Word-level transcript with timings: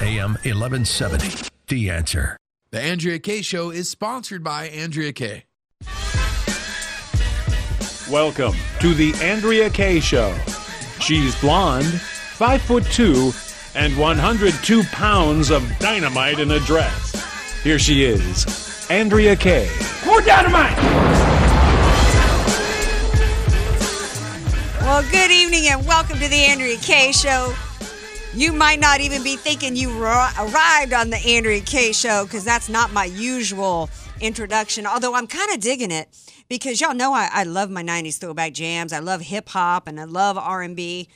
AM 0.00 0.32
1170. 0.44 1.50
The 1.68 1.90
answer. 1.90 2.38
The 2.70 2.80
Andrea 2.80 3.18
Kaye 3.18 3.42
Show 3.42 3.68
is 3.70 3.90
sponsored 3.90 4.42
by 4.42 4.68
Andrea 4.68 5.12
Kaye. 5.12 5.44
Welcome 8.10 8.54
to 8.80 8.94
the 8.94 9.12
Andrea 9.20 9.68
Kaye 9.68 10.00
Show. 10.00 10.34
She's 11.00 11.38
blonde, 11.40 12.00
five 12.00 12.62
foot 12.62 12.84
two, 12.84 13.32
and 13.74 13.94
102 13.98 14.82
pounds 14.84 15.50
of 15.50 15.70
dynamite 15.78 16.38
in 16.38 16.50
a 16.52 16.60
dress. 16.60 17.62
Here 17.62 17.78
she 17.78 18.04
is, 18.04 18.86
Andrea 18.90 19.36
Kaye. 19.36 19.70
More 20.06 20.22
dynamite! 20.22 20.76
Well, 24.80 25.02
good 25.10 25.30
evening 25.30 25.68
and 25.68 25.86
welcome 25.86 26.18
to 26.18 26.28
the 26.28 26.44
Andrea 26.46 26.78
Kaye 26.78 27.12
Show. 27.12 27.54
You 28.32 28.52
might 28.52 28.78
not 28.78 29.00
even 29.00 29.24
be 29.24 29.34
thinking 29.34 29.74
you 29.74 29.90
ri- 29.90 30.30
arrived 30.38 30.92
on 30.92 31.10
the 31.10 31.16
Andrea 31.16 31.60
Kaye 31.60 31.90
Show 31.90 32.24
because 32.24 32.44
that's 32.44 32.68
not 32.68 32.92
my 32.92 33.06
usual 33.06 33.90
introduction. 34.20 34.86
Although 34.86 35.16
I'm 35.16 35.26
kind 35.26 35.52
of 35.52 35.58
digging 35.58 35.90
it 35.90 36.08
because 36.48 36.80
y'all 36.80 36.94
know 36.94 37.12
I, 37.12 37.28
I 37.32 37.42
love 37.42 37.70
my 37.70 37.82
'90s 37.82 38.18
throwback 38.18 38.52
jams. 38.52 38.92
I 38.92 39.00
love 39.00 39.20
hip 39.20 39.48
hop 39.48 39.88
and 39.88 40.00
I 40.00 40.04
love 40.04 40.38
R&B. 40.38 41.08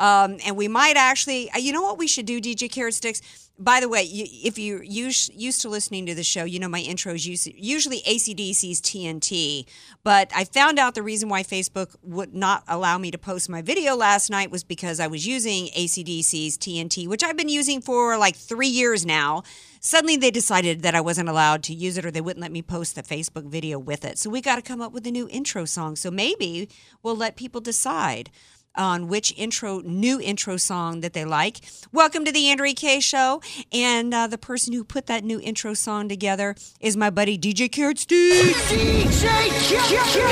Um, 0.00 0.38
and 0.46 0.56
we 0.56 0.66
might 0.66 0.96
actually, 0.96 1.50
uh, 1.50 1.58
you 1.58 1.72
know 1.72 1.82
what 1.82 1.98
we 1.98 2.08
should 2.08 2.24
do, 2.24 2.40
DJ 2.40 2.72
Carrot 2.72 2.94
Sticks? 2.94 3.41
By 3.62 3.78
the 3.78 3.88
way, 3.88 4.02
you, 4.02 4.26
if 4.28 4.58
you're 4.58 4.82
used, 4.82 5.30
to 5.62 5.68
listening 5.68 6.04
to 6.06 6.16
the 6.16 6.24
show, 6.24 6.42
you 6.42 6.58
know 6.58 6.68
my 6.68 6.82
intros 6.82 7.24
use, 7.24 7.46
usually 7.46 8.00
ACDC's 8.00 8.80
TNT. 8.80 9.66
But 10.02 10.32
I 10.34 10.42
found 10.42 10.80
out 10.80 10.96
the 10.96 11.02
reason 11.02 11.28
why 11.28 11.44
Facebook 11.44 11.94
would 12.02 12.34
not 12.34 12.64
allow 12.66 12.98
me 12.98 13.12
to 13.12 13.18
post 13.18 13.48
my 13.48 13.62
video 13.62 13.94
last 13.94 14.30
night 14.30 14.50
was 14.50 14.64
because 14.64 14.98
I 14.98 15.06
was 15.06 15.28
using 15.28 15.66
ACDC's 15.66 16.58
TNT, 16.58 17.06
which 17.06 17.22
I've 17.22 17.36
been 17.36 17.48
using 17.48 17.80
for 17.80 18.18
like 18.18 18.34
three 18.34 18.66
years 18.66 19.06
now. 19.06 19.44
Suddenly 19.78 20.16
they 20.16 20.32
decided 20.32 20.82
that 20.82 20.96
I 20.96 21.00
wasn't 21.00 21.28
allowed 21.28 21.62
to 21.64 21.74
use 21.74 21.96
it 21.96 22.04
or 22.04 22.10
they 22.10 22.20
wouldn't 22.20 22.42
let 22.42 22.50
me 22.50 22.62
post 22.62 22.96
the 22.96 23.02
Facebook 23.04 23.46
video 23.46 23.78
with 23.78 24.04
it. 24.04 24.18
So 24.18 24.28
we 24.28 24.40
got 24.40 24.56
to 24.56 24.62
come 24.62 24.80
up 24.80 24.92
with 24.92 25.06
a 25.06 25.12
new 25.12 25.28
intro 25.28 25.66
song. 25.66 25.94
So 25.94 26.10
maybe 26.10 26.68
we'll 27.04 27.16
let 27.16 27.36
people 27.36 27.60
decide 27.60 28.30
on 28.74 29.08
which 29.08 29.32
intro 29.36 29.80
new 29.80 30.20
intro 30.20 30.56
song 30.56 31.00
that 31.00 31.12
they 31.12 31.24
like. 31.24 31.60
Welcome 31.92 32.24
to 32.24 32.32
the 32.32 32.48
Andrea 32.48 32.74
Kaye 32.74 33.00
show 33.00 33.40
and 33.72 34.12
uh, 34.14 34.26
the 34.26 34.38
person 34.38 34.72
who 34.72 34.84
put 34.84 35.06
that 35.06 35.24
new 35.24 35.40
intro 35.40 35.74
song 35.74 36.08
together 36.08 36.54
is 36.80 36.96
my 36.96 37.10
buddy 37.10 37.38
DJ 37.38 37.70
Carrot 37.70 37.98
Steve. 37.98 38.54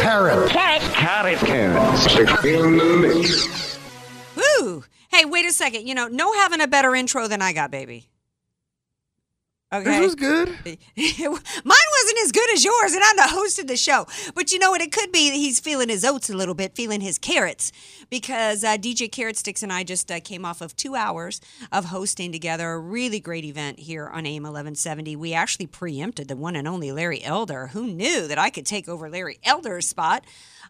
Carrot. 0.00 0.50
Carrot. 0.50 1.38
Carrot. 1.38 1.38
Woo! 4.36 4.84
Hey, 5.10 5.24
wait 5.24 5.44
a 5.44 5.52
second. 5.52 5.86
You 5.86 5.94
know, 5.94 6.06
no 6.08 6.32
having 6.34 6.60
a 6.60 6.68
better 6.68 6.94
intro 6.94 7.28
than 7.28 7.42
I 7.42 7.52
got, 7.52 7.70
baby. 7.70 8.08
Okay. 9.72 9.84
This 9.84 10.00
was 10.00 10.14
good. 10.16 10.48
Mine 10.66 10.80
wasn't 10.96 12.18
as 12.24 12.32
good 12.32 12.52
as 12.52 12.64
yours, 12.64 12.92
and 12.92 13.02
I'm 13.04 13.16
the 13.16 13.28
host 13.28 13.60
of 13.60 13.68
the 13.68 13.76
show. 13.76 14.04
But 14.34 14.50
you 14.50 14.58
know 14.58 14.72
what? 14.72 14.80
It 14.80 14.90
could 14.90 15.12
be 15.12 15.30
that 15.30 15.36
he's 15.36 15.60
feeling 15.60 15.88
his 15.88 16.04
oats 16.04 16.28
a 16.28 16.36
little 16.36 16.56
bit, 16.56 16.74
feeling 16.74 17.00
his 17.00 17.18
carrots, 17.18 17.70
because 18.10 18.64
uh, 18.64 18.76
DJ 18.76 19.10
Carrot 19.10 19.36
Sticks 19.36 19.62
and 19.62 19.72
I 19.72 19.84
just 19.84 20.10
uh, 20.10 20.18
came 20.18 20.44
off 20.44 20.60
of 20.60 20.74
two 20.74 20.96
hours 20.96 21.40
of 21.70 21.84
hosting 21.84 22.32
together 22.32 22.72
a 22.72 22.80
really 22.80 23.20
great 23.20 23.44
event 23.44 23.78
here 23.78 24.08
on 24.08 24.26
AM 24.26 24.42
1170. 24.42 25.14
We 25.14 25.34
actually 25.34 25.68
preempted 25.68 26.26
the 26.26 26.36
one 26.36 26.56
and 26.56 26.66
only 26.66 26.90
Larry 26.90 27.22
Elder. 27.22 27.68
Who 27.68 27.86
knew 27.86 28.26
that 28.26 28.38
I 28.38 28.50
could 28.50 28.66
take 28.66 28.88
over 28.88 29.08
Larry 29.08 29.38
Elder's 29.44 29.86
spot? 29.86 30.24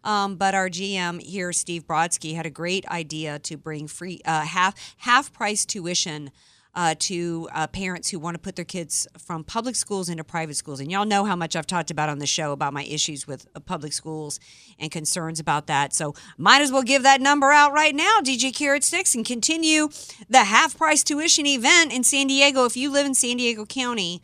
Um, 0.04 0.36
but 0.36 0.54
our 0.54 0.68
GM 0.68 1.22
here, 1.22 1.54
Steve 1.54 1.86
Brodsky, 1.86 2.34
had 2.34 2.44
a 2.44 2.50
great 2.50 2.86
idea 2.88 3.38
to 3.38 3.56
bring 3.56 3.86
free 3.86 4.20
uh, 4.26 4.42
half 4.42 4.94
half 4.98 5.32
price 5.32 5.64
tuition 5.64 6.30
uh, 6.74 6.94
to 6.98 7.48
uh, 7.52 7.66
parents 7.66 8.10
who 8.10 8.18
want 8.18 8.34
to 8.34 8.38
put 8.38 8.56
their 8.56 8.64
kids 8.64 9.06
from 9.18 9.42
public 9.42 9.74
schools 9.74 10.08
into 10.08 10.22
private 10.22 10.56
schools. 10.56 10.80
And 10.80 10.90
y'all 10.90 11.04
know 11.04 11.24
how 11.24 11.36
much 11.36 11.56
I've 11.56 11.66
talked 11.66 11.90
about 11.90 12.08
on 12.08 12.18
the 12.18 12.26
show 12.26 12.52
about 12.52 12.72
my 12.72 12.84
issues 12.84 13.26
with 13.26 13.46
uh, 13.54 13.60
public 13.60 13.92
schools 13.92 14.38
and 14.78 14.90
concerns 14.90 15.40
about 15.40 15.66
that. 15.66 15.92
So 15.94 16.14
might 16.38 16.62
as 16.62 16.70
well 16.70 16.82
give 16.82 17.02
that 17.02 17.20
number 17.20 17.50
out 17.50 17.72
right 17.72 17.94
now, 17.94 18.18
DJ 18.22 18.54
Carrot 18.54 18.84
Six, 18.84 19.14
and 19.14 19.24
continue 19.24 19.88
the 20.28 20.44
half 20.44 20.76
price 20.76 21.02
tuition 21.02 21.46
event 21.46 21.92
in 21.92 22.04
San 22.04 22.28
Diego. 22.28 22.64
If 22.64 22.76
you 22.76 22.90
live 22.90 23.06
in 23.06 23.14
San 23.14 23.38
Diego 23.38 23.64
County, 23.66 24.22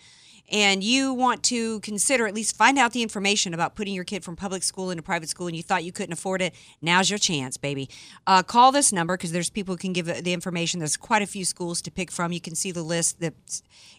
and 0.51 0.83
you 0.83 1.12
want 1.12 1.43
to 1.45 1.81
consider 1.81 2.27
at 2.27 2.34
least 2.34 2.57
find 2.57 2.79
out 2.79 2.93
the 2.93 3.03
information 3.03 3.55
about 3.55 3.75
putting 3.75 3.95
your 3.95 4.05
kid 4.05 4.25
from 4.25 4.37
public 4.37 4.62
school 4.62 4.91
into 4.91 5.03
private 5.03 5.29
school 5.29 5.47
and 5.47 5.57
you 5.57 5.62
thought 5.62 5.84
you 5.84 5.93
couldn't 5.93 6.12
afford 6.12 6.43
it, 6.43 6.55
now's 6.81 7.11
your 7.11 7.19
chance, 7.19 7.57
baby. 7.57 7.89
Uh, 8.27 8.43
call 8.43 8.73
this 8.73 8.93
number 8.93 9.17
because 9.17 9.33
there's 9.33 9.51
people 9.51 9.75
who 9.75 9.79
can 9.79 9.93
give 9.93 10.06
the 10.06 10.33
information. 10.33 10.79
There's 10.79 10.97
quite 10.97 11.23
a 11.23 11.27
few 11.27 11.45
schools 11.45 11.83
to 11.83 11.91
pick 11.91 12.11
from. 12.11 12.33
You 12.33 12.41
can 12.41 12.55
see 12.55 12.71
the 12.71 12.83
list, 12.83 13.21
the 13.21 13.33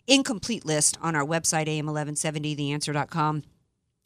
incomplete 0.07 0.65
list 0.65 0.97
on 1.01 1.15
our 1.15 1.25
website, 1.25 1.67
am1170theanswer.com. 1.67 3.43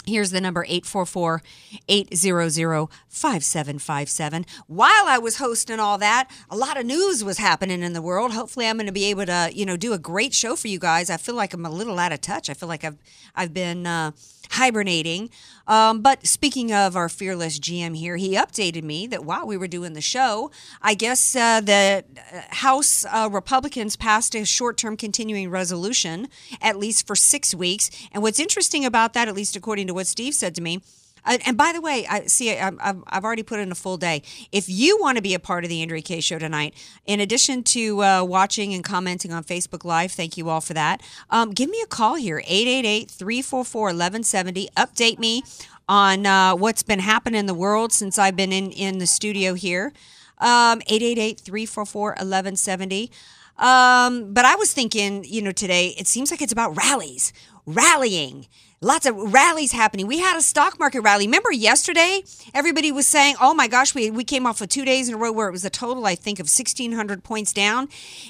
Here's 0.05 0.31
the 0.31 0.41
number 0.41 0.63
844 0.67 1.43
800 1.87 2.87
5757. 3.07 4.45
While 4.67 5.05
I 5.05 5.19
was 5.19 5.37
hosting 5.37 5.79
all 5.79 5.97
that, 5.99 6.29
a 6.49 6.57
lot 6.57 6.79
of 6.79 6.85
news 6.85 7.23
was 7.23 7.37
happening 7.37 7.83
in 7.83 7.93
the 7.93 8.01
world. 8.01 8.31
Hopefully 8.31 8.67
I'm 8.67 8.77
going 8.77 8.87
to 8.87 8.91
be 8.91 9.05
able 9.05 9.27
to, 9.27 9.51
you 9.53 9.65
know, 9.65 9.77
do 9.77 9.93
a 9.93 9.99
great 9.99 10.33
show 10.33 10.55
for 10.55 10.69
you 10.69 10.79
guys. 10.79 11.09
I 11.09 11.17
feel 11.17 11.35
like 11.35 11.53
I'm 11.53 11.65
a 11.65 11.69
little 11.69 11.99
out 11.99 12.11
of 12.11 12.21
touch. 12.21 12.49
I 12.49 12.53
feel 12.53 12.69
like 12.69 12.83
I've 12.83 12.97
I've 13.35 13.53
been 13.53 13.85
uh, 13.85 14.11
hibernating. 14.51 15.29
Um, 15.67 16.01
but 16.01 16.27
speaking 16.27 16.73
of 16.73 16.95
our 16.95 17.07
fearless 17.07 17.59
GM 17.59 17.95
here, 17.95 18.17
he 18.17 18.35
updated 18.35 18.83
me 18.83 19.07
that 19.07 19.23
while 19.23 19.47
we 19.47 19.55
were 19.55 19.67
doing 19.67 19.93
the 19.93 20.01
show, 20.01 20.51
I 20.81 20.95
guess 20.95 21.35
uh, 21.35 21.61
the 21.61 22.03
House 22.49 23.05
uh, 23.05 23.29
Republicans 23.31 23.95
passed 23.95 24.35
a 24.35 24.45
short 24.45 24.77
term 24.77 24.97
continuing 24.97 25.49
resolution, 25.49 26.27
at 26.61 26.77
least 26.77 27.07
for 27.07 27.15
six 27.15 27.55
weeks. 27.55 27.89
And 28.11 28.21
what's 28.21 28.39
interesting 28.39 28.83
about 28.83 29.13
that, 29.13 29.27
at 29.27 29.35
least 29.35 29.55
according 29.55 29.87
to 29.87 29.90
what 29.93 30.07
Steve 30.07 30.33
said 30.33 30.55
to 30.55 30.61
me, 30.61 30.81
uh, 31.25 31.37
and 31.45 31.57
by 31.57 31.71
the 31.71 31.81
way, 31.81 32.05
I 32.09 32.25
see 32.25 32.57
I've, 32.57 33.03
already 33.23 33.43
put 33.43 33.59
in 33.59 33.71
a 33.71 33.75
full 33.75 33.97
day. 33.97 34.23
If 34.51 34.67
you 34.67 34.99
want 34.99 35.17
to 35.17 35.21
be 35.21 35.33
a 35.33 35.39
part 35.39 35.63
of 35.63 35.69
the 35.69 35.81
Andrea 35.81 36.01
Kaye 36.01 36.21
show 36.21 36.39
tonight, 36.39 36.73
in 37.05 37.19
addition 37.19 37.63
to 37.63 38.03
uh, 38.03 38.23
watching 38.23 38.73
and 38.73 38.83
commenting 38.83 39.31
on 39.31 39.43
Facebook 39.43 39.85
Live, 39.85 40.11
thank 40.11 40.37
you 40.37 40.49
all 40.49 40.61
for 40.61 40.73
that. 40.73 41.01
Um, 41.29 41.51
give 41.51 41.69
me 41.69 41.81
a 41.81 41.87
call 41.87 42.15
here, 42.15 42.39
888 42.45 43.09
344 43.11 43.81
1170. 43.81 44.69
Update 44.75 45.19
me 45.19 45.43
on 45.87 46.25
uh, 46.25 46.55
what's 46.55 46.83
been 46.83 46.99
happening 46.99 47.39
in 47.39 47.45
the 47.45 47.53
world 47.53 47.93
since 47.93 48.17
I've 48.17 48.35
been 48.35 48.51
in, 48.51 48.71
in 48.71 48.97
the 48.97 49.07
studio 49.07 49.53
here. 49.53 49.93
Um, 50.39 50.81
888 50.87 51.39
344 51.39 52.09
1170. 52.09 53.11
Um, 53.57 54.33
but 54.33 54.43
I 54.43 54.55
was 54.55 54.73
thinking, 54.73 55.23
you 55.23 55.41
know, 55.41 55.51
today 55.51 55.89
it 55.89 56.07
seems 56.07 56.31
like 56.31 56.41
it's 56.41 56.51
about 56.51 56.75
rallies, 56.75 57.31
rallying. 57.65 58.47
Lots 58.83 59.05
of 59.05 59.15
rallies 59.31 59.73
happening. 59.73 60.07
We 60.07 60.17
had 60.17 60.35
a 60.35 60.41
stock 60.41 60.79
market 60.79 61.01
rally. 61.01 61.27
Remember 61.27 61.51
yesterday? 61.51 62.23
Everybody 62.51 62.91
was 62.91 63.05
saying, 63.05 63.35
oh 63.39 63.53
my 63.53 63.67
gosh, 63.67 63.93
we, 63.93 64.09
we 64.09 64.23
came 64.23 64.47
off 64.47 64.59
of 64.59 64.69
two 64.69 64.83
days 64.85 65.07
in 65.07 65.13
a 65.13 65.19
row 65.19 65.31
where 65.31 65.47
it 65.47 65.51
was 65.51 65.63
a 65.63 65.69
total, 65.69 66.07
I 66.07 66.15
think, 66.15 66.39
of 66.39 66.45
1,600 66.45 67.23
points 67.23 67.53
down. 67.53 67.89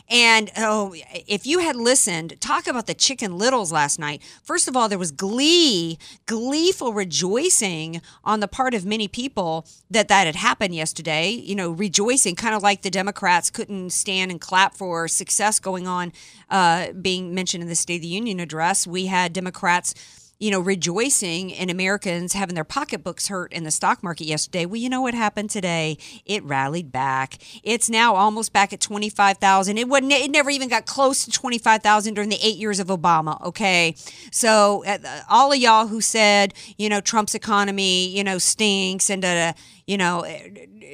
And 0.10 0.52
oh, 0.58 0.94
if 1.26 1.48
you 1.48 1.60
had 1.60 1.78
listened, 1.78 2.42
talk 2.42 2.68
about 2.68 2.86
the 2.86 2.94
chicken 2.94 3.38
littles 3.38 3.72
last 3.72 3.98
night. 3.98 4.22
First 4.44 4.68
of 4.68 4.76
all, 4.76 4.90
there 4.90 5.00
was 5.00 5.14
glee, 5.14 5.98
gleeful 6.26 6.92
rejoicing 6.92 8.02
on 8.26 8.42
the 8.42 8.48
part 8.50 8.74
of 8.74 8.86
many 8.86 9.08
people 9.08 9.66
that 9.90 10.10
that 10.10 10.26
had 10.26 10.36
happened 10.36 10.76
yesterday. 10.76 11.30
You 11.30 11.56
know, 11.56 11.72
rejoicing, 11.72 12.36
kind 12.36 12.56
of 12.56 12.62
like 12.62 12.82
the 12.82 12.92
Democrats 12.92 13.50
couldn't 13.50 13.92
stand 13.92 14.32
and 14.32 14.42
clap 14.42 14.76
for 14.76 15.08
success 15.08 15.60
going 15.60 15.88
on, 15.88 16.12
uh, 16.52 16.92
being 16.94 17.34
mentioned 17.34 17.64
in 17.64 17.70
the 17.70 17.76
State 17.76 17.96
of 17.96 18.02
the 18.04 18.08
Union 18.08 18.40
address. 18.40 18.86
We 18.86 19.08
had 19.08 19.34
Democrats 19.34 19.96
you 20.42 20.50
know, 20.50 20.60
rejoicing 20.60 21.52
in 21.52 21.70
Americans 21.70 22.34
having 22.34 22.56
their 22.56 22.64
pocketbooks 22.64 23.28
hurt 23.28 23.54
in 23.54 23.64
the 23.64 23.70
stock 23.70 24.02
market 24.02 24.26
yesterday. 24.26 24.66
Well, 24.66 24.78
you 24.78 24.90
know 24.90 25.02
what 25.02 25.14
happened 25.14 25.52
today? 25.52 26.00
It 26.26 26.44
rallied 26.44 26.92
back. 26.92 27.38
It's 27.64 27.92
now 27.92 28.16
almost 28.16 28.52
back 28.52 28.74
at 28.74 28.82
25,000. 28.82 29.78
It 29.78 29.88
wasn't 29.88 30.14
it 30.14 30.32
never 30.32 30.50
even 30.50 30.68
got 30.68 30.88
close 30.88 31.26
to 31.26 31.32
25,000 31.32 32.16
during 32.16 32.32
the 32.32 32.40
8 32.42 32.56
years 32.56 32.80
of 32.80 32.88
Obama, 32.88 33.40
okay? 33.44 33.94
So, 34.32 34.84
uh, 34.84 34.98
all 35.30 35.52
of 35.52 35.60
y'all 35.60 35.86
who 35.86 36.02
said, 36.02 36.56
you 36.76 36.90
know, 36.90 37.02
Trump's 37.02 37.36
economy, 37.36 38.08
you 38.08 38.24
know, 38.24 38.40
stinks 38.40 39.12
and 39.12 39.24
uh, 39.24 39.54
you 39.86 39.98
know, 39.98 40.26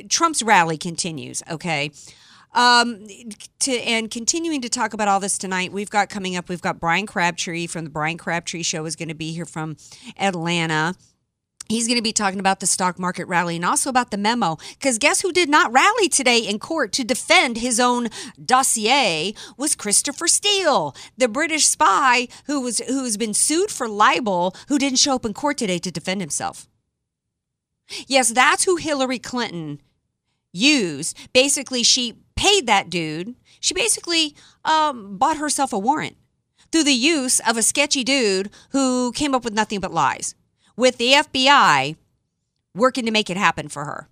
Trump's 0.10 0.44
rally 0.44 0.78
continues, 0.78 1.42
okay? 1.50 1.92
Um, 2.58 3.08
to 3.60 3.72
and 3.72 4.10
continuing 4.10 4.62
to 4.62 4.70
talk 4.70 4.94
about 4.94 5.08
all 5.08 5.20
this 5.20 5.38
tonight, 5.38 5.72
we've 5.72 5.92
got 5.92 6.10
coming 6.10 6.36
up. 6.36 6.50
We've 6.50 6.62
got 6.62 6.80
Bryan 6.80 7.06
Crabtree 7.06 7.68
from 7.68 7.84
the 7.84 7.92
Bryan 7.92 8.18
Crabtree 8.18 8.64
Show 8.64 8.84
is 8.86 8.96
going 8.96 9.10
to 9.10 9.16
be 9.16 9.32
here 9.32 9.46
from 9.46 9.78
Atlanta. 10.18 10.96
He's 11.70 11.86
going 11.86 12.00
to 12.00 12.04
be 12.04 12.14
talking 12.14 12.40
about 12.40 12.60
the 12.60 12.66
stock 12.66 12.98
market 12.98 13.28
rally 13.28 13.58
and 13.58 13.66
also 13.66 13.92
about 13.92 14.10
the 14.10 14.18
memo. 14.18 14.58
Because 14.70 14.98
guess 14.98 15.22
who 15.22 15.32
did 15.32 15.50
not 15.50 15.72
rally 15.72 16.10
today 16.10 16.40
in 16.40 16.58
court 16.58 16.94
to 16.94 17.04
defend 17.04 17.58
his 17.58 17.80
own 17.80 18.08
dossier 18.44 19.36
was 19.56 19.76
Christopher 19.76 20.28
Steele, 20.28 20.96
the 21.16 21.28
British 21.28 21.68
spy 21.68 22.28
who 22.46 22.62
was 22.62 22.80
who's 22.88 23.18
been 23.18 23.36
sued 23.36 23.70
for 23.70 23.88
libel, 23.88 24.56
who 24.68 24.80
didn't 24.80 24.98
show 24.98 25.14
up 25.14 25.26
in 25.26 25.36
court 25.36 25.60
today 25.60 25.78
to 25.78 25.92
defend 25.92 26.22
himself. 26.22 26.68
Yes, 28.08 28.30
that's 28.30 28.64
who 28.64 28.78
Hillary 28.78 29.20
Clinton 29.20 29.80
used. 30.52 31.16
Basically, 31.34 31.84
she 31.84 32.16
paid 32.38 32.68
that 32.68 32.90
dude. 32.90 33.36
She 33.60 33.74
basically 33.74 34.36
um, 34.64 35.18
bought 35.18 35.38
herself 35.38 35.74
a 35.74 35.80
warrant 35.80 36.16
through 36.72 36.86
the 36.86 36.94
use 36.94 37.40
of 37.42 37.58
a 37.58 37.64
sketchy 37.64 38.04
dude 38.04 38.50
who 38.70 39.12
came 39.12 39.36
up 39.36 39.44
with 39.44 39.54
nothing 39.54 39.80
but 39.80 39.94
lies, 39.94 40.36
with 40.76 40.98
the 40.98 41.14
FBI 41.14 41.96
working 42.74 43.06
to 43.06 43.12
make 43.12 43.30
it 43.30 43.38
happen 43.38 43.68
for 43.68 43.86
her. 43.86 44.08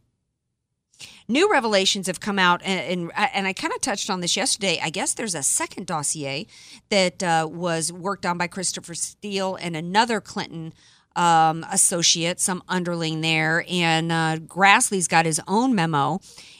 New 1.27 1.51
revelations 1.51 2.05
have 2.07 2.19
come 2.19 2.37
out, 2.37 2.61
and, 2.63 3.11
and, 3.15 3.29
and 3.33 3.47
I 3.47 3.53
kind 3.53 3.73
of 3.73 3.81
touched 3.81 4.09
on 4.11 4.21
this 4.21 4.37
yesterday. 4.37 4.79
I 4.81 4.91
guess 4.91 5.13
there's 5.13 5.33
a 5.33 5.41
second 5.41 5.87
dossier 5.87 6.45
that 6.89 7.23
uh, 7.23 7.47
was 7.51 7.91
worked 7.91 8.25
on 8.25 8.37
by 8.37 8.47
Christopher 8.47 8.93
Steele 8.93 9.55
and 9.55 9.75
another 9.75 10.21
Clinton 10.21 10.71
um, 11.15 11.65
associate, 11.71 12.39
some 12.39 12.63
underling 12.67 13.21
there. 13.21 13.65
And 13.69 14.11
uh, 14.11 14.37
Grassley's 14.45 15.07
got 15.07 15.25
his 15.25 15.41
own 15.47 15.75
memo, 15.75 16.19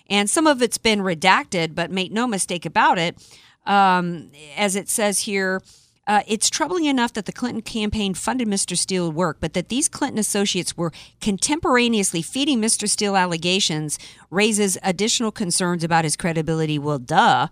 and 0.10 0.30
some 0.30 0.48
of 0.48 0.62
it's 0.62 0.78
been 0.78 1.00
redacted, 1.00 1.76
but 1.76 1.92
make 1.92 2.12
no 2.12 2.28
mistake 2.28 2.66
about 2.66 2.98
it. 2.98 3.18
Um, 3.66 4.32
as 4.56 4.76
it 4.76 4.90
says 4.90 5.22
here, 5.22 5.62
uh, 6.08 6.22
it's 6.28 6.50
troubling 6.50 6.86
enough 6.86 7.14
that 7.14 7.26
the 7.26 7.32
Clinton 7.32 7.64
campaign 7.64 8.14
funded 8.14 8.48
Mr. 8.48 8.78
Steele's 8.78 9.12
work, 9.12 9.38
but 9.40 9.54
that 9.54 9.70
these 9.70 9.90
Clinton 9.90 10.20
associates 10.20 10.78
were 10.78 10.92
contemporaneously 11.20 12.22
feeding 12.22 12.62
Mr. 12.62 12.88
Steele 12.88 13.18
allegations 13.18 13.98
raises 14.30 14.78
additional 14.84 15.32
concerns 15.32 15.84
about 15.84 16.04
his 16.04 16.16
credibility. 16.16 16.78
Well, 16.78 17.00
duh. 17.00 17.48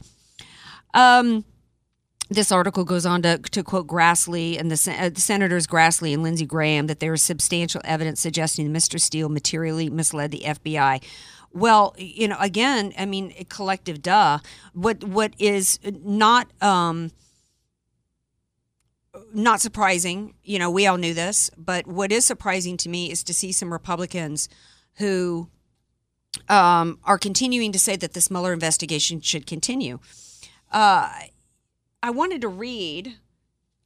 Um, 0.94 1.45
this 2.29 2.51
article 2.51 2.83
goes 2.83 3.05
on 3.05 3.21
to, 3.23 3.37
to 3.37 3.63
quote 3.63 3.87
Grassley 3.87 4.59
and 4.59 4.71
the, 4.71 4.95
uh, 4.97 5.09
the, 5.09 5.21
senators 5.21 5.67
Grassley 5.67 6.13
and 6.13 6.23
Lindsey 6.23 6.45
Graham 6.45 6.87
that 6.87 6.99
there 6.99 7.13
is 7.13 7.21
substantial 7.21 7.81
evidence 7.83 8.21
suggesting 8.21 8.71
that 8.71 8.77
Mr. 8.77 8.99
Steele 8.99 9.29
materially 9.29 9.89
misled 9.89 10.31
the 10.31 10.41
FBI. 10.45 11.03
Well, 11.51 11.93
you 11.97 12.27
know, 12.27 12.37
again, 12.39 12.93
I 12.97 13.05
mean, 13.05 13.33
collective 13.49 14.01
duh. 14.01 14.39
What 14.73 15.03
what 15.03 15.33
is 15.37 15.79
not 15.83 16.47
um, 16.61 17.11
not 19.33 19.61
surprising. 19.61 20.33
You 20.43 20.59
know, 20.59 20.71
we 20.71 20.87
all 20.87 20.97
knew 20.97 21.13
this, 21.13 21.51
but 21.57 21.85
what 21.85 22.11
is 22.11 22.25
surprising 22.25 22.77
to 22.77 22.89
me 22.89 23.11
is 23.11 23.23
to 23.25 23.33
see 23.33 23.51
some 23.51 23.71
Republicans 23.71 24.49
who 24.95 25.49
um, 26.49 26.99
are 27.03 27.17
continuing 27.17 27.71
to 27.71 27.79
say 27.79 27.95
that 27.95 28.13
this 28.13 28.31
Mueller 28.31 28.53
investigation 28.53 29.21
should 29.21 29.45
continue. 29.45 29.99
Uh, 30.71 31.11
I 32.03 32.09
wanted 32.09 32.41
to 32.41 32.50
read. 32.50 33.15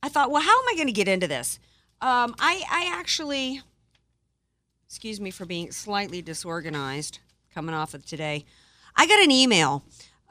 I 0.02 0.10
thought, 0.10 0.32
well, 0.32 0.42
how 0.42 0.50
am 0.50 0.66
I 0.72 0.76
going 0.76 0.88
to 0.88 0.94
get 0.94 1.08
into 1.08 1.28
this? 1.28 1.60
Um, 2.02 2.36
I, 2.40 2.64
I 2.70 2.92
actually, 2.92 3.62
excuse 4.88 5.22
me 5.22 5.30
for 5.30 5.46
being 5.46 5.72
slightly 5.72 6.24
disorganized 6.24 7.20
coming 7.54 7.76
off 7.76 7.94
of 7.94 8.06
today. 8.08 8.44
I 8.96 9.06
got 9.06 9.24
an 9.24 9.30
email 9.30 9.84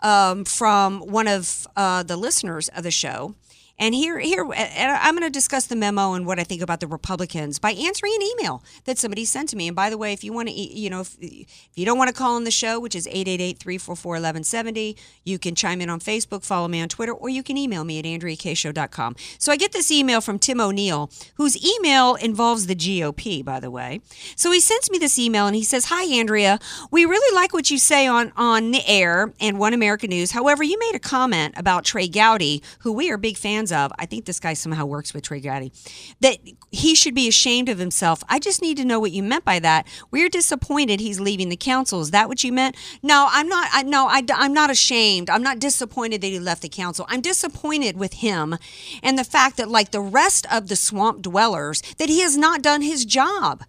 um, 0.02 0.44
from 0.44 0.98
one 1.00 1.28
of 1.28 1.68
uh, 1.76 2.02
the 2.02 2.16
listeners 2.16 2.68
of 2.70 2.82
the 2.82 2.90
show 2.90 3.36
and 3.78 3.94
here, 3.94 4.18
here, 4.18 4.42
I'm 4.50 5.14
going 5.14 5.26
to 5.26 5.30
discuss 5.30 5.66
the 5.66 5.76
memo 5.76 6.14
and 6.14 6.24
what 6.24 6.38
I 6.38 6.44
think 6.44 6.62
about 6.62 6.80
the 6.80 6.86
Republicans 6.86 7.58
by 7.58 7.72
answering 7.72 8.14
an 8.14 8.22
email 8.22 8.62
that 8.84 8.96
somebody 8.96 9.26
sent 9.26 9.50
to 9.50 9.56
me. 9.56 9.66
And 9.68 9.76
by 9.76 9.90
the 9.90 9.98
way, 9.98 10.14
if 10.14 10.24
you 10.24 10.32
want 10.32 10.48
to, 10.48 10.54
you 10.54 10.88
know, 10.88 11.00
if, 11.00 11.14
if 11.20 11.68
you 11.74 11.84
don't 11.84 11.98
want 11.98 12.08
to 12.08 12.14
call 12.14 12.36
on 12.36 12.44
the 12.44 12.50
show, 12.50 12.80
which 12.80 12.94
is 12.94 13.06
888-344-1170, 13.08 14.96
you 15.24 15.38
can 15.38 15.54
chime 15.54 15.82
in 15.82 15.90
on 15.90 16.00
Facebook, 16.00 16.42
follow 16.42 16.68
me 16.68 16.80
on 16.80 16.88
Twitter, 16.88 17.12
or 17.12 17.28
you 17.28 17.42
can 17.42 17.58
email 17.58 17.84
me 17.84 17.98
at 17.98 18.06
andreakshow.com. 18.06 19.16
So 19.38 19.52
I 19.52 19.56
get 19.56 19.72
this 19.72 19.90
email 19.90 20.22
from 20.22 20.38
Tim 20.38 20.58
O'Neill, 20.58 21.10
whose 21.34 21.62
email 21.62 22.14
involves 22.14 22.68
the 22.68 22.76
GOP, 22.76 23.44
by 23.44 23.60
the 23.60 23.70
way. 23.70 24.00
So 24.36 24.52
he 24.52 24.60
sends 24.60 24.90
me 24.90 24.96
this 24.96 25.18
email 25.18 25.46
and 25.46 25.54
he 25.54 25.62
says, 25.62 25.86
"Hi 25.86 26.04
Andrea, 26.18 26.58
we 26.90 27.04
really 27.04 27.34
like 27.36 27.52
what 27.52 27.70
you 27.70 27.76
say 27.76 28.06
on 28.06 28.32
on 28.36 28.70
the 28.70 28.86
air 28.88 29.34
and 29.38 29.58
One 29.58 29.74
American 29.74 30.08
News. 30.08 30.30
However, 30.30 30.62
you 30.62 30.78
made 30.78 30.94
a 30.94 30.98
comment 30.98 31.54
about 31.58 31.84
Trey 31.84 32.08
Gowdy, 32.08 32.62
who 32.78 32.90
we 32.90 33.10
are 33.10 33.18
big 33.18 33.36
fans." 33.36 33.65
Fans 33.66 33.72
of, 33.72 33.92
I 33.98 34.06
think 34.06 34.24
this 34.24 34.40
guy 34.40 34.54
somehow 34.54 34.86
works 34.86 35.14
with 35.14 35.24
Trey 35.24 35.40
Gowdy, 35.40 35.72
that 36.20 36.38
he 36.70 36.94
should 36.94 37.14
be 37.14 37.28
ashamed 37.28 37.68
of 37.68 37.78
himself. 37.78 38.22
I 38.28 38.38
just 38.38 38.62
need 38.62 38.76
to 38.78 38.84
know 38.84 39.00
what 39.00 39.12
you 39.12 39.22
meant 39.22 39.44
by 39.44 39.58
that. 39.60 39.86
We're 40.10 40.28
disappointed 40.28 41.00
he's 41.00 41.20
leaving 41.20 41.48
the 41.48 41.56
council. 41.56 42.00
Is 42.00 42.10
that 42.10 42.28
what 42.28 42.44
you 42.44 42.52
meant? 42.52 42.76
No, 43.02 43.28
I'm 43.30 43.48
not. 43.48 43.68
I, 43.72 43.82
no, 43.82 44.06
I, 44.08 44.22
I'm 44.34 44.52
not 44.52 44.70
ashamed. 44.70 45.30
I'm 45.30 45.42
not 45.42 45.58
disappointed 45.58 46.20
that 46.20 46.28
he 46.28 46.38
left 46.38 46.62
the 46.62 46.68
council. 46.68 47.06
I'm 47.08 47.20
disappointed 47.20 47.96
with 47.96 48.14
him 48.14 48.56
and 49.02 49.18
the 49.18 49.24
fact 49.24 49.56
that, 49.56 49.68
like 49.68 49.90
the 49.90 50.00
rest 50.00 50.46
of 50.52 50.68
the 50.68 50.76
swamp 50.76 51.22
dwellers, 51.22 51.82
that 51.98 52.08
he 52.08 52.20
has 52.20 52.36
not 52.36 52.62
done 52.62 52.82
his 52.82 53.04
job. 53.04 53.64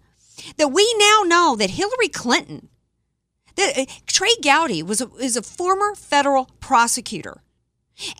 That 0.56 0.68
we 0.68 0.94
now 0.98 1.22
know 1.26 1.56
that 1.56 1.70
Hillary 1.70 2.08
Clinton, 2.08 2.68
uh, 3.58 3.84
Trey 4.06 4.36
Gowdy 4.40 4.84
was 4.84 5.00
a, 5.00 5.10
is 5.16 5.36
a 5.36 5.42
former 5.42 5.96
federal 5.96 6.48
prosecutor 6.60 7.42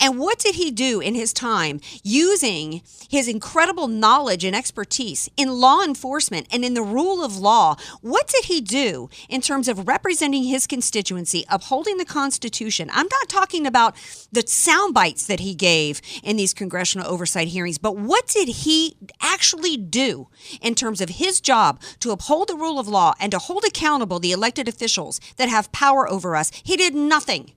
and 0.01 0.19
what 0.19 0.39
did 0.39 0.55
he 0.55 0.71
do 0.71 1.01
in 1.01 1.15
his 1.15 1.33
time 1.33 1.81
using 2.03 2.83
his 3.09 3.29
incredible 3.29 3.89
knowledge 3.89 4.45
and 4.45 4.55
expertise 4.55 5.29
in 5.37 5.61
law 5.61 5.83
enforcement 5.83 6.47
and 6.51 6.65
in 6.65 6.75
the 6.75 6.83
rule 6.83 7.25
of 7.25 7.37
law? 7.37 7.77
What 8.01 8.27
did 8.27 8.47
he 8.47 8.61
do 8.61 9.09
in 9.29 9.41
terms 9.41 9.69
of 9.69 9.87
representing 9.87 10.45
his 10.45 10.67
constituency, 10.67 11.45
upholding 11.49 11.97
the 11.97 12.05
Constitution? 12.05 12.91
I'm 12.93 13.09
not 13.11 13.29
talking 13.29 13.67
about 13.67 13.97
the 14.33 14.47
sound 14.47 14.95
bites 14.95 15.27
that 15.27 15.41
he 15.41 15.55
gave 15.55 16.01
in 16.23 16.37
these 16.37 16.55
congressional 16.55 17.07
oversight 17.07 17.49
hearings, 17.49 17.79
but 17.79 17.97
what 17.97 18.27
did 18.27 18.49
he 18.49 18.97
actually 19.21 19.77
do 19.77 20.29
in 20.61 20.75
terms 20.75 21.01
of 21.01 21.09
his 21.11 21.41
job 21.41 21.81
to 22.01 22.11
uphold 22.11 22.49
the 22.49 22.57
rule 22.57 22.79
of 22.79 22.89
law 22.89 23.15
and 23.21 23.33
to 23.33 23.39
hold 23.39 23.65
accountable 23.65 24.19
the 24.19 24.33
elected 24.33 24.69
officials 24.69 25.21
that 25.37 25.49
have 25.49 25.73
power 25.73 26.09
over 26.09 26.37
us? 26.37 26.51
He 26.65 26.77
did 26.77 26.95
nothing. 26.95 27.53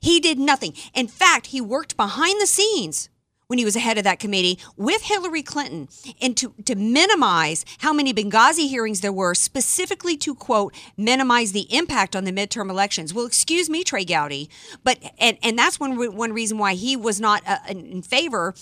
He 0.00 0.20
did 0.20 0.38
nothing. 0.38 0.74
In 0.94 1.08
fact, 1.08 1.46
he 1.46 1.60
worked 1.60 1.96
behind 1.96 2.40
the 2.40 2.46
scenes 2.46 3.08
when 3.46 3.58
he 3.58 3.64
was 3.64 3.76
ahead 3.76 3.98
of 3.98 4.04
that 4.04 4.18
committee 4.18 4.58
with 4.76 5.02
Hillary 5.02 5.42
Clinton 5.42 5.88
and 6.20 6.36
to, 6.36 6.52
to 6.64 6.74
minimize 6.74 7.64
how 7.78 7.92
many 7.92 8.12
Benghazi 8.12 8.68
hearings 8.68 9.00
there 9.00 9.12
were, 9.12 9.34
specifically 9.34 10.16
to 10.18 10.34
quote, 10.34 10.74
minimize 10.96 11.52
the 11.52 11.72
impact 11.74 12.16
on 12.16 12.24
the 12.24 12.32
midterm 12.32 12.70
elections. 12.70 13.14
Well, 13.14 13.26
excuse 13.26 13.70
me, 13.70 13.84
Trey 13.84 14.04
Gowdy, 14.04 14.50
but, 14.82 14.98
and, 15.18 15.38
and 15.42 15.58
that's 15.58 15.78
one, 15.78 15.96
one 16.16 16.32
reason 16.32 16.58
why 16.58 16.74
he 16.74 16.96
was 16.96 17.20
not 17.20 17.42
uh, 17.46 17.58
in 17.68 18.02
favor 18.02 18.54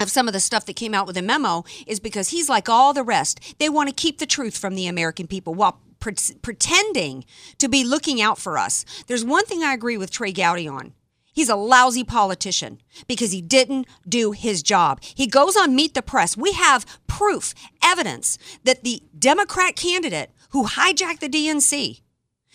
of 0.00 0.10
some 0.10 0.28
of 0.28 0.32
the 0.32 0.40
stuff 0.40 0.64
that 0.66 0.76
came 0.76 0.94
out 0.94 1.06
with 1.06 1.16
the 1.16 1.22
memo 1.22 1.64
is 1.86 1.98
because 1.98 2.28
he's 2.28 2.48
like 2.48 2.68
all 2.68 2.92
the 2.92 3.02
rest. 3.02 3.58
They 3.58 3.68
want 3.68 3.88
to 3.88 3.94
keep 3.94 4.18
the 4.18 4.26
truth 4.26 4.56
from 4.56 4.74
the 4.74 4.86
American 4.86 5.26
people 5.26 5.54
while 5.54 5.80
pre- 6.00 6.14
pretending 6.42 7.24
to 7.58 7.68
be 7.68 7.84
looking 7.84 8.20
out 8.20 8.38
for 8.38 8.58
us. 8.58 8.84
There's 9.06 9.24
one 9.24 9.46
thing 9.46 9.62
I 9.62 9.74
agree 9.74 9.96
with 9.96 10.10
Trey 10.10 10.32
Gowdy 10.32 10.68
on. 10.68 10.92
He's 11.32 11.48
a 11.48 11.54
lousy 11.54 12.02
politician 12.02 12.80
because 13.06 13.30
he 13.30 13.40
didn't 13.40 13.86
do 14.08 14.32
his 14.32 14.60
job. 14.60 15.00
He 15.02 15.28
goes 15.28 15.56
on 15.56 15.76
Meet 15.76 15.94
the 15.94 16.02
Press. 16.02 16.36
We 16.36 16.52
have 16.54 16.84
proof, 17.06 17.54
evidence 17.80 18.38
that 18.64 18.82
the 18.82 19.04
Democrat 19.16 19.76
candidate 19.76 20.32
who 20.50 20.66
hijacked 20.66 21.20
the 21.20 21.28
DNC, 21.28 22.00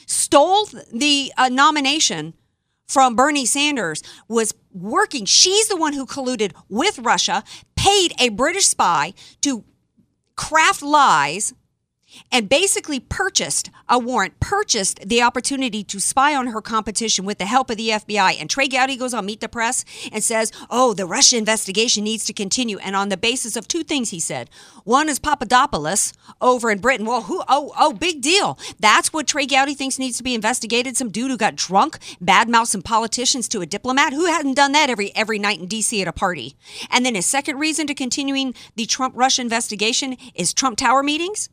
stole 0.06 0.68
the 0.92 1.32
uh, 1.38 1.48
nomination 1.48 2.34
from 2.86 3.16
Bernie 3.16 3.46
Sanders, 3.46 4.04
was 4.28 4.54
working. 4.74 5.24
She's 5.24 5.70
the 5.70 5.78
one 5.78 5.94
who 5.94 6.06
colluded 6.06 6.52
with 6.68 7.00
Russia, 7.00 7.46
paid 7.78 8.14
a 8.20 8.30
British 8.30 8.66
spy 8.66 9.14
to 9.42 9.64
craft 10.36 10.82
lies 10.82 11.54
and 12.32 12.50
basically 12.50 13.00
purchased 13.00 13.70
a 13.90 14.00
warrant, 14.00 14.40
purchased 14.40 15.08
the 15.08 15.22
opportunity 15.22 15.84
to 15.84 16.00
spy 16.00 16.36
on 16.36 16.48
her 16.48 16.62
competition 16.62 17.26
with 17.26 17.38
the 17.38 17.46
help 17.46 17.70
of 17.70 17.78
the 17.78 17.90
FBI. 17.90 18.40
And 18.40 18.50
Trey 18.50 18.68
Gowdy 18.68 18.98
goes 18.98 19.14
on 19.14 19.26
Meet 19.26 19.42
the 19.42 19.50
Press 19.50 19.86
and 20.12 20.24
says, 20.24 20.52
Oh, 20.70 20.94
the 20.94 21.06
Russia 21.06 21.38
investigation 21.38 22.04
needs 22.04 22.26
to 22.26 22.34
continue. 22.34 22.78
And 22.80 22.96
on 22.96 23.10
the 23.10 23.18
basis 23.18 23.56
of 23.56 23.68
two 23.68 23.84
things, 23.84 24.10
he 24.10 24.20
said. 24.20 24.50
One 24.84 25.10
is 25.10 25.20
Papadopoulos 25.20 26.14
over 26.42 26.70
in 26.70 26.80
Britain. 26.80 27.06
Well, 27.06 27.24
who? 27.24 27.44
Oh, 27.48 27.72
oh, 27.78 27.94
big 27.94 28.22
deal. 28.22 28.58
That's 28.80 29.14
what 29.14 29.28
Trey 29.28 29.46
Gowdy 29.46 29.76
thinks 29.76 30.00
needs 30.00 30.18
to 30.18 30.24
be 30.24 30.36
investigated. 30.36 30.98
Some 30.98 31.10
dude 31.10 31.32
who 31.32 31.38
got 31.38 31.56
drunk, 31.56 32.00
badmouth 32.24 32.68
some 32.68 32.82
politicians 32.82 33.48
to 33.50 33.62
a 33.62 33.66
diplomat 33.66 34.14
who 34.14 34.26
hadn't 34.26 34.56
done 34.56 34.72
that 34.74 34.90
every 34.90 35.16
every 35.16 35.40
night 35.40 35.60
in 35.60 35.68
D.C. 35.68 36.02
at 36.02 36.08
a 36.08 36.12
party. 36.14 36.56
And 36.90 37.06
then 37.06 37.16
his 37.16 37.26
second 37.26 37.60
reason 37.60 37.88
to 37.88 37.94
continuing 37.94 38.54
the 38.76 38.86
Trump 38.86 39.14
Russia 39.16 39.42
investigation 39.42 40.18
is 40.36 40.54
Trump 40.54 40.78
Tower 40.78 41.04
meetings. 41.04 41.50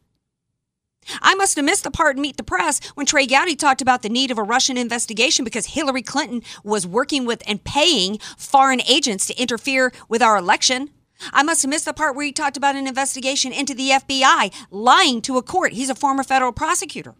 I 1.23 1.35
must 1.35 1.57
have 1.57 1.64
missed 1.64 1.85
the 1.85 1.90
part 1.90 2.16
in 2.16 2.23
Meet 2.23 2.37
the 2.37 2.42
Press 2.42 2.80
when 2.95 3.07
Trey 3.07 3.26
Gowdy 3.26 3.57
talked 3.57 3.83
about 3.83 4.02
the 4.02 4.09
need 4.09 4.30
of 4.30 4.38
a 4.38 4.42
Russian 4.42 4.76
investigation 4.76 5.45
because 5.45 5.66
Hillary 5.66 6.02
Clinton 6.02 6.42
was 6.62 6.87
working 6.87 7.25
with 7.25 7.42
and 7.47 7.62
paying 7.64 8.19
foreign 8.37 8.83
agents 8.83 9.26
to 9.26 9.40
interfere 9.40 9.92
with 10.09 10.23
our 10.23 10.37
election. 10.37 10.90
I 11.33 11.42
must 11.42 11.62
have 11.62 11.71
missed 11.71 11.85
the 11.85 11.92
part 11.92 12.16
where 12.16 12.25
he 12.25 12.33
talked 12.33 12.57
about 12.57 12.76
an 12.76 12.87
investigation 12.87 13.52
into 13.52 13.75
the 13.75 13.90
FBI 13.90 14.52
lying 14.71 15.21
to 15.23 15.37
a 15.37 15.42
court. 15.42 15.73
He's 15.73 15.90
a 15.90 15.95
former 15.95 16.23
federal 16.23 16.52
prosecutor. 16.52 17.14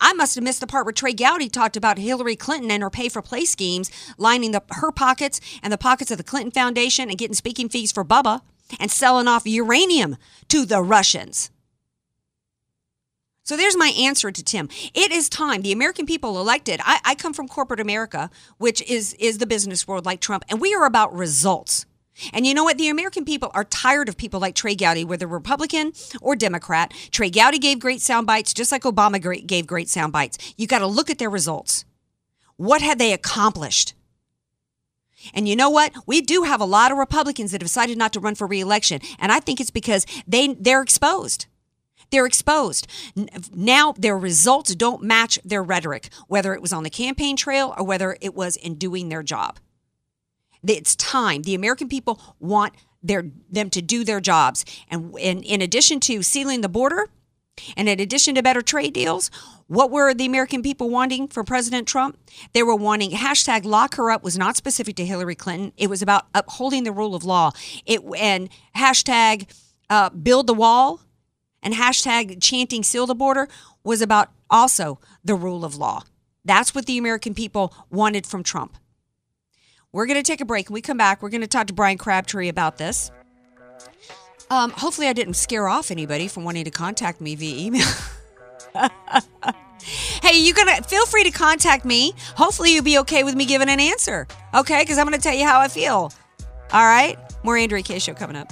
I 0.00 0.12
must 0.12 0.34
have 0.34 0.44
missed 0.44 0.60
the 0.60 0.66
part 0.66 0.84
where 0.84 0.92
Trey 0.92 1.12
Gowdy 1.12 1.48
talked 1.48 1.76
about 1.76 1.98
Hillary 1.98 2.36
Clinton 2.36 2.70
and 2.70 2.82
her 2.82 2.90
pay 2.90 3.08
for 3.08 3.22
play 3.22 3.44
schemes 3.44 3.90
lining 4.18 4.52
the, 4.52 4.62
her 4.70 4.92
pockets 4.92 5.40
and 5.62 5.72
the 5.72 5.78
pockets 5.78 6.10
of 6.10 6.18
the 6.18 6.24
Clinton 6.24 6.50
Foundation 6.50 7.08
and 7.08 7.18
getting 7.18 7.34
speaking 7.34 7.68
fees 7.68 7.92
for 7.92 8.04
Bubba 8.04 8.42
and 8.78 8.90
selling 8.90 9.26
off 9.26 9.46
uranium 9.46 10.16
to 10.48 10.64
the 10.64 10.82
Russians. 10.82 11.50
So 13.50 13.56
there's 13.56 13.76
my 13.76 13.88
answer 13.98 14.30
to 14.30 14.44
Tim. 14.44 14.68
It 14.94 15.10
is 15.10 15.28
time. 15.28 15.62
The 15.62 15.72
American 15.72 16.06
people 16.06 16.38
elected. 16.38 16.80
I, 16.84 17.00
I 17.04 17.14
come 17.16 17.32
from 17.32 17.48
corporate 17.48 17.80
America, 17.80 18.30
which 18.58 18.80
is 18.88 19.14
is 19.14 19.38
the 19.38 19.46
business 19.46 19.88
world 19.88 20.06
like 20.06 20.20
Trump, 20.20 20.44
and 20.48 20.60
we 20.60 20.72
are 20.72 20.86
about 20.86 21.12
results. 21.12 21.84
And 22.32 22.46
you 22.46 22.54
know 22.54 22.62
what? 22.62 22.78
The 22.78 22.88
American 22.88 23.24
people 23.24 23.50
are 23.52 23.64
tired 23.64 24.08
of 24.08 24.16
people 24.16 24.38
like 24.38 24.54
Trey 24.54 24.76
Gowdy, 24.76 25.04
whether 25.04 25.26
Republican 25.26 25.94
or 26.20 26.36
Democrat. 26.36 26.94
Trey 27.10 27.28
Gowdy 27.28 27.58
gave 27.58 27.80
great 27.80 28.00
sound 28.00 28.24
bites, 28.24 28.54
just 28.54 28.70
like 28.70 28.82
Obama 28.82 29.18
gave 29.44 29.66
great 29.66 29.88
sound 29.88 30.12
bites. 30.12 30.38
You 30.56 30.68
got 30.68 30.78
to 30.78 30.86
look 30.86 31.10
at 31.10 31.18
their 31.18 31.28
results. 31.28 31.84
What 32.56 32.82
have 32.82 32.98
they 32.98 33.12
accomplished? 33.12 33.94
And 35.34 35.48
you 35.48 35.56
know 35.56 35.70
what? 35.70 35.92
We 36.06 36.20
do 36.20 36.44
have 36.44 36.60
a 36.60 36.64
lot 36.64 36.92
of 36.92 36.98
Republicans 36.98 37.50
that 37.50 37.62
have 37.62 37.66
decided 37.66 37.98
not 37.98 38.12
to 38.12 38.20
run 38.20 38.36
for 38.36 38.46
reelection, 38.46 39.00
and 39.18 39.32
I 39.32 39.40
think 39.40 39.60
it's 39.60 39.72
because 39.72 40.06
they 40.24 40.54
they're 40.54 40.82
exposed. 40.82 41.46
They're 42.10 42.26
exposed. 42.26 42.86
Now 43.54 43.92
their 43.92 44.18
results 44.18 44.74
don't 44.74 45.02
match 45.02 45.38
their 45.44 45.62
rhetoric, 45.62 46.10
whether 46.26 46.54
it 46.54 46.62
was 46.62 46.72
on 46.72 46.82
the 46.82 46.90
campaign 46.90 47.36
trail 47.36 47.74
or 47.76 47.84
whether 47.84 48.16
it 48.20 48.34
was 48.34 48.56
in 48.56 48.74
doing 48.74 49.08
their 49.08 49.22
job. 49.22 49.58
It's 50.66 50.96
time. 50.96 51.42
The 51.42 51.54
American 51.54 51.88
people 51.88 52.20
want 52.38 52.74
their 53.02 53.24
them 53.50 53.70
to 53.70 53.80
do 53.80 54.04
their 54.04 54.20
jobs. 54.20 54.64
And 54.90 55.16
in, 55.18 55.42
in 55.42 55.62
addition 55.62 56.00
to 56.00 56.22
sealing 56.22 56.60
the 56.60 56.68
border, 56.68 57.08
and 57.76 57.88
in 57.88 58.00
addition 58.00 58.34
to 58.34 58.42
better 58.42 58.62
trade 58.62 58.94
deals, 58.94 59.30
what 59.66 59.90
were 59.90 60.14
the 60.14 60.26
American 60.26 60.62
people 60.62 60.90
wanting 60.90 61.28
from 61.28 61.46
President 61.46 61.86
Trump? 61.86 62.18
They 62.52 62.62
were 62.62 62.74
wanting 62.74 63.12
hashtag 63.12 63.64
lock 63.64 63.96
her 63.96 64.10
up 64.10 64.22
was 64.22 64.36
not 64.36 64.56
specific 64.56 64.96
to 64.96 65.04
Hillary 65.04 65.34
Clinton. 65.34 65.72
It 65.76 65.88
was 65.88 66.02
about 66.02 66.26
upholding 66.34 66.84
the 66.84 66.92
rule 66.92 67.14
of 67.14 67.24
law. 67.24 67.52
It 67.86 68.00
and 68.18 68.48
hashtag 68.76 69.50
uh, 69.88 70.10
build 70.10 70.46
the 70.46 70.54
wall 70.54 71.00
and 71.62 71.74
hashtag 71.74 72.42
chanting 72.42 72.82
seal 72.82 73.06
the 73.06 73.14
border 73.14 73.48
was 73.84 74.02
about 74.02 74.30
also 74.48 74.98
the 75.24 75.34
rule 75.34 75.64
of 75.64 75.76
law. 75.76 76.02
That's 76.44 76.74
what 76.74 76.86
the 76.86 76.98
American 76.98 77.34
people 77.34 77.74
wanted 77.90 78.26
from 78.26 78.42
Trump. 78.42 78.76
We're 79.92 80.06
going 80.06 80.18
to 80.18 80.22
take 80.22 80.40
a 80.40 80.44
break. 80.44 80.68
When 80.68 80.74
we 80.74 80.80
come 80.80 80.96
back, 80.96 81.22
we're 81.22 81.30
going 81.30 81.40
to 81.40 81.46
talk 81.46 81.66
to 81.66 81.72
Bryan 81.72 81.98
Crabtree 81.98 82.48
about 82.48 82.78
this. 82.78 83.10
Um, 84.50 84.70
hopefully, 84.70 85.06
I 85.06 85.12
didn't 85.12 85.34
scare 85.34 85.68
off 85.68 85.90
anybody 85.90 86.26
from 86.26 86.44
wanting 86.44 86.64
to 86.64 86.70
contact 86.70 87.20
me 87.20 87.36
via 87.36 87.66
email. 87.66 87.86
hey, 90.22 90.38
you 90.38 90.52
gonna 90.52 90.82
feel 90.82 91.06
free 91.06 91.22
to 91.22 91.30
contact 91.30 91.84
me. 91.84 92.14
Hopefully, 92.36 92.74
you'll 92.74 92.82
be 92.82 92.98
okay 92.98 93.22
with 93.22 93.36
me 93.36 93.44
giving 93.44 93.68
an 93.68 93.78
answer. 93.78 94.26
Okay, 94.52 94.82
because 94.82 94.98
I'm 94.98 95.06
gonna 95.06 95.18
tell 95.18 95.34
you 95.34 95.44
how 95.44 95.60
I 95.60 95.68
feel. 95.68 96.12
All 96.72 96.84
right, 96.84 97.16
more 97.44 97.56
Andrea 97.56 97.82
Kaye 97.82 98.00
show 98.00 98.14
coming 98.14 98.36
up. 98.36 98.50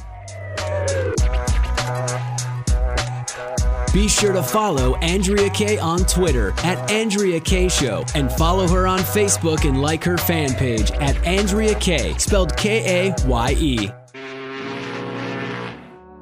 Be 3.92 4.06
sure 4.06 4.32
to 4.34 4.42
follow 4.42 4.96
Andrea 4.96 5.48
Kaye 5.50 5.78
on 5.78 6.00
Twitter 6.00 6.52
at 6.58 6.90
Andrea 6.90 7.40
Kaye 7.40 7.68
Show 7.68 8.04
and 8.14 8.30
follow 8.32 8.68
her 8.68 8.86
on 8.86 8.98
Facebook 8.98 9.66
and 9.66 9.80
like 9.80 10.04
her 10.04 10.18
fan 10.18 10.52
page 10.54 10.90
at 10.92 11.16
Andrea 11.26 11.74
Kaye, 11.74 12.14
spelled 12.18 12.54
K 12.56 13.08
A 13.08 13.14
Y 13.26 13.56
E. 13.58 13.90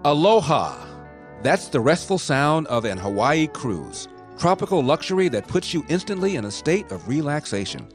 Aloha. 0.05 0.85
That's 1.43 1.67
the 1.69 1.81
restful 1.81 2.19
sound 2.19 2.69
of 2.69 2.85
an 2.85 2.99
Hawaii 2.99 3.49
cruise. 3.49 4.07
Tropical 4.39 4.83
luxury 4.83 5.29
that 5.31 5.49
puts 5.49 5.75
you 5.75 5.85
instantly 5.89 6.37
in 6.37 6.45
a 6.45 6.51
state 6.51 6.91
of 6.93 7.09
relaxation. 7.09 7.89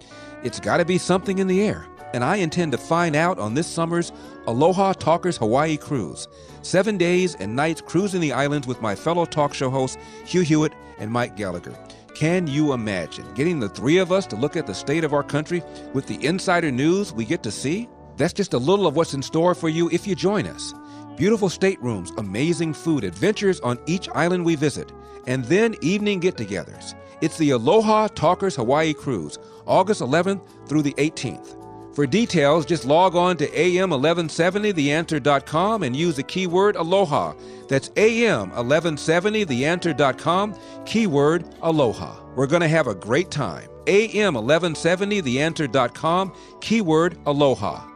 It's 0.43 0.59
got 0.59 0.77
to 0.77 0.85
be 0.85 0.97
something 0.97 1.37
in 1.37 1.47
the 1.47 1.63
air, 1.63 1.85
and 2.13 2.23
I 2.23 2.37
intend 2.37 2.71
to 2.73 2.77
find 2.77 3.15
out 3.15 3.39
on 3.39 3.53
this 3.53 3.67
summer's 3.67 4.11
Aloha 4.47 4.93
Talkers 4.93 5.37
Hawaii 5.37 5.77
cruise. 5.77 6.27
Seven 6.61 6.97
days 6.97 7.35
and 7.35 7.55
nights 7.55 7.81
cruising 7.81 8.21
the 8.21 8.33
islands 8.33 8.67
with 8.67 8.81
my 8.81 8.95
fellow 8.95 9.25
talk 9.25 9.53
show 9.53 9.69
hosts 9.69 9.97
Hugh 10.25 10.41
Hewitt 10.41 10.73
and 10.99 11.11
Mike 11.11 11.35
Gallagher. 11.35 11.77
Can 12.13 12.45
you 12.45 12.73
imagine 12.73 13.25
getting 13.33 13.59
the 13.59 13.69
three 13.69 13.97
of 13.97 14.11
us 14.11 14.27
to 14.27 14.35
look 14.35 14.55
at 14.55 14.67
the 14.67 14.75
state 14.75 15.03
of 15.03 15.13
our 15.13 15.23
country 15.23 15.63
with 15.93 16.07
the 16.07 16.23
insider 16.25 16.71
news 16.71 17.13
we 17.13 17.25
get 17.25 17.41
to 17.43 17.51
see? 17.51 17.89
That's 18.17 18.33
just 18.33 18.53
a 18.53 18.57
little 18.57 18.85
of 18.85 18.95
what's 18.95 19.13
in 19.13 19.21
store 19.21 19.55
for 19.55 19.69
you 19.69 19.89
if 19.91 20.05
you 20.05 20.13
join 20.15 20.45
us. 20.45 20.73
Beautiful 21.15 21.49
staterooms, 21.49 22.11
amazing 22.17 22.73
food, 22.73 23.03
adventures 23.03 23.59
on 23.61 23.79
each 23.85 24.09
island 24.09 24.45
we 24.45 24.55
visit, 24.55 24.91
and 25.27 25.45
then 25.45 25.75
evening 25.81 26.19
get 26.19 26.35
togethers. 26.35 26.93
It's 27.21 27.37
the 27.37 27.51
Aloha 27.51 28.07
Talkers 28.07 28.55
Hawaii 28.55 28.93
Cruise, 28.93 29.37
August 29.67 30.01
11th 30.01 30.41
through 30.67 30.81
the 30.81 30.93
18th. 30.93 31.60
For 31.93 32.07
details, 32.07 32.65
just 32.65 32.85
log 32.85 33.15
on 33.15 33.37
to 33.37 33.47
am1170theanswer.com 33.47 35.83
and 35.83 35.95
use 35.95 36.15
the 36.15 36.23
keyword 36.23 36.75
Aloha. 36.77 37.35
That's 37.67 37.89
am1170theanswer.com, 37.89 40.55
keyword 40.85 41.45
Aloha. 41.61 42.15
We're 42.35 42.47
going 42.47 42.61
to 42.61 42.69
have 42.69 42.87
a 42.87 42.95
great 42.95 43.29
time. 43.29 43.67
am1170theanswer.com, 43.85 46.33
keyword 46.61 47.17
Aloha. 47.25 47.91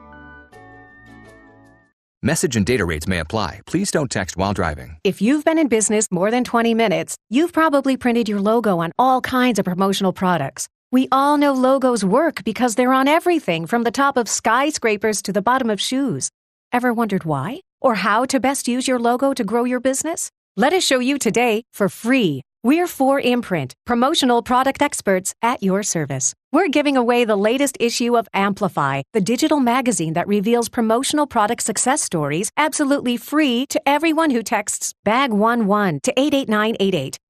Message 2.26 2.56
and 2.56 2.66
data 2.66 2.86
rates 2.86 3.08
may 3.08 3.20
apply. 3.20 3.62
Please 3.68 3.92
don't 3.92 4.10
text 4.10 4.36
while 4.36 4.52
driving. 4.52 4.98
If 5.04 5.22
you've 5.22 5.46
been 5.46 5.60
in 5.60 5.68
business 5.68 6.08
more 6.10 6.32
than 6.32 6.44
20 6.44 6.74
minutes, 6.74 7.16
you've 7.30 7.54
probably 7.54 7.98
printed 7.98 8.28
your 8.28 8.42
logo 8.42 8.80
on 8.80 8.92
all 8.98 9.22
kinds 9.22 9.60
of 9.60 9.66
promotional 9.66 10.12
products. 10.12 10.68
We 10.96 11.10
all 11.12 11.38
know 11.38 11.52
logos 11.52 12.06
work 12.06 12.46
because 12.46 12.76
they're 12.76 12.94
on 12.94 13.10
everything 13.10 13.66
from 13.68 13.84
the 13.84 13.92
top 13.92 14.16
of 14.16 14.30
skyscrapers 14.30 15.22
to 15.24 15.34
the 15.34 15.42
bottom 15.42 15.70
of 15.70 15.82
shoes. 15.82 16.30
Ever 16.72 16.94
wondered 16.94 17.26
why? 17.26 17.60
Or 17.82 17.96
how 17.96 18.24
to 18.24 18.40
best 18.40 18.66
use 18.66 18.88
your 18.88 18.98
logo 18.98 19.34
to 19.34 19.44
grow 19.44 19.66
your 19.66 19.82
business? 19.82 20.32
Let 20.56 20.72
us 20.72 20.86
show 20.86 21.00
you 21.00 21.18
today 21.18 21.64
for 21.74 21.90
free. 21.90 22.44
We're 22.64 22.86
4imprint, 22.86 23.74
promotional 23.86 24.42
product 24.42 24.82
experts 24.82 25.34
at 25.42 25.62
your 25.62 25.84
service. 25.84 26.34
We're 26.54 26.70
giving 26.70 26.96
away 26.96 27.26
the 27.26 27.36
latest 27.36 27.76
issue 27.82 28.16
of 28.16 28.30
Amplify, 28.34 29.02
the 29.12 29.20
digital 29.20 29.60
magazine 29.60 30.14
that 30.14 30.30
reveals 30.30 30.70
promotional 30.70 31.28
product 31.28 31.62
success 31.64 32.02
stories 32.04 32.52
absolutely 32.56 33.18
free 33.18 33.66
to 33.66 33.82
everyone 33.86 34.30
who 34.30 34.42
texts 34.42 34.94
BAG11 35.06 36.04
to 36.04 36.14
88988. 36.18 37.20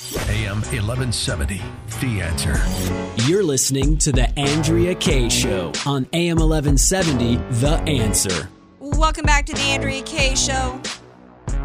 AM 0.00 0.62
1170, 0.62 1.60
The 2.00 2.22
Answer. 2.22 3.28
You're 3.28 3.42
listening 3.42 3.98
to 3.98 4.10
The 4.10 4.26
Andrea 4.38 4.94
Kaye 4.94 5.28
Show 5.28 5.70
on 5.84 6.06
AM 6.14 6.38
1170, 6.38 7.36
The 7.60 7.78
Answer. 7.86 8.48
Welcome 8.80 9.26
back 9.26 9.44
to 9.46 9.52
the 9.52 9.60
Andrea 9.60 10.02
Kaye 10.02 10.34
Show. 10.34 10.80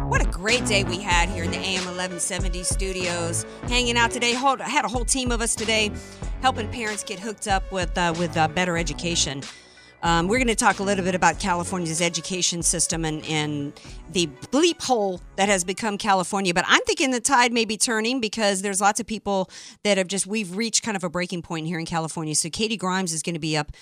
What 0.08 0.20
a 0.20 0.30
great 0.30 0.66
day 0.66 0.84
we 0.84 0.98
had 0.98 1.30
here 1.30 1.44
in 1.44 1.50
the 1.50 1.56
AM 1.56 1.86
1170 1.86 2.64
studios, 2.64 3.46
hanging 3.62 3.96
out 3.96 4.10
today. 4.10 4.34
I 4.34 4.68
had 4.68 4.84
a 4.84 4.88
whole 4.88 5.06
team 5.06 5.32
of 5.32 5.40
us 5.40 5.54
today, 5.54 5.90
helping 6.42 6.68
parents 6.68 7.02
get 7.02 7.18
hooked 7.18 7.48
up 7.48 7.72
with 7.72 7.96
uh, 7.96 8.12
with 8.18 8.36
uh, 8.36 8.46
better 8.48 8.76
education. 8.76 9.42
Um, 10.02 10.28
we're 10.28 10.38
going 10.38 10.46
to 10.48 10.54
talk 10.54 10.78
a 10.78 10.82
little 10.84 11.04
bit 11.04 11.16
about 11.16 11.40
California's 11.40 12.00
education 12.00 12.62
system 12.62 13.04
and, 13.04 13.24
and 13.24 13.72
the 14.12 14.28
bleep 14.52 14.80
hole 14.82 15.20
that 15.36 15.48
has 15.48 15.64
become 15.64 15.98
California. 15.98 16.54
But 16.54 16.64
I'm 16.68 16.82
thinking 16.82 17.10
the 17.10 17.20
tide 17.20 17.52
may 17.52 17.64
be 17.64 17.76
turning 17.76 18.20
because 18.20 18.62
there's 18.62 18.80
lots 18.80 19.00
of 19.00 19.06
people 19.06 19.50
that 19.82 19.98
have 19.98 20.06
just, 20.06 20.26
we've 20.26 20.56
reached 20.56 20.84
kind 20.84 20.96
of 20.96 21.02
a 21.02 21.10
breaking 21.10 21.42
point 21.42 21.66
here 21.66 21.80
in 21.80 21.86
California. 21.86 22.34
So 22.36 22.48
Katy 22.48 22.76
Grimes 22.76 23.12
is 23.12 23.22
going 23.22 23.34
to 23.34 23.40
be 23.40 23.56
up 23.56 23.72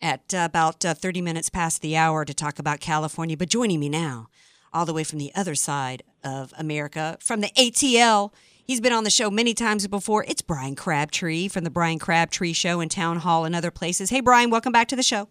at 0.00 0.34
uh, 0.34 0.38
about 0.44 0.84
uh, 0.84 0.94
30 0.94 1.22
minutes 1.22 1.48
past 1.48 1.80
the 1.80 1.96
hour 1.96 2.24
to 2.24 2.34
talk 2.34 2.58
about 2.58 2.80
California. 2.80 3.36
But 3.36 3.48
joining 3.48 3.78
me 3.78 3.88
now, 3.88 4.26
all 4.72 4.84
the 4.84 4.92
way 4.92 5.04
from 5.04 5.20
the 5.20 5.32
other 5.36 5.54
side 5.54 6.02
of 6.24 6.52
America, 6.58 7.18
from 7.20 7.40
the 7.40 7.50
ATL, 7.56 8.32
He's 8.64 8.80
been 8.80 8.92
on 8.92 9.02
the 9.02 9.10
show 9.10 9.28
many 9.28 9.54
times 9.54 9.86
before. 9.88 10.24
It's 10.26 10.40
Bryan 10.40 10.76
Crabtree 10.76 11.48
from 11.48 11.64
the 11.64 11.68
Bryan 11.68 11.98
Crabtree 11.98 12.52
Show 12.52 12.80
in 12.80 12.88
Town 12.88 13.18
Hall 13.18 13.44
and 13.44 13.56
other 13.56 13.72
places. 13.72 14.10
Hey, 14.10 14.20
Bryan, 14.20 14.50
welcome 14.50 14.72
back 14.72 14.86
to 14.88 14.96
the 14.96 15.02
show. 15.02 15.28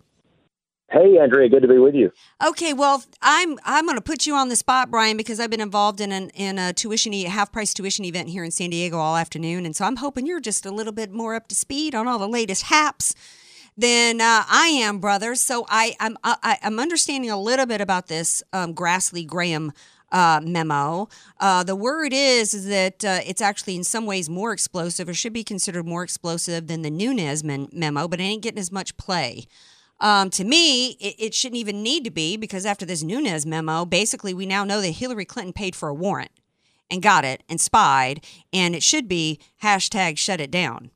Hey, 0.91 1.17
Andrea, 1.17 1.47
good 1.47 1.61
to 1.61 1.69
be 1.69 1.77
with 1.77 1.95
you. 1.95 2.11
Okay, 2.45 2.73
well, 2.73 3.01
I'm 3.21 3.57
I'm 3.63 3.85
going 3.85 3.95
to 3.95 4.01
put 4.01 4.25
you 4.25 4.35
on 4.35 4.49
the 4.49 4.57
spot, 4.57 4.91
Bryan, 4.91 5.15
because 5.15 5.39
I've 5.39 5.49
been 5.49 5.61
involved 5.61 6.01
in 6.01 6.11
an 6.11 6.31
in 6.31 6.59
a 6.59 6.73
tuition 6.73 7.13
half 7.13 7.49
price 7.49 7.73
tuition 7.73 8.03
event 8.03 8.27
here 8.27 8.43
in 8.43 8.51
San 8.51 8.71
Diego 8.71 8.97
all 8.97 9.15
afternoon, 9.15 9.65
and 9.65 9.73
so 9.73 9.85
I'm 9.85 9.95
hoping 9.95 10.25
you're 10.25 10.41
just 10.41 10.65
a 10.65 10.71
little 10.71 10.91
bit 10.91 11.09
more 11.09 11.33
up 11.33 11.47
to 11.47 11.55
speed 11.55 11.95
on 11.95 12.09
all 12.09 12.19
the 12.19 12.27
latest 12.27 12.63
haps 12.63 13.15
than 13.77 14.19
uh, 14.19 14.43
I 14.49 14.67
am, 14.81 14.99
brother. 14.99 15.33
So 15.35 15.65
I 15.69 15.95
I'm 16.01 16.17
I, 16.25 16.57
I'm 16.61 16.77
understanding 16.77 17.31
a 17.31 17.39
little 17.39 17.65
bit 17.65 17.79
about 17.79 18.07
this 18.07 18.43
um, 18.51 18.73
Grassley 18.73 19.25
Graham. 19.25 19.71
Uh, 20.13 20.41
memo. 20.43 21.07
Uh, 21.39 21.63
the 21.63 21.73
word 21.73 22.11
is, 22.11 22.53
is 22.53 22.67
that 22.67 23.05
uh, 23.05 23.21
it's 23.25 23.39
actually 23.39 23.77
in 23.77 23.83
some 23.85 24.05
ways 24.05 24.29
more 24.29 24.51
explosive 24.51 25.07
or 25.07 25.13
should 25.13 25.31
be 25.31 25.41
considered 25.41 25.87
more 25.87 26.03
explosive 26.03 26.67
than 26.67 26.81
the 26.81 26.89
Nunes 26.89 27.45
memo, 27.45 28.09
but 28.09 28.19
it 28.19 28.23
ain't 28.23 28.43
getting 28.43 28.59
as 28.59 28.73
much 28.73 28.97
play. 28.97 29.45
Um, 30.01 30.31
to 30.31 30.43
me, 30.43 30.97
it, 30.99 31.15
it, 31.19 31.33
shouldn't 31.35 31.59
even 31.59 31.83
need 31.83 32.03
to 32.05 32.11
be 32.11 32.35
because 32.35 32.65
after 32.65 32.87
this 32.87 33.03
Nunes 33.03 33.45
memo, 33.45 33.85
basically 33.85 34.33
we 34.33 34.47
now 34.47 34.63
know 34.63 34.81
that 34.81 34.93
Hillary 34.93 35.25
Clinton 35.25 35.53
paid 35.53 35.75
for 35.75 35.89
a 35.89 35.93
warrant 35.93 36.31
and 36.89 37.03
got 37.03 37.23
it 37.23 37.43
and 37.47 37.61
spied, 37.61 38.25
and 38.51 38.75
it 38.75 38.81
should 38.81 39.07
be 39.07 39.39
hashtag 39.61 40.17
shut 40.17 40.41
it 40.41 40.49
down. 40.49 40.89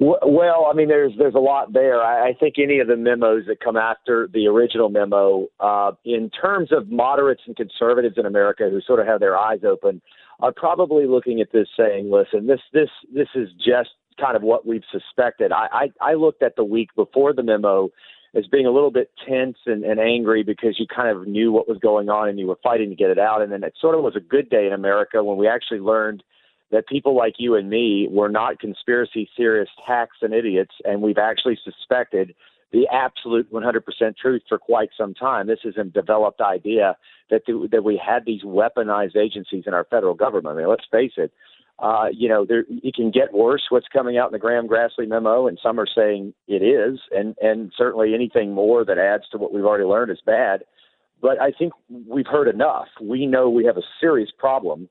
Well, 0.00 0.66
I 0.68 0.74
mean, 0.74 0.88
there's 0.88 1.12
there's 1.18 1.36
a 1.36 1.40
lot 1.40 1.72
there. 1.72 2.02
I, 2.02 2.30
I 2.30 2.34
think 2.34 2.56
any 2.58 2.80
of 2.80 2.88
the 2.88 2.96
memos 2.96 3.44
that 3.46 3.60
come 3.60 3.76
after 3.76 4.28
the 4.32 4.48
original 4.48 4.88
memo, 4.88 5.46
uh, 5.60 5.92
in 6.04 6.30
terms 6.30 6.72
of 6.72 6.90
moderates 6.90 7.42
and 7.46 7.54
conservatives 7.54 8.16
in 8.18 8.26
America 8.26 8.68
who 8.68 8.80
sort 8.80 9.00
of 9.00 9.06
have 9.06 9.20
their 9.20 9.36
eyes 9.36 9.60
open, 9.64 10.02
are 10.40 10.52
probably 10.52 11.06
looking 11.06 11.40
at 11.40 11.52
this 11.52 11.68
saying, 11.76 12.10
"Listen, 12.10 12.46
this 12.48 12.60
this 12.72 12.90
this 13.14 13.28
is 13.36 13.50
just 13.64 13.90
kind 14.20 14.36
of 14.36 14.42
what 14.42 14.66
we've 14.66 14.84
suspected. 14.90 15.52
I, 15.52 15.88
I, 16.00 16.10
I 16.10 16.14
looked 16.14 16.42
at 16.42 16.56
the 16.56 16.64
week 16.64 16.90
before 16.94 17.32
the 17.32 17.42
memo 17.42 17.90
as 18.34 18.46
being 18.48 18.66
a 18.66 18.70
little 18.70 18.90
bit 18.90 19.10
tense 19.28 19.58
and, 19.66 19.84
and 19.84 20.00
angry 20.00 20.42
because 20.42 20.78
you 20.78 20.86
kind 20.86 21.08
of 21.08 21.26
knew 21.26 21.52
what 21.52 21.68
was 21.68 21.78
going 21.78 22.08
on 22.08 22.28
and 22.28 22.38
you 22.38 22.46
were 22.46 22.58
fighting 22.62 22.90
to 22.90 22.96
get 22.96 23.10
it 23.10 23.18
out. 23.18 23.42
And 23.42 23.52
then 23.52 23.62
it 23.62 23.74
sort 23.80 23.94
of 23.94 24.02
was 24.02 24.16
a 24.16 24.20
good 24.20 24.50
day 24.50 24.66
in 24.66 24.72
America 24.72 25.22
when 25.22 25.38
we 25.38 25.46
actually 25.46 25.80
learned 25.80 26.22
that 26.72 26.88
people 26.88 27.16
like 27.16 27.34
you 27.38 27.54
and 27.54 27.70
me 27.70 28.08
were 28.10 28.28
not 28.28 28.58
conspiracy 28.58 29.28
theorists, 29.36 29.74
hacks, 29.86 30.16
and 30.22 30.34
idiots, 30.34 30.74
and 30.84 31.02
we've 31.02 31.18
actually 31.18 31.58
suspected 31.62 32.34
the 32.72 32.88
absolute 32.90 33.52
100% 33.52 34.16
truth 34.16 34.42
for 34.48 34.58
quite 34.58 34.88
some 34.98 35.14
time. 35.14 35.46
This 35.46 35.60
is 35.64 35.76
a 35.76 35.84
developed 35.84 36.40
idea 36.40 36.96
that 37.30 37.42
the, 37.46 37.68
that 37.70 37.84
we 37.84 38.00
had 38.04 38.24
these 38.26 38.42
weaponized 38.42 39.16
agencies 39.16 39.64
in 39.66 39.74
our 39.74 39.84
federal 39.84 40.14
government. 40.14 40.56
I 40.56 40.60
mean, 40.60 40.68
let's 40.68 40.86
face 40.90 41.12
it 41.16 41.32
uh, 41.78 42.06
you 42.12 42.28
know, 42.28 42.44
there, 42.44 42.64
it 42.68 42.94
can 42.94 43.10
get 43.10 43.32
worse. 43.32 43.62
What's 43.68 43.88
coming 43.88 44.16
out 44.16 44.28
in 44.28 44.32
the 44.32 44.38
Graham 44.38 44.68
Grassley 44.68 45.08
memo, 45.08 45.48
and 45.48 45.58
some 45.62 45.80
are 45.80 45.88
saying 45.92 46.34
it 46.46 46.62
is, 46.62 47.00
and 47.10 47.34
and 47.42 47.72
certainly 47.76 48.14
anything 48.14 48.52
more 48.52 48.84
that 48.84 48.98
adds 48.98 49.24
to 49.32 49.38
what 49.38 49.52
we've 49.52 49.64
already 49.64 49.84
learned 49.84 50.12
is 50.12 50.20
bad. 50.24 50.64
But 51.20 51.40
I 51.40 51.50
think 51.50 51.72
we've 52.06 52.26
heard 52.26 52.48
enough. 52.48 52.88
We 53.00 53.26
know 53.26 53.50
we 53.50 53.64
have 53.64 53.76
a 53.76 53.82
serious 54.00 54.30
problem 54.38 54.88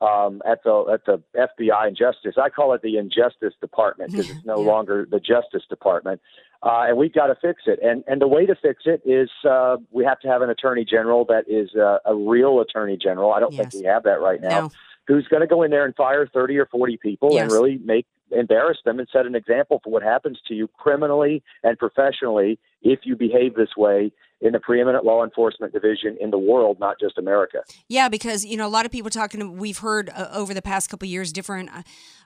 um, 0.00 0.42
at 0.44 0.64
the 0.64 0.84
at 0.92 1.04
the 1.06 1.22
FBI 1.36 1.86
and 1.86 1.96
Justice. 1.96 2.34
I 2.42 2.48
call 2.48 2.72
it 2.72 2.82
the 2.82 2.96
Injustice 2.96 3.54
Department 3.60 4.10
because 4.10 4.28
it's 4.28 4.44
no 4.44 4.60
yeah. 4.60 4.66
longer 4.66 5.06
the 5.08 5.20
Justice 5.20 5.62
Department, 5.68 6.20
uh, 6.64 6.86
and 6.88 6.96
we've 6.96 7.12
got 7.12 7.28
to 7.28 7.36
fix 7.36 7.62
it. 7.66 7.78
And 7.80 8.02
and 8.08 8.20
the 8.20 8.28
way 8.28 8.44
to 8.44 8.56
fix 8.56 8.82
it 8.86 9.02
is 9.04 9.30
uh, 9.48 9.76
we 9.92 10.04
have 10.04 10.18
to 10.20 10.28
have 10.28 10.42
an 10.42 10.50
Attorney 10.50 10.84
General 10.84 11.24
that 11.26 11.44
is 11.48 11.76
uh, 11.76 11.98
a 12.04 12.14
real 12.14 12.60
Attorney 12.60 12.96
General. 12.96 13.32
I 13.32 13.38
don't 13.38 13.52
yes. 13.52 13.70
think 13.70 13.84
we 13.84 13.88
have 13.88 14.02
that 14.02 14.20
right 14.20 14.40
now. 14.40 14.62
No 14.62 14.70
who's 15.06 15.26
going 15.28 15.40
to 15.40 15.46
go 15.46 15.62
in 15.62 15.70
there 15.70 15.84
and 15.84 15.94
fire 15.94 16.26
30 16.26 16.58
or 16.58 16.66
40 16.66 16.96
people 16.98 17.30
yes. 17.32 17.42
and 17.42 17.52
really 17.52 17.78
make 17.84 18.06
embarrass 18.30 18.78
them 18.84 18.98
and 18.98 19.08
set 19.12 19.26
an 19.26 19.34
example 19.34 19.80
for 19.84 19.90
what 19.90 20.02
happens 20.02 20.38
to 20.48 20.54
you 20.54 20.68
criminally 20.68 21.42
and 21.62 21.78
professionally 21.78 22.58
if 22.82 23.00
you 23.04 23.14
behave 23.16 23.54
this 23.54 23.76
way 23.76 24.10
in 24.44 24.52
the 24.52 24.60
preeminent 24.60 25.06
law 25.06 25.24
enforcement 25.24 25.72
division 25.72 26.18
in 26.20 26.30
the 26.30 26.38
world, 26.38 26.78
not 26.78 27.00
just 27.00 27.16
America. 27.16 27.62
Yeah, 27.88 28.10
because 28.10 28.44
you 28.44 28.58
know 28.58 28.66
a 28.66 28.68
lot 28.68 28.84
of 28.84 28.92
people 28.92 29.10
talking. 29.10 29.56
We've 29.56 29.78
heard 29.78 30.10
uh, 30.10 30.28
over 30.32 30.52
the 30.52 30.62
past 30.62 30.90
couple 30.90 31.08
years 31.08 31.32
different, 31.32 31.70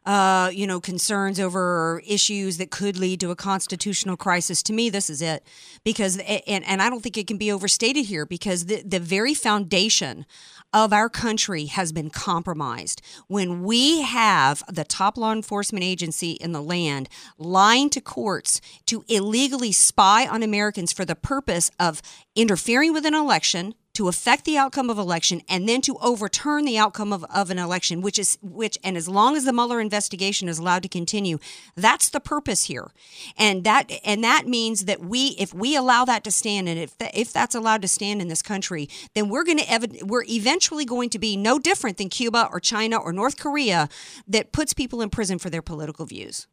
uh, 0.05 0.51
you 0.53 0.67
know, 0.67 0.81
concerns 0.81 1.39
over 1.39 2.03
issues 2.05 2.59
that 2.59 2.73
could 2.73 2.99
lead 2.99 3.21
to 3.21 3.31
a 3.31 3.37
constitutional 3.37 4.17
crisis. 4.17 4.65
To 4.65 4.73
me, 4.73 4.91
this 4.91 5.09
is 5.09 5.23
it, 5.23 5.45
because 5.85 6.19
and 6.19 6.67
and 6.67 6.83
I 6.83 6.91
don't 6.91 7.03
think 7.03 7.17
it 7.17 7.29
can 7.29 7.39
be 7.39 7.53
overstated 7.53 8.07
here 8.07 8.27
because 8.27 8.67
the 8.67 8.83
the 8.83 9.01
very 9.01 9.33
foundation 9.33 10.27
of 10.73 10.93
our 10.93 11.09
country 11.09 11.67
has 11.67 11.93
been 11.93 12.11
compromised. 12.11 13.01
When 13.27 13.63
we 13.63 14.03
have 14.03 14.63
the 14.69 14.85
top 14.85 15.17
law 15.17 15.33
enforcement 15.33 15.85
agency 15.85 16.33
in 16.33 16.53
the 16.53 16.61
land 16.61 17.09
lying 17.39 17.89
to 17.91 18.01
courts 18.01 18.61
to 18.87 19.05
illegally 19.09 19.73
spy 19.73 20.27
on 20.27 20.43
Americans 20.43 20.93
for 20.93 21.05
the 21.05 21.15
purpose 21.15 21.71
of 21.79 22.03
interfering 22.35 22.93
with 22.93 23.07
an 23.07 23.15
election, 23.15 23.75
to 23.99 24.07
affect 24.07 24.45
the 24.45 24.57
outcome 24.57 24.91
of 24.91 24.97
election 24.97 25.43
and 25.49 25.69
then 25.69 25.81
to 25.81 25.97
overturn 26.01 26.65
the 26.65 26.79
outcome 26.79 27.13
of, 27.13 27.25
of 27.35 27.51
an 27.51 27.59
election, 27.59 28.01
which 28.01 28.17
is 28.17 28.39
which 28.41 28.79
and 28.85 28.97
as 28.97 29.09
long 29.09 29.35
as 29.35 29.45
the 29.45 29.53
Mueller 29.53 29.81
investigation 29.81 30.49
is 30.49 30.61
allowed 30.61 30.85
to 30.85 30.89
continue, 30.89 31.41
that's 31.75 32.09
the 32.09 32.21
purpose 32.21 32.67
here. 32.67 32.93
And 33.37 33.65
that 33.65 33.91
and 34.05 34.23
that 34.23 34.47
means 34.47 34.85
that 34.85 35.01
we 35.01 35.35
if 35.37 35.53
we 35.53 35.75
allow 35.75 36.05
that 36.05 36.23
to 36.23 36.31
stand 36.31 36.69
and 36.69 36.79
if 36.79 36.95
if 37.13 37.33
that's 37.33 37.57
allowed 37.57 37.83
to 37.83 37.89
stand 37.89 38.23
in 38.23 38.29
this 38.29 38.41
country, 38.41 38.89
then 39.17 39.29
we're 39.29 39.43
going 39.43 39.59
to 39.59 39.69
ev- 39.69 40.03
we're 40.05 40.23
eventually 40.29 40.85
going 40.85 41.11
to 41.11 41.19
be 41.19 41.37
no 41.37 41.59
different 41.59 41.97
than 41.97 42.09
Cuba 42.09 42.49
or 42.53 42.61
China 42.61 42.99
or 42.99 43.13
North 43.13 43.37
Korea 43.37 43.89
that 44.29 44.53
puts 44.53 44.75
people 44.75 45.03
in 45.03 45.11
prison 45.11 45.41
for 45.41 45.51
their 45.51 45.61
political 45.61 46.07
views. 46.07 46.47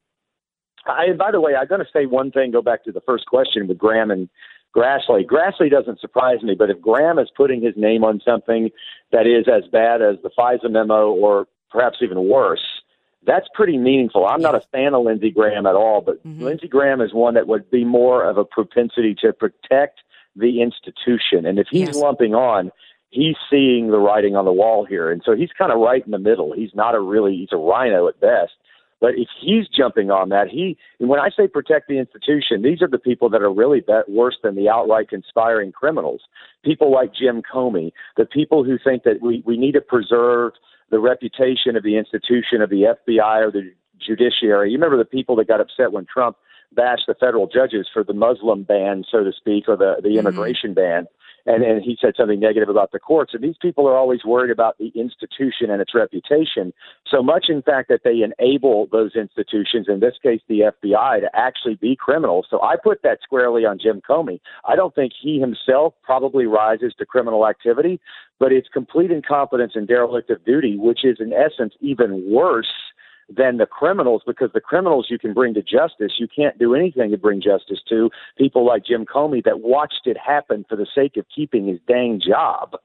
I, 0.87 1.13
by 1.13 1.29
the 1.29 1.39
way, 1.39 1.53
I'm 1.55 1.67
going 1.67 1.81
to 1.81 1.87
say 1.93 2.07
one 2.07 2.31
thing. 2.31 2.49
Go 2.49 2.63
back 2.63 2.83
to 2.85 2.91
the 2.91 3.01
first 3.01 3.27
question 3.27 3.67
with 3.67 3.77
Graham 3.77 4.09
and 4.09 4.29
Grassley. 4.75 5.25
Grassley 5.25 5.71
doesn't 5.71 5.99
surprise 5.99 6.43
me, 6.43 6.55
but 6.57 6.69
if 6.69 6.81
Graham 6.81 7.17
is 7.17 7.29
putting 7.35 7.61
his 7.61 7.73
name 7.77 8.03
on 8.03 8.21
something 8.25 8.69
that 9.11 9.25
is 9.25 9.47
as 9.47 9.69
bad 9.71 10.01
as 10.01 10.17
the 10.21 10.29
FISA 10.38 10.69
memo 10.69 11.11
or 11.11 11.47
perhaps 11.71 11.97
even 12.01 12.27
worse, 12.27 12.65
that's 13.25 13.47
pretty 13.53 13.77
meaningful. 13.77 14.25
I'm 14.25 14.41
not 14.41 14.55
a 14.55 14.61
fan 14.71 14.93
of 14.93 15.03
Lindsey 15.03 15.31
Graham 15.31 15.65
at 15.65 15.75
all, 15.75 16.01
but 16.01 16.25
mm-hmm. 16.25 16.43
Lindsey 16.43 16.67
Graham 16.67 17.01
is 17.01 17.13
one 17.13 17.33
that 17.35 17.47
would 17.47 17.71
be 17.71 17.83
more 17.83 18.23
of 18.23 18.38
a 18.38 18.45
propensity 18.45 19.15
to 19.21 19.33
protect 19.33 20.01
the 20.35 20.61
institution. 20.61 21.45
And 21.45 21.57
if 21.57 21.67
he's 21.71 21.88
yes. 21.88 21.95
lumping 21.95 22.35
on, 22.35 22.71
he's 23.09 23.35
seeing 23.49 23.89
the 23.89 23.97
writing 23.97 24.35
on 24.35 24.45
the 24.45 24.51
wall 24.51 24.85
here. 24.85 25.11
And 25.11 25.21
so 25.25 25.35
he's 25.35 25.49
kind 25.57 25.71
of 25.71 25.79
right 25.79 26.05
in 26.05 26.11
the 26.11 26.19
middle. 26.19 26.53
He's 26.53 26.75
not 26.75 26.95
a 26.95 26.99
really, 26.99 27.35
he's 27.35 27.49
a 27.51 27.57
RINO 27.57 28.07
at 28.07 28.19
best. 28.19 28.53
But 29.05 29.19
if 29.19 29.27
he's 29.39 29.67
jumping 29.67 30.09
on 30.09 30.29
that, 30.29 30.47
he 30.47 30.79
and 30.99 31.09
when 31.09 31.19
I 31.19 31.29
say 31.29 31.47
protect 31.47 31.87
the 31.87 31.99
institution, 31.99 32.63
these 32.63 32.81
are 32.81 32.87
the 32.87 32.97
people 32.97 33.29
that 33.29 33.43
are 33.43 33.53
really 33.53 33.79
bet 33.79 34.09
worse 34.09 34.35
than 34.41 34.55
the 34.55 34.67
outright 34.67 35.09
conspiring 35.09 35.71
criminals. 35.71 36.21
People 36.63 36.91
like 36.91 37.13
Jim 37.13 37.43
Comey, 37.43 37.91
the 38.17 38.25
people 38.25 38.63
who 38.63 38.79
think 38.83 39.03
that 39.03 39.21
we, 39.21 39.43
we 39.45 39.57
need 39.57 39.73
to 39.73 39.79
preserve 39.81 40.53
the 40.89 40.97
reputation 40.97 41.75
of 41.75 41.83
the 41.83 41.97
institution 41.99 42.61
of 42.63 42.71
the 42.71 42.95
FBI 43.07 43.45
or 43.47 43.51
the 43.51 43.71
judiciary. 44.03 44.71
You 44.71 44.77
remember 44.79 44.97
the 44.97 45.05
people 45.05 45.35
that 45.35 45.47
got 45.47 45.61
upset 45.61 45.91
when 45.91 46.07
Trump 46.11 46.37
bash 46.73 47.01
the 47.07 47.13
federal 47.13 47.45
judges 47.45 47.87
for 47.93 48.03
the 48.03 48.13
Muslim 48.13 48.63
ban, 48.63 49.03
so 49.11 49.23
to 49.23 49.31
speak, 49.37 49.65
or 49.67 49.77
the, 49.77 49.97
the 50.01 50.09
Mm-hmm. 50.09 50.17
immigration 50.17 50.73
ban. 50.73 51.05
And, 51.45 51.63
and 51.63 51.81
he 51.84 51.97
said 52.01 52.13
something 52.17 52.39
negative 52.39 52.69
about 52.69 52.91
the 52.91 52.99
courts. 52.99 53.34
And 53.34 53.43
these 53.43 53.58
people 53.62 53.88
are 53.88 53.95
always 53.95 54.25
worried 54.25 54.51
about 54.51 54.77
the 54.77 54.91
institution 54.95 55.69
and 55.69 55.81
its 55.81 55.93
reputation. 55.93 56.73
So 57.10 57.21
much, 57.21 57.45
in 57.49 57.62
fact, 57.62 57.89
that 57.89 58.01
they 58.03 58.21
enable 58.21 58.88
those 58.91 59.15
institutions, 59.15 59.88
in 59.88 59.99
this 59.99 60.15
case, 60.21 60.41
the 60.47 60.71
FBI, 60.84 61.21
to 61.21 61.29
actually 61.34 61.75
be 61.75 61.95
criminals. 61.95 62.47
So 62.49 62.62
I 62.62 62.75
put 62.81 63.03
that 63.03 63.19
squarely 63.23 63.65
on 63.65 63.77
Jim 63.79 64.01
Comey. 64.08 64.39
I 64.67 64.75
don't 64.75 64.95
think 64.95 65.13
he 65.19 65.39
himself 65.39 65.93
probably 66.03 66.45
rises 66.45 66.93
to 66.97 67.05
criminal 67.05 67.47
activity, 67.47 67.99
but 68.39 68.51
it's 68.51 68.67
complete 68.67 69.12
incompetence 69.12 69.73
and 69.75 69.88
derelict 69.88 70.29
of 70.29 70.43
duty, 70.45 70.77
which 70.77 71.05
is, 71.05 71.17
in 71.19 71.31
essence, 71.31 71.73
even 71.79 72.23
worse 72.29 72.71
than 73.29 73.57
the 73.57 73.65
criminals 73.65 74.21
because 74.25 74.51
the 74.53 74.61
criminals 74.61 75.07
you 75.09 75.17
can 75.17 75.33
bring 75.33 75.53
to 75.55 75.61
justice. 75.61 76.13
You 76.19 76.27
can't 76.33 76.57
do 76.57 76.75
anything 76.75 77.11
to 77.11 77.17
bring 77.17 77.41
justice 77.41 77.79
to 77.89 78.09
people 78.38 78.65
like 78.65 78.85
Jim 78.85 79.05
Comey 79.05 79.43
that 79.43 79.61
watched 79.61 80.01
it 80.05 80.17
happen 80.17 80.65
for 80.67 80.75
the 80.75 80.88
sake 80.93 81.17
of 81.17 81.25
keeping 81.33 81.67
his 81.67 81.79
dang 81.88 82.21
job. 82.25 82.75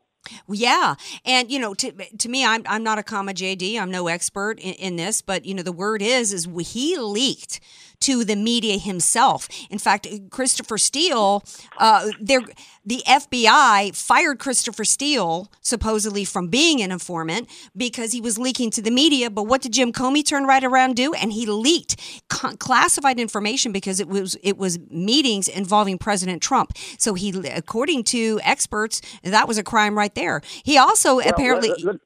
Yeah, 0.48 0.94
and 1.24 1.50
you 1.50 1.58
know, 1.58 1.74
to 1.74 1.92
to 1.92 2.28
me, 2.28 2.44
I'm 2.44 2.62
I'm 2.66 2.82
not 2.82 2.98
a 2.98 3.02
comma 3.02 3.32
JD. 3.32 3.80
I'm 3.80 3.90
no 3.90 4.06
expert 4.08 4.58
in, 4.60 4.74
in 4.74 4.96
this, 4.96 5.22
but 5.22 5.44
you 5.44 5.54
know, 5.54 5.62
the 5.62 5.72
word 5.72 6.02
is 6.02 6.32
is 6.32 6.46
he 6.70 6.96
leaked 6.98 7.60
to 8.00 8.24
the 8.24 8.36
media 8.36 8.78
himself. 8.78 9.48
In 9.70 9.78
fact, 9.78 10.06
Christopher 10.30 10.78
Steele, 10.78 11.44
uh, 11.78 12.10
there, 12.20 12.40
the 12.84 13.02
FBI 13.06 13.94
fired 13.94 14.38
Christopher 14.38 14.84
Steele 14.84 15.50
supposedly 15.60 16.24
from 16.24 16.48
being 16.48 16.80
an 16.80 16.90
informant 16.90 17.48
because 17.76 18.12
he 18.12 18.20
was 18.20 18.38
leaking 18.38 18.70
to 18.72 18.82
the 18.82 18.90
media. 18.90 19.30
But 19.30 19.44
what 19.44 19.62
did 19.62 19.72
Jim 19.72 19.92
Comey 19.92 20.26
turn 20.26 20.44
right 20.44 20.64
around 20.64 20.96
do? 20.96 21.12
And 21.14 21.32
he 21.32 21.46
leaked 21.46 21.96
classified 22.28 23.20
information 23.20 23.72
because 23.72 24.00
it 24.00 24.08
was 24.08 24.36
it 24.42 24.56
was 24.56 24.78
meetings 24.90 25.48
involving 25.48 25.98
President 25.98 26.42
Trump. 26.42 26.72
So 26.98 27.14
he, 27.14 27.30
according 27.48 28.04
to 28.04 28.40
experts, 28.42 29.02
that 29.22 29.46
was 29.46 29.58
a 29.58 29.62
crime 29.62 29.96
right 29.96 30.14
there. 30.14 30.40
He 30.64 30.78
also 30.78 31.16
Well, 31.16 31.28
apparently. 31.28 31.70
Let, 31.70 31.84
let- 31.84 31.96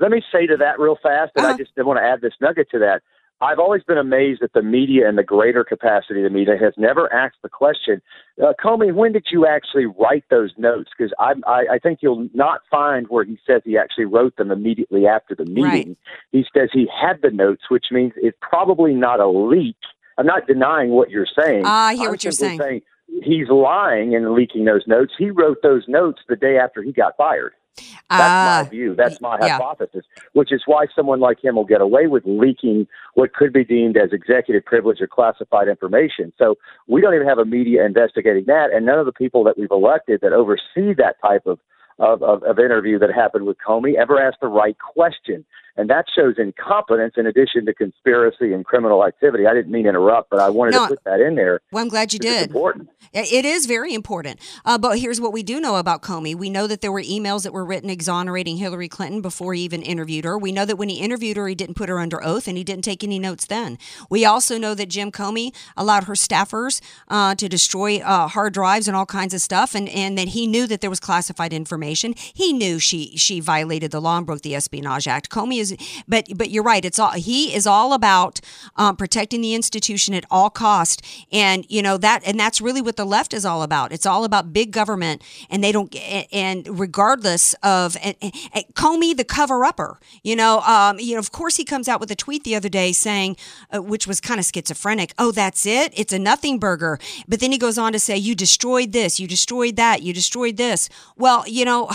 let 0.00 0.10
me 0.10 0.20
say 0.32 0.46
to 0.48 0.56
that 0.58 0.80
real 0.80 0.98
fast, 1.00 1.30
and 1.36 1.46
I 1.46 1.56
just 1.56 1.70
want 1.76 1.98
to 1.98 2.02
add 2.02 2.20
this 2.20 2.32
nugget 2.40 2.68
to 2.72 2.80
that. 2.80 3.02
I've 3.42 3.58
always 3.58 3.82
been 3.82 3.98
amazed 3.98 4.40
that 4.40 4.52
the 4.52 4.62
media 4.62 5.08
and 5.08 5.18
the 5.18 5.24
greater 5.24 5.64
capacity 5.64 6.20
of 6.20 6.24
the 6.24 6.30
media 6.30 6.54
has 6.60 6.74
never 6.76 7.12
asked 7.12 7.38
the 7.42 7.48
question, 7.48 8.00
uh, 8.40 8.52
Comey, 8.62 8.94
when 8.94 9.12
did 9.12 9.26
you 9.32 9.46
actually 9.46 9.86
write 9.86 10.24
those 10.30 10.52
notes? 10.56 10.90
Because 10.96 11.12
I, 11.18 11.34
I 11.46 11.78
think 11.82 11.98
you'll 12.02 12.28
not 12.34 12.60
find 12.70 13.06
where 13.08 13.24
he 13.24 13.38
says 13.44 13.62
he 13.64 13.76
actually 13.76 14.04
wrote 14.04 14.36
them 14.36 14.52
immediately 14.52 15.08
after 15.08 15.34
the 15.34 15.44
meeting. 15.44 15.64
Right. 15.64 15.96
He 16.30 16.44
says 16.56 16.68
he 16.72 16.86
had 16.88 17.20
the 17.20 17.30
notes, 17.30 17.62
which 17.68 17.86
means 17.90 18.12
it's 18.16 18.38
probably 18.40 18.94
not 18.94 19.18
a 19.18 19.28
leak. 19.28 19.76
I'm 20.18 20.26
not 20.26 20.46
denying 20.46 20.90
what 20.90 21.10
you're 21.10 21.26
saying. 21.26 21.64
Ah, 21.66 21.88
I 21.88 21.94
hear 21.94 22.04
I'm 22.04 22.10
what 22.10 22.22
you're 22.22 22.32
simply 22.32 22.58
saying. 22.58 22.82
He's 23.24 23.48
lying 23.48 24.14
and 24.14 24.32
leaking 24.32 24.66
those 24.66 24.84
notes. 24.86 25.12
He 25.18 25.30
wrote 25.30 25.58
those 25.62 25.84
notes 25.88 26.20
the 26.28 26.36
day 26.36 26.58
after 26.58 26.82
he 26.82 26.92
got 26.92 27.16
fired. 27.16 27.54
That's 27.76 27.90
Ah, 28.10 28.60
my 28.64 28.68
view. 28.68 28.94
That's 28.94 29.20
my 29.20 29.38
yeah. 29.40 29.56
hypothesis, 29.56 30.04
which 30.34 30.52
is 30.52 30.62
why 30.66 30.86
someone 30.94 31.20
like 31.20 31.42
him 31.42 31.56
will 31.56 31.64
get 31.64 31.80
away 31.80 32.06
with 32.06 32.22
leaking 32.26 32.86
what 33.14 33.32
could 33.32 33.52
be 33.52 33.64
deemed 33.64 33.96
as 33.96 34.12
executive 34.12 34.64
privilege 34.64 35.00
or 35.00 35.06
classified 35.06 35.68
information. 35.68 36.32
So 36.38 36.56
we 36.86 37.00
don't 37.00 37.14
even 37.14 37.26
have 37.26 37.38
a 37.38 37.44
media 37.46 37.84
investigating 37.86 38.44
that, 38.46 38.70
and 38.72 38.84
none 38.84 38.98
of 38.98 39.06
the 39.06 39.12
people 39.12 39.44
that 39.44 39.58
we've 39.58 39.70
elected 39.70 40.20
that 40.20 40.32
oversee 40.32 40.94
that 40.98 41.16
type 41.22 41.46
of 41.46 41.58
of, 41.98 42.22
of, 42.22 42.42
of 42.42 42.58
interview 42.58 42.98
that 42.98 43.12
happened 43.14 43.46
with 43.46 43.58
Comey 43.64 43.94
ever 43.96 44.20
asked 44.20 44.40
the 44.40 44.48
right 44.48 44.76
question. 44.78 45.44
And 45.76 45.88
that 45.88 46.04
shows 46.14 46.34
incompetence 46.38 47.14
in 47.16 47.26
addition 47.26 47.64
to 47.66 47.74
conspiracy 47.74 48.52
and 48.52 48.64
criminal 48.64 49.04
activity. 49.06 49.46
I 49.46 49.54
didn't 49.54 49.72
mean 49.72 49.84
to 49.84 49.88
interrupt, 49.90 50.28
but 50.30 50.38
I 50.38 50.50
wanted 50.50 50.72
No, 50.72 50.84
to 50.84 50.88
put 50.88 51.04
that 51.04 51.20
in 51.20 51.34
there. 51.34 51.60
Well, 51.72 51.82
I'm 51.82 51.88
glad 51.88 52.12
you 52.12 52.18
did. 52.18 52.48
important. 52.48 52.90
It 53.14 53.44
is 53.44 53.66
very 53.66 53.92
important. 53.94 54.38
Uh, 54.64 54.78
but 54.78 54.98
here's 54.98 55.20
what 55.20 55.32
we 55.32 55.42
do 55.42 55.60
know 55.60 55.76
about 55.76 56.02
Comey. 56.02 56.34
We 56.34 56.50
know 56.50 56.66
that 56.66 56.80
there 56.82 56.92
were 56.92 57.02
emails 57.02 57.42
that 57.44 57.52
were 57.52 57.64
written 57.64 57.90
exonerating 57.90 58.56
Hillary 58.58 58.88
Clinton 58.88 59.20
before 59.22 59.54
he 59.54 59.62
even 59.62 59.82
interviewed 59.82 60.24
her. 60.24 60.38
We 60.38 60.52
know 60.52 60.64
that 60.64 60.76
when 60.76 60.88
he 60.88 60.96
interviewed 61.00 61.36
her, 61.36 61.48
he 61.48 61.54
didn't 61.54 61.74
put 61.74 61.88
her 61.88 61.98
under 61.98 62.22
oath 62.24 62.48
and 62.48 62.56
he 62.56 62.64
didn't 62.64 62.84
take 62.84 63.02
any 63.02 63.18
notes 63.18 63.46
then. 63.46 63.78
We 64.10 64.24
also 64.24 64.58
know 64.58 64.74
that 64.74 64.86
Jim 64.90 65.10
Comey 65.10 65.54
allowed 65.76 66.04
her 66.04 66.14
staffers 66.14 66.80
uh, 67.08 67.34
to 67.36 67.48
destroy 67.48 67.98
uh, 67.98 68.28
hard 68.28 68.52
drives 68.54 68.88
and 68.88 68.96
all 68.96 69.06
kinds 69.06 69.34
of 69.34 69.40
stuff, 69.40 69.74
and, 69.74 69.88
and 69.88 70.16
that 70.18 70.28
he 70.28 70.46
knew 70.46 70.66
that 70.66 70.80
there 70.80 70.90
was 70.90 71.00
classified 71.00 71.52
information. 71.52 72.14
He 72.34 72.52
knew 72.52 72.78
she 72.78 73.16
she 73.16 73.40
violated 73.40 73.90
the 73.90 74.00
law 74.00 74.16
and 74.18 74.26
broke 74.26 74.42
the 74.42 74.54
Espionage 74.54 75.06
Act. 75.08 75.30
Comey 75.30 75.61
is, 75.62 75.76
but 76.06 76.26
but 76.36 76.50
you're 76.50 76.62
right. 76.62 76.84
It's 76.84 76.98
all 76.98 77.12
he 77.12 77.54
is 77.54 77.66
all 77.66 77.92
about 77.92 78.40
um, 78.76 78.96
protecting 78.96 79.40
the 79.40 79.54
institution 79.54 80.14
at 80.14 80.24
all 80.30 80.50
cost, 80.50 81.02
and 81.32 81.64
you 81.68 81.82
know 81.82 81.96
that, 81.98 82.22
and 82.26 82.38
that's 82.38 82.60
really 82.60 82.82
what 82.82 82.96
the 82.96 83.04
left 83.04 83.32
is 83.32 83.44
all 83.44 83.62
about. 83.62 83.92
It's 83.92 84.06
all 84.06 84.24
about 84.24 84.52
big 84.52 84.72
government, 84.72 85.22
and 85.48 85.62
they 85.62 85.72
don't. 85.72 85.94
And 86.32 86.78
regardless 86.78 87.54
of 87.62 87.96
and, 88.02 88.16
and 88.20 88.64
Comey, 88.74 89.16
the 89.16 89.24
cover 89.24 89.64
upper, 89.64 89.98
you 90.22 90.36
know, 90.36 90.60
um, 90.60 90.98
you 90.98 91.14
know, 91.14 91.20
of 91.20 91.32
course 91.32 91.56
he 91.56 91.64
comes 91.64 91.88
out 91.88 92.00
with 92.00 92.10
a 92.10 92.16
tweet 92.16 92.44
the 92.44 92.54
other 92.54 92.68
day 92.68 92.92
saying, 92.92 93.36
uh, 93.74 93.80
which 93.82 94.06
was 94.06 94.20
kind 94.20 94.40
of 94.40 94.46
schizophrenic. 94.46 95.14
Oh, 95.18 95.32
that's 95.32 95.66
it. 95.66 95.92
It's 95.96 96.12
a 96.12 96.18
nothing 96.18 96.58
burger. 96.58 96.98
But 97.28 97.40
then 97.40 97.52
he 97.52 97.58
goes 97.58 97.78
on 97.78 97.92
to 97.92 97.98
say, 97.98 98.16
you 98.16 98.34
destroyed 98.34 98.92
this, 98.92 99.20
you 99.20 99.26
destroyed 99.28 99.76
that, 99.76 100.02
you 100.02 100.12
destroyed 100.12 100.56
this. 100.56 100.88
Well, 101.16 101.44
you 101.46 101.64
know. 101.64 101.90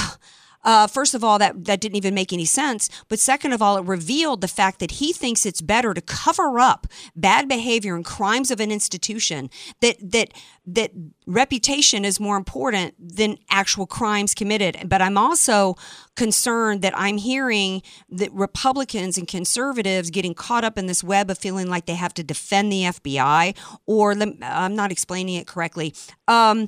Uh, 0.68 0.86
first 0.86 1.16
of 1.16 1.24
all, 1.24 1.40
that, 1.40 1.64
that 1.64 1.80
didn't 1.80 1.96
even 1.96 2.14
make 2.14 2.34
any 2.34 2.44
sense. 2.44 2.90
But 3.08 3.20
second 3.20 3.54
of 3.54 3.62
all, 3.62 3.78
it 3.78 3.86
revealed 3.86 4.42
the 4.42 4.50
fact 4.50 4.80
that 4.80 4.92
he 4.92 5.14
thinks 5.14 5.46
it's 5.46 5.62
better 5.62 5.94
to 5.94 6.02
cover 6.02 6.60
up 6.60 6.88
bad 7.16 7.48
behavior 7.48 7.96
and 7.96 8.04
crimes 8.04 8.52
of 8.52 8.60
an 8.60 8.70
institution. 8.70 9.50
That 9.80 9.96
that 10.02 10.34
that 10.66 10.92
reputation 11.26 12.04
is 12.04 12.20
more 12.20 12.36
important 12.36 12.96
than 13.00 13.38
actual 13.50 13.88
crimes 13.88 14.34
committed. 14.34 14.90
But 14.90 15.02
I'm 15.02 15.18
also 15.18 15.78
concerned 16.18 16.82
that 16.82 16.94
I'm 16.98 17.16
hearing 17.16 17.82
that 18.10 18.34
Republicans 18.34 19.18
and 19.18 19.26
conservatives 19.26 20.10
getting 20.10 20.34
caught 20.34 20.66
up 20.66 20.78
in 20.78 20.88
this 20.88 21.02
web 21.02 21.32
of 21.32 21.38
feeling 21.38 21.70
like 21.70 21.86
they 21.86 21.96
have 21.96 22.14
to 22.16 22.24
defend 22.24 22.74
the 22.74 22.82
FBI. 22.84 23.56
Or 23.86 24.12
I'm 24.42 24.76
not 24.76 24.92
explaining 24.92 25.36
it 25.36 25.48
correctly. 25.48 25.94
Um, 26.28 26.68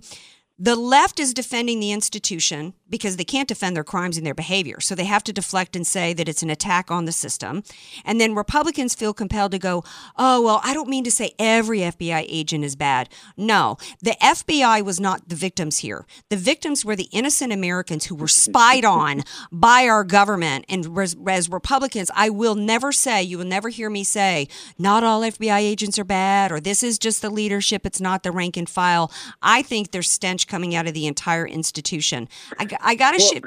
the 0.57 0.75
left 0.75 1.19
is 1.19 1.33
defending 1.33 1.79
the 1.79 1.91
institution 1.91 2.73
because 2.89 3.17
they 3.17 3.23
can't 3.23 3.47
defend 3.47 3.75
their 3.75 3.83
crimes 3.83 4.17
and 4.17 4.25
their 4.25 4.33
behavior. 4.33 4.79
So 4.79 4.95
they 4.95 5.05
have 5.05 5.23
to 5.25 5.33
deflect 5.33 5.75
and 5.75 5.85
say 5.85 6.13
that 6.13 6.27
it's 6.27 6.43
an 6.43 6.49
attack 6.49 6.91
on 6.91 7.05
the 7.05 7.11
system. 7.11 7.63
And 8.05 8.19
then 8.19 8.35
Republicans 8.35 8.95
feel 8.95 9.13
compelled 9.13 9.51
to 9.51 9.59
go, 9.59 9.83
oh, 10.17 10.41
well, 10.41 10.61
I 10.63 10.73
don't 10.73 10.89
mean 10.89 11.03
to 11.03 11.11
say 11.11 11.33
every 11.37 11.79
FBI 11.79 12.25
agent 12.27 12.63
is 12.63 12.75
bad. 12.75 13.09
No, 13.37 13.77
the 14.01 14.17
FBI 14.21 14.83
was 14.83 14.99
not 14.99 15.29
the 15.29 15.35
victims 15.35 15.79
here. 15.79 16.05
The 16.29 16.37
victims 16.37 16.83
were 16.83 16.95
the 16.95 17.09
innocent 17.11 17.53
Americans 17.53 18.05
who 18.05 18.15
were 18.15 18.27
spied 18.27 18.85
on 18.85 19.23
by 19.51 19.87
our 19.87 20.03
government. 20.03 20.65
And 20.69 20.97
as, 20.97 21.49
Republicans, 21.49 22.11
I 22.15 22.29
will 22.29 22.55
never 22.55 22.91
say, 22.91 23.23
you 23.23 23.37
will 23.37 23.45
never 23.45 23.69
hear 23.69 23.89
me 23.89 24.03
say, 24.03 24.47
not 24.77 25.03
all 25.03 25.21
FBI 25.21 25.59
agents 25.59 25.99
are 25.99 26.03
bad 26.03 26.51
or 26.51 26.59
this 26.59 26.83
is 26.83 26.99
just 26.99 27.21
the 27.21 27.29
leadership, 27.29 27.85
it's 27.85 28.01
not 28.01 28.23
the 28.23 28.31
rank 28.31 28.57
and 28.57 28.69
file. 28.69 29.11
I 29.41 29.61
think 29.61 29.91
there's 29.91 30.09
stench 30.09 30.47
coming 30.47 30.75
out 30.75 30.87
of 30.87 30.93
the 30.93 31.07
entire 31.07 31.47
institution. 31.47 32.27
I, 32.57 32.67
I 32.81 32.95
got 32.95 33.11
to 33.11 33.19
sh- 33.19 33.41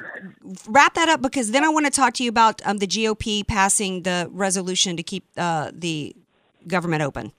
wrap 0.68 0.94
that 0.94 1.08
up 1.08 1.22
because 1.22 1.50
then 1.50 1.64
I 1.64 1.68
want 1.68 1.86
to 1.86 1.90
talk 1.90 2.14
to 2.14 2.24
you 2.24 2.28
about 2.28 2.60
um, 2.64 2.78
the 2.78 2.86
GOP 2.86 3.46
passing 3.46 4.02
the 4.02 4.28
resolution 4.32 4.96
to 4.96 5.02
keep 5.02 5.24
uh, 5.36 5.70
the 5.72 6.14
government 6.66 7.02
open. 7.02 7.32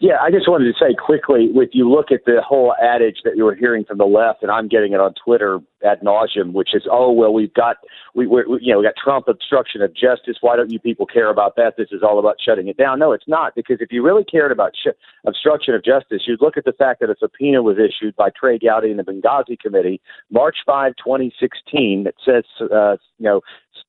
Yeah, 0.00 0.16
I 0.20 0.30
just 0.30 0.48
wanted 0.48 0.72
to 0.72 0.78
say 0.78 0.94
quickly, 0.94 1.50
if 1.54 1.70
you 1.72 1.88
look 1.88 2.10
at 2.10 2.24
the 2.24 2.42
whole 2.46 2.74
adage 2.82 3.18
that 3.24 3.36
you 3.36 3.44
were 3.44 3.54
hearing 3.54 3.84
from 3.84 3.98
the 3.98 4.06
left, 4.06 4.42
and 4.42 4.50
I'm 4.50 4.68
getting 4.68 4.92
it 4.92 5.00
on 5.00 5.14
Twitter 5.24 5.60
ad 5.84 6.00
nauseum, 6.00 6.52
which 6.52 6.74
is, 6.74 6.84
oh 6.90 7.12
well, 7.12 7.32
we've 7.32 7.52
got 7.54 7.76
we, 8.14 8.26
we 8.26 8.42
you 8.60 8.72
know 8.72 8.78
we 8.78 8.84
got 8.84 8.94
Trump 9.02 9.28
obstruction 9.28 9.82
of 9.82 9.94
justice. 9.94 10.36
Why 10.40 10.56
don't 10.56 10.70
you 10.70 10.78
people 10.78 11.06
care 11.06 11.30
about 11.30 11.56
that? 11.56 11.74
This 11.76 11.88
is 11.92 12.02
all 12.02 12.18
about 12.18 12.36
shutting 12.44 12.68
it 12.68 12.76
down. 12.76 12.98
No, 12.98 13.12
it's 13.12 13.28
not 13.28 13.54
because 13.54 13.78
if 13.80 13.92
you 13.92 14.02
really 14.02 14.24
cared 14.24 14.52
about 14.52 14.72
sh- 14.74 14.96
obstruction 15.26 15.74
of 15.74 15.84
justice, 15.84 16.22
you'd 16.26 16.40
look 16.40 16.56
at 16.56 16.64
the 16.64 16.72
fact 16.72 17.00
that 17.00 17.10
a 17.10 17.16
subpoena 17.18 17.62
was 17.62 17.76
issued 17.78 18.16
by 18.16 18.30
Trey 18.30 18.58
Gowdy 18.58 18.90
and 18.90 18.98
the 18.98 19.04
Benghazi 19.04 19.58
Committee 19.58 20.00
March 20.30 20.56
5, 20.66 20.94
2016, 20.96 22.04
that 22.04 22.14
says 22.24 22.44
uh, 22.72 22.96
you 23.18 23.24
know 23.24 23.40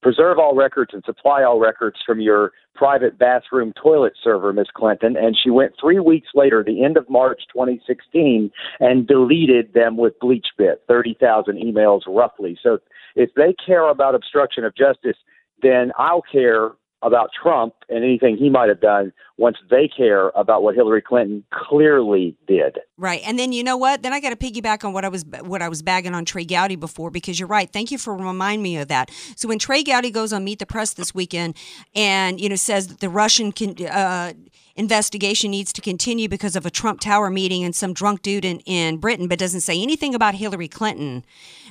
preserve 0.02 0.38
all 0.38 0.56
records 0.56 0.92
and 0.94 1.04
supply 1.04 1.44
all 1.44 1.60
records 1.60 1.98
from 2.06 2.20
your 2.20 2.52
private 2.76 3.18
bathroom 3.18 3.74
toilet 3.82 4.14
server, 4.22 4.54
Miss 4.54 4.68
Clinton. 4.76 5.16
And 5.18 5.36
she 5.42 5.50
went 5.50 5.74
three 5.80 6.00
weeks 6.00 6.28
later, 6.36 6.64
the 6.64 6.84
end 6.84 6.98
of 6.98 7.10
March 7.10 7.42
2016, 7.54 8.52
and 8.80 9.08
deleted 9.08 9.74
them 9.74 9.98
with 9.98 10.14
BleachBit, 10.20 10.76
30,000 10.88 11.56
emails 11.56 11.85
roughly. 12.08 12.58
So 12.62 12.80
if 13.16 13.34
they 13.36 13.54
care 13.66 13.88
about 13.90 14.16
obstruction 14.16 14.66
of 14.66 14.76
justice, 14.76 15.18
then 15.62 15.92
I'll 15.98 16.22
care 16.22 16.72
about 17.02 17.30
Trump 17.42 17.74
and 17.90 18.04
anything 18.04 18.36
he 18.36 18.50
might 18.50 18.70
have 18.70 18.82
done 18.82 19.14
once 19.38 19.58
they 19.70 19.88
care 19.88 20.30
about 20.30 20.64
what 20.64 20.76
Hillary 20.76 21.02
Clinton 21.02 21.44
clearly 21.52 22.36
did. 22.48 22.80
Right, 22.98 23.22
and 23.26 23.38
then 23.38 23.52
you 23.52 23.62
know 23.62 23.76
what? 23.76 24.04
Then 24.04 24.14
I 24.14 24.22
got 24.22 24.30
to 24.30 24.38
piggyback 24.38 24.86
on 24.86 24.94
what 24.94 25.04
I 25.04 25.10
was 25.10 25.26
what 25.26 25.62
I 25.62 25.68
was 25.68 25.82
bagging 25.82 26.16
on 26.16 26.24
Trey 26.24 26.46
Gowdy 26.46 26.78
before 26.78 27.12
because 27.12 27.38
you're 27.38 27.48
right. 27.48 27.70
Thank 27.70 27.92
you 27.92 27.98
for 27.98 28.16
reminding 28.16 28.64
me 28.64 28.78
of 28.78 28.88
that. 28.88 29.12
So 29.36 29.50
when 29.50 29.60
Trey 29.60 29.84
Gowdy 29.84 30.12
goes 30.12 30.32
on 30.32 30.46
Meet 30.46 30.60
the 30.60 30.66
Press 30.66 30.94
this 30.94 31.14
weekend 31.14 31.58
and 31.94 32.40
you 32.40 32.48
know 32.48 32.56
says 32.56 32.88
that 32.88 33.02
the 33.02 33.10
Russian 33.10 33.52
can, 33.52 33.76
uh, 33.86 34.32
investigation 34.76 35.52
needs 35.52 35.72
to 35.74 35.82
continue 35.82 36.28
because 36.28 36.56
of 36.56 36.66
a 36.66 36.70
Trump 36.70 37.00
Tower 37.00 37.30
meeting 37.30 37.64
and 37.64 37.76
some 37.76 37.94
drunk 37.94 38.22
dude 38.22 38.46
in, 38.46 38.60
in 38.62 38.98
Britain, 38.98 39.28
but 39.28 39.40
doesn't 39.40 39.62
say 39.62 39.82
anything 39.82 40.14
about 40.14 40.36
Hillary 40.36 40.68
Clinton. 40.68 41.26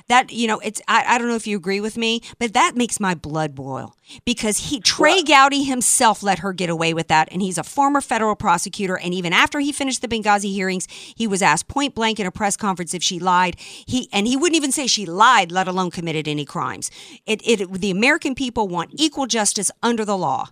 That 0.07 0.31
you 0.31 0.47
know, 0.47 0.59
it's 0.59 0.81
I, 0.87 1.03
I 1.07 1.17
don't 1.17 1.27
know 1.27 1.35
if 1.35 1.47
you 1.47 1.57
agree 1.57 1.81
with 1.81 1.97
me, 1.97 2.21
but 2.37 2.53
that 2.53 2.75
makes 2.75 2.99
my 2.99 3.15
blood 3.15 3.55
boil 3.55 3.95
because 4.23 4.69
he 4.69 4.79
Trey 4.79 5.23
Gowdy 5.23 5.63
himself 5.63 6.21
let 6.21 6.39
her 6.39 6.53
get 6.53 6.69
away 6.69 6.93
with 6.93 7.07
that, 7.07 7.27
and 7.31 7.41
he's 7.41 7.57
a 7.57 7.63
former 7.63 8.01
federal 8.01 8.35
prosecutor. 8.35 8.99
And 8.99 9.15
even 9.15 9.33
after 9.33 9.59
he 9.59 9.71
finished 9.71 10.01
the 10.01 10.07
Benghazi 10.07 10.51
hearings, 10.51 10.87
he 11.15 11.27
was 11.27 11.41
asked 11.41 11.67
point 11.67 11.95
blank 11.95 12.19
in 12.19 12.27
a 12.27 12.31
press 12.31 12.55
conference 12.55 12.93
if 12.93 13.01
she 13.01 13.19
lied. 13.19 13.55
He 13.59 14.09
and 14.11 14.27
he 14.27 14.37
wouldn't 14.37 14.55
even 14.57 14.71
say 14.71 14.87
she 14.87 15.05
lied, 15.05 15.51
let 15.51 15.67
alone 15.67 15.91
committed 15.91 16.27
any 16.27 16.45
crimes. 16.45 16.91
It, 17.25 17.41
it 17.47 17.71
the 17.71 17.91
American 17.91 18.35
people 18.35 18.67
want 18.67 18.91
equal 18.93 19.25
justice 19.25 19.71
under 19.81 20.05
the 20.05 20.17
law. 20.17 20.49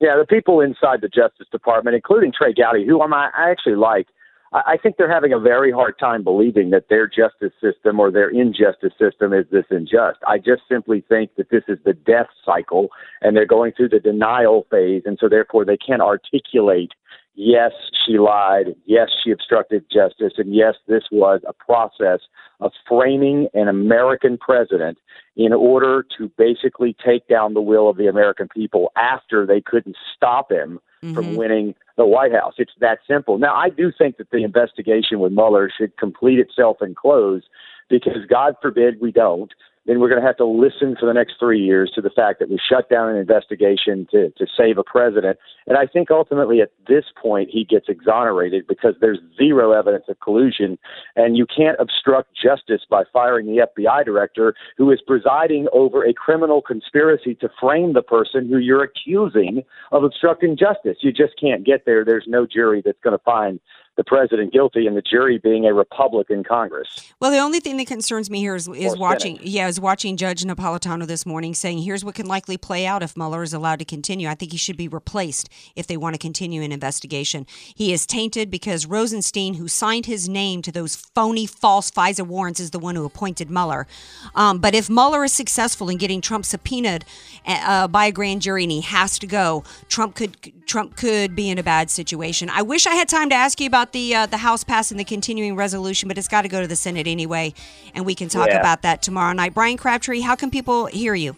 Yeah, 0.00 0.16
the 0.16 0.26
people 0.26 0.60
inside 0.60 1.00
the 1.00 1.08
Justice 1.08 1.48
Department, 1.50 1.96
including 1.96 2.32
Trey 2.32 2.52
Gowdy, 2.52 2.86
who 2.86 3.02
I'm, 3.02 3.12
I 3.12 3.30
actually 3.34 3.74
like, 3.74 4.06
I 4.52 4.78
think 4.82 4.96
they're 4.96 5.12
having 5.12 5.32
a 5.32 5.38
very 5.38 5.70
hard 5.70 5.98
time 5.98 6.24
believing 6.24 6.70
that 6.70 6.88
their 6.88 7.06
justice 7.06 7.52
system 7.60 8.00
or 8.00 8.10
their 8.10 8.30
injustice 8.30 8.92
system 8.98 9.34
is 9.34 9.44
this 9.50 9.66
unjust. 9.70 10.18
I 10.26 10.38
just 10.38 10.62
simply 10.68 11.04
think 11.06 11.34
that 11.36 11.50
this 11.50 11.64
is 11.68 11.78
the 11.84 11.92
death 11.92 12.28
cycle 12.46 12.88
and 13.20 13.36
they're 13.36 13.44
going 13.44 13.72
through 13.72 13.90
the 13.90 14.00
denial 14.00 14.66
phase. 14.70 15.02
And 15.04 15.18
so 15.20 15.28
therefore 15.28 15.66
they 15.66 15.76
can't 15.76 16.00
articulate, 16.00 16.92
yes, 17.38 17.72
she 18.04 18.18
lied. 18.18 18.74
Yes, 18.84 19.08
she 19.22 19.30
obstructed 19.30 19.84
justice. 19.90 20.34
And 20.36 20.54
yes, 20.54 20.74
this 20.86 21.04
was 21.10 21.40
a 21.46 21.52
process 21.52 22.20
of 22.60 22.72
framing 22.88 23.48
an 23.54 23.68
American 23.68 24.36
president 24.36 24.98
in 25.36 25.52
order 25.52 26.04
to 26.18 26.30
basically 26.36 26.96
take 27.04 27.26
down 27.28 27.54
the 27.54 27.62
will 27.62 27.88
of 27.88 27.96
the 27.96 28.08
American 28.08 28.48
people 28.48 28.90
after 28.96 29.46
they 29.46 29.60
couldn't 29.60 29.96
stop 30.16 30.50
him 30.50 30.80
mm-hmm. 31.02 31.14
from 31.14 31.36
winning 31.36 31.74
the 31.96 32.04
White 32.04 32.32
House. 32.32 32.54
It's 32.58 32.72
that 32.80 32.98
simple. 33.08 33.38
Now, 33.38 33.54
I 33.54 33.70
do 33.70 33.92
think 33.96 34.16
that 34.16 34.30
the 34.30 34.42
investigation 34.42 35.20
with 35.20 35.32
Mueller 35.32 35.70
should 35.76 35.96
complete 35.96 36.40
itself 36.40 36.78
and 36.80 36.96
close 36.96 37.42
because 37.88 38.26
God 38.28 38.54
forbid 38.60 39.00
we 39.00 39.12
don't 39.12 39.52
then 39.88 40.00
we're 40.00 40.08
going 40.10 40.20
to 40.20 40.26
have 40.26 40.36
to 40.36 40.44
listen 40.44 40.94
for 41.00 41.06
the 41.06 41.14
next 41.14 41.36
three 41.40 41.58
years 41.58 41.90
to 41.94 42.02
the 42.02 42.10
fact 42.10 42.38
that 42.38 42.50
we 42.50 42.58
shut 42.58 42.90
down 42.90 43.08
an 43.08 43.16
investigation 43.16 44.06
to, 44.10 44.28
to 44.36 44.46
save 44.54 44.76
a 44.76 44.84
president. 44.84 45.38
And 45.66 45.78
I 45.78 45.86
think 45.86 46.10
ultimately 46.10 46.60
at 46.60 46.72
this 46.86 47.06
point 47.20 47.48
he 47.50 47.64
gets 47.64 47.86
exonerated 47.88 48.66
because 48.68 48.94
there's 49.00 49.18
zero 49.38 49.72
evidence 49.72 50.04
of 50.08 50.20
collusion. 50.20 50.78
And 51.16 51.38
you 51.38 51.46
can't 51.46 51.78
obstruct 51.80 52.36
justice 52.36 52.82
by 52.88 53.04
firing 53.12 53.46
the 53.46 53.66
FBI 53.66 54.04
director 54.04 54.54
who 54.76 54.90
is 54.90 55.00
presiding 55.06 55.68
over 55.72 56.04
a 56.04 56.12
criminal 56.12 56.60
conspiracy 56.60 57.34
to 57.36 57.48
frame 57.58 57.94
the 57.94 58.02
person 58.02 58.46
who 58.46 58.58
you're 58.58 58.84
accusing 58.84 59.62
of 59.90 60.04
obstructing 60.04 60.54
justice. 60.54 60.98
You 61.00 61.12
just 61.12 61.32
can't 61.40 61.64
get 61.64 61.86
there. 61.86 62.04
There's 62.04 62.26
no 62.28 62.46
jury 62.46 62.82
that's 62.84 63.00
going 63.02 63.16
to 63.16 63.24
find 63.24 63.58
the 63.98 64.04
president 64.04 64.52
guilty 64.52 64.86
and 64.86 64.96
the 64.96 65.02
jury 65.02 65.38
being 65.38 65.66
a 65.66 65.74
Republican 65.74 66.44
Congress. 66.44 67.12
Well, 67.18 67.32
the 67.32 67.38
only 67.38 67.58
thing 67.58 67.76
that 67.78 67.88
concerns 67.88 68.30
me 68.30 68.38
here 68.38 68.54
is, 68.54 68.68
is 68.68 68.96
watching, 68.96 69.40
yeah, 69.42 69.66
is 69.66 69.80
watching 69.80 70.16
Judge 70.16 70.44
Napolitano 70.44 71.04
this 71.04 71.26
morning 71.26 71.52
saying, 71.52 71.78
here's 71.78 72.04
what 72.04 72.14
can 72.14 72.26
likely 72.26 72.56
play 72.56 72.86
out 72.86 73.02
if 73.02 73.16
Mueller 73.16 73.42
is 73.42 73.52
allowed 73.52 73.80
to 73.80 73.84
continue. 73.84 74.28
I 74.28 74.36
think 74.36 74.52
he 74.52 74.56
should 74.56 74.76
be 74.76 74.86
replaced 74.86 75.48
if 75.74 75.88
they 75.88 75.96
want 75.96 76.14
to 76.14 76.18
continue 76.18 76.62
an 76.62 76.70
investigation. 76.70 77.44
He 77.74 77.92
is 77.92 78.06
tainted 78.06 78.52
because 78.52 78.86
Rosenstein, 78.86 79.54
who 79.54 79.66
signed 79.66 80.06
his 80.06 80.28
name 80.28 80.62
to 80.62 80.70
those 80.70 80.94
phony, 80.94 81.44
false 81.44 81.90
FISA 81.90 82.24
warrants, 82.24 82.60
is 82.60 82.70
the 82.70 82.78
one 82.78 82.94
who 82.94 83.04
appointed 83.04 83.50
Mueller. 83.50 83.88
Um, 84.36 84.60
but 84.60 84.76
if 84.76 84.88
Mueller 84.88 85.24
is 85.24 85.32
successful 85.32 85.88
in 85.88 85.98
getting 85.98 86.20
Trump 86.20 86.44
subpoenaed 86.44 87.04
uh, 87.44 87.88
by 87.88 88.06
a 88.06 88.12
grand 88.12 88.42
jury 88.42 88.62
and 88.62 88.70
he 88.70 88.80
has 88.80 89.18
to 89.18 89.26
go, 89.26 89.64
Trump 89.88 90.14
could 90.14 90.36
Trump 90.68 90.96
could 90.96 91.34
be 91.34 91.50
in 91.50 91.58
a 91.58 91.62
bad 91.64 91.90
situation. 91.90 92.48
I 92.50 92.62
wish 92.62 92.86
I 92.86 92.94
had 92.94 93.08
time 93.08 93.30
to 93.30 93.34
ask 93.34 93.58
you 93.58 93.66
about 93.66 93.87
the 93.92 94.14
uh, 94.14 94.26
the 94.26 94.36
House 94.38 94.64
passing 94.64 94.96
the 94.96 95.04
continuing 95.04 95.56
resolution, 95.56 96.08
but 96.08 96.18
it's 96.18 96.28
got 96.28 96.42
to 96.42 96.48
go 96.48 96.60
to 96.60 96.66
the 96.66 96.76
Senate 96.76 97.06
anyway, 97.06 97.54
and 97.94 98.06
we 98.06 98.14
can 98.14 98.28
talk 98.28 98.48
yeah. 98.48 98.60
about 98.60 98.82
that 98.82 99.02
tomorrow 99.02 99.32
night. 99.32 99.54
Bryan 99.54 99.76
Crabtree, 99.76 100.20
how 100.20 100.34
can 100.34 100.50
people 100.50 100.86
hear 100.86 101.14
you? 101.14 101.36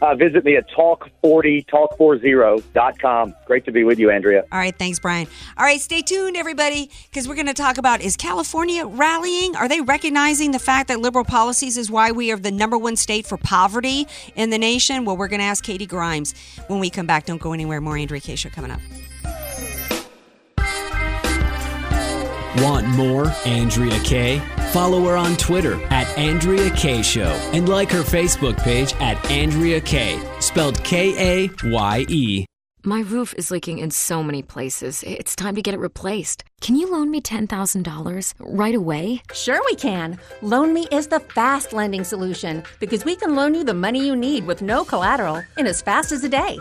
Uh, 0.00 0.14
visit 0.14 0.44
me 0.44 0.56
at 0.56 0.68
talk40, 0.70 1.66
talk40.com. 1.66 3.34
Great 3.46 3.64
to 3.64 3.72
be 3.72 3.84
with 3.84 3.98
you, 3.98 4.10
Andrea. 4.10 4.44
All 4.50 4.58
right. 4.58 4.76
Thanks, 4.76 4.98
Bryan. 4.98 5.26
All 5.56 5.64
right. 5.64 5.80
Stay 5.80 6.02
tuned, 6.02 6.36
everybody, 6.36 6.90
because 7.10 7.28
we're 7.28 7.34
going 7.34 7.46
to 7.46 7.54
talk 7.54 7.78
about 7.78 8.00
is 8.00 8.16
California 8.16 8.86
rallying? 8.86 9.56
Are 9.56 9.68
they 9.68 9.80
recognizing 9.80 10.50
the 10.50 10.58
fact 10.58 10.88
that 10.88 11.00
liberal 11.00 11.24
policies 11.24 11.76
is 11.76 11.90
why 11.90 12.10
we 12.10 12.32
are 12.32 12.36
the 12.36 12.50
number 12.50 12.76
one 12.76 12.96
state 12.96 13.26
for 13.26 13.36
poverty 13.36 14.06
in 14.36 14.50
the 14.50 14.58
nation? 14.58 15.04
Well, 15.04 15.16
we're 15.16 15.28
going 15.28 15.40
to 15.40 15.46
ask 15.46 15.64
Katy 15.64 15.86
Grimes 15.86 16.34
when 16.66 16.80
we 16.80 16.90
come 16.90 17.06
back. 17.06 17.26
Don't 17.26 17.40
go 17.40 17.52
anywhere. 17.52 17.80
More 17.80 17.96
Andrea 17.96 18.20
Show 18.20 18.50
coming 18.50 18.70
up. 18.70 18.80
Want 22.58 22.86
more 22.86 23.26
Andrea 23.44 23.98
Kaye? 24.00 24.38
Follow 24.72 25.02
her 25.06 25.16
on 25.16 25.36
Twitter 25.36 25.74
at 25.90 26.06
Andrea 26.16 26.70
Kaye 26.70 27.02
Show 27.02 27.32
and 27.52 27.68
like 27.68 27.90
her 27.90 28.02
Facebook 28.02 28.56
page 28.58 28.94
at 29.00 29.22
Andrea 29.28 29.80
Kaye, 29.80 30.22
spelled 30.38 30.82
K 30.84 31.46
A 31.46 31.50
Y 31.64 32.06
E. 32.08 32.46
My 32.86 33.00
roof 33.00 33.34
is 33.38 33.50
leaking 33.50 33.78
in 33.78 33.90
so 33.90 34.22
many 34.22 34.42
places. 34.42 35.02
It's 35.06 35.34
time 35.34 35.54
to 35.54 35.62
get 35.62 35.72
it 35.72 35.80
replaced. 35.80 36.44
Can 36.60 36.76
you 36.76 36.90
loan 36.92 37.10
me 37.10 37.22
$10,000 37.22 38.34
right 38.40 38.74
away? 38.74 39.22
Sure, 39.32 39.58
we 39.64 39.74
can. 39.74 40.18
Loan 40.42 40.74
Me 40.74 40.86
is 40.92 41.06
the 41.06 41.20
fast 41.20 41.72
lending 41.72 42.04
solution 42.04 42.62
because 42.80 43.04
we 43.06 43.16
can 43.16 43.34
loan 43.34 43.54
you 43.54 43.64
the 43.64 43.72
money 43.72 44.06
you 44.06 44.14
need 44.14 44.46
with 44.46 44.60
no 44.60 44.84
collateral 44.84 45.42
in 45.56 45.66
as 45.66 45.80
fast 45.80 46.12
as 46.12 46.24
a 46.24 46.28
day. 46.28 46.58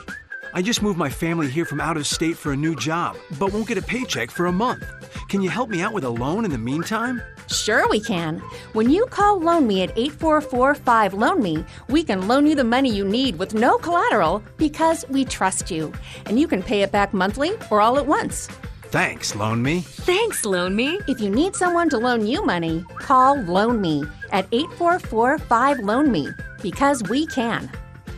I 0.56 0.62
just 0.62 0.84
moved 0.84 1.00
my 1.00 1.10
family 1.10 1.50
here 1.50 1.66
from 1.66 1.82
out 1.82 1.98
of 1.98 2.06
state 2.06 2.38
for 2.38 2.52
a 2.52 2.56
new 2.56 2.76
job, 2.76 3.18
but 3.40 3.52
won't 3.52 3.68
get 3.68 3.80
a 3.80 3.82
paycheck 3.82 4.30
for 4.30 4.46
a 4.46 4.52
month. 4.52 4.86
Can 5.28 5.42
you 5.42 5.50
help 5.50 5.68
me 5.68 5.82
out 5.82 5.94
with 5.94 6.04
a 6.04 6.10
loan 6.10 6.46
in 6.46 6.52
the 6.52 6.60
meantime? 6.60 7.24
Sure, 7.48 7.90
we 7.90 8.00
can. 8.00 8.38
When 8.74 8.92
you 8.92 9.08
call 9.08 9.40
Loan 9.40 9.66
Me 9.66 9.82
at 9.82 9.98
8445 9.98 11.16
Loan 11.16 11.42
Me, 11.42 11.66
we 11.88 12.04
can 12.04 12.28
loan 12.28 12.46
you 12.46 12.54
the 12.54 12.64
money 12.64 12.94
you 12.94 13.04
need 13.04 13.40
with 13.40 13.56
no 13.56 13.80
collateral 13.80 14.44
because 14.58 15.06
we 15.10 15.26
trust 15.26 15.72
you. 15.72 15.92
And 16.28 16.40
you 16.40 16.48
can 16.48 16.62
pay 16.62 16.84
it 16.84 16.92
back 16.92 17.16
monthly 17.16 17.54
or 17.72 17.82
all 17.82 17.98
at 17.98 18.06
once. 18.06 18.48
Thanks, 18.84 19.36
Loan 19.36 19.64
Me. 19.64 19.82
Thanks, 19.82 20.46
Loan 20.46 20.76
Me. 20.76 21.00
If 21.08 21.20
you 21.20 21.32
need 21.32 21.56
someone 21.56 21.90
to 21.90 21.98
loan 21.98 22.28
you 22.28 22.46
money, 22.46 22.86
call 23.00 23.42
Loan 23.42 23.82
Me 23.82 24.04
at 24.32 24.46
8445 24.52 25.80
Loan 25.80 26.12
Me 26.12 26.28
because 26.62 27.02
we 27.10 27.26
can. 27.26 27.72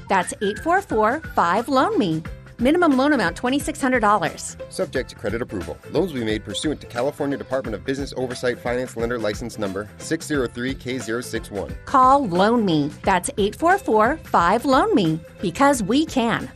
That's 0.08 0.34
844 0.42 1.22
5 1.22 1.68
Loan 1.68 1.98
Me. 1.98 2.24
Minimum 2.58 2.96
loan 2.96 3.14
amount 3.14 3.36
$2,600. 3.36 4.72
Subject 4.72 5.10
to 5.10 5.16
credit 5.16 5.42
approval. 5.42 5.78
Loans 5.92 6.14
will 6.14 6.22
be 6.22 6.26
made 6.26 6.46
pursuant 6.46 6.80
to 6.82 6.88
California 6.88 7.38
Department 7.38 7.76
of 7.76 7.84
Business 7.84 8.14
Oversight 8.16 8.58
Finance 8.60 8.96
Lender 8.96 9.20
License 9.20 9.60
Number 9.60 9.90
603K061. 10.00 11.76
Call 11.86 12.28
Loan 12.28 12.66
Me. 12.66 12.90
That's 13.04 13.30
844 13.38 14.18
5 14.24 14.66
Loan 14.66 14.96
Me 14.96 15.20
because 15.42 15.84
we 15.84 16.06
can. 16.06 16.50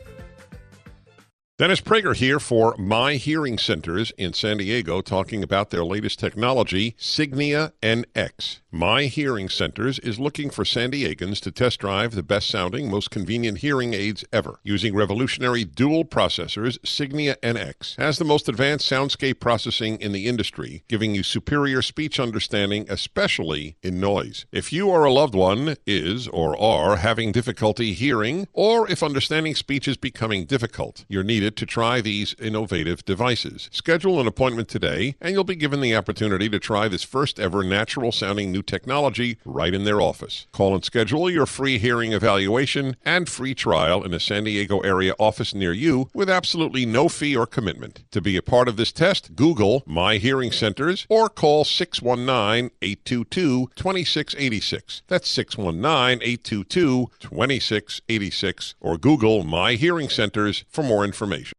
Dennis 1.57 1.81
Prager 1.81 2.15
here 2.15 2.39
for 2.39 2.73
My 2.77 3.15
Hearing 3.15 3.57
Centers 3.57 4.11
in 4.11 4.31
San 4.31 4.59
Diego 4.59 5.01
talking 5.01 5.43
about 5.43 5.71
their 5.71 5.83
latest 5.83 6.17
technology, 6.17 6.95
Signia 6.97 7.73
NX. 7.83 8.61
My 8.71 9.05
Hearing 9.05 9.49
Centers 9.49 9.97
is 9.97 10.19
looking 10.19 10.51
for 10.51 10.63
San 10.63 10.91
Diegans 10.91 11.39
to 11.39 11.51
test 11.51 11.79
drive 11.79 12.13
the 12.13 12.21
best 12.21 12.47
sounding, 12.47 12.87
most 12.87 13.09
convenient 13.09 13.57
hearing 13.57 13.95
aids 13.95 14.23
ever. 14.31 14.59
Using 14.61 14.93
revolutionary 14.93 15.65
dual 15.65 16.05
processors, 16.05 16.77
Signia 16.81 17.35
NX 17.37 17.97
has 17.97 18.19
the 18.19 18.25
most 18.25 18.47
advanced 18.47 18.87
soundscape 18.87 19.39
processing 19.39 19.99
in 19.99 20.11
the 20.11 20.27
industry, 20.27 20.83
giving 20.87 21.15
you 21.15 21.23
superior 21.23 21.81
speech 21.81 22.19
understanding, 22.19 22.85
especially 22.89 23.75
in 23.81 23.99
noise. 23.99 24.45
If 24.51 24.71
you 24.71 24.87
or 24.87 25.03
a 25.03 25.11
loved 25.11 25.33
one 25.33 25.75
is 25.87 26.27
or 26.27 26.55
are 26.61 26.97
having 26.97 27.31
difficulty 27.31 27.93
hearing, 27.93 28.47
or 28.53 28.87
if 28.87 29.01
understanding 29.01 29.55
speech 29.55 29.87
is 29.87 29.97
becoming 29.97 30.45
difficult, 30.45 31.05
you're 31.09 31.23
needed 31.23 31.57
to 31.57 31.65
try 31.65 32.01
these 32.01 32.35
innovative 32.37 33.03
devices. 33.03 33.67
Schedule 33.71 34.21
an 34.21 34.27
appointment 34.27 34.67
today, 34.67 35.15
and 35.19 35.33
you'll 35.33 35.43
be 35.43 35.55
given 35.55 35.81
the 35.81 35.95
opportunity 35.95 36.47
to 36.49 36.59
try 36.59 36.87
this 36.87 37.03
first 37.03 37.39
ever 37.39 37.63
natural 37.63 38.11
sounding 38.11 38.58
new 38.59 38.63
technology 38.63 39.37
right 39.45 39.73
in 39.73 39.85
their 39.85 40.01
office. 40.01 40.47
Call 40.51 40.75
and 40.75 40.83
schedule 40.83 41.29
your 41.29 41.45
free 41.45 41.77
hearing 41.77 42.11
evaluation 42.11 42.97
and 43.05 43.29
free 43.29 43.55
trial 43.55 44.03
in 44.03 44.13
a 44.13 44.19
San 44.19 44.43
Diego 44.43 44.79
area 44.79 45.13
office 45.17 45.55
near 45.55 45.71
you 45.71 46.09
with 46.13 46.29
absolutely 46.29 46.85
no 46.85 47.07
fee 47.07 47.37
or 47.37 47.47
commitment. 47.47 48.03
To 48.11 48.21
be 48.21 48.35
a 48.35 48.41
part 48.41 48.67
of 48.67 48.75
this 48.75 48.91
test, 48.91 49.35
Google 49.35 49.83
My 49.85 50.17
Hearing 50.17 50.51
Centers 50.51 51.05
or 51.09 51.29
call 51.29 51.63
619 51.63 52.71
822 52.81 53.69
2686. 53.75 55.03
That's 55.07 55.29
619 55.29 56.21
822 56.21 57.07
2686 57.19 58.75
or 58.81 58.97
Google 58.97 59.43
My 59.43 59.73
Hearing 59.75 60.09
Centers 60.09 60.65
for 60.69 60.83
more 60.83 61.05
information. 61.05 61.58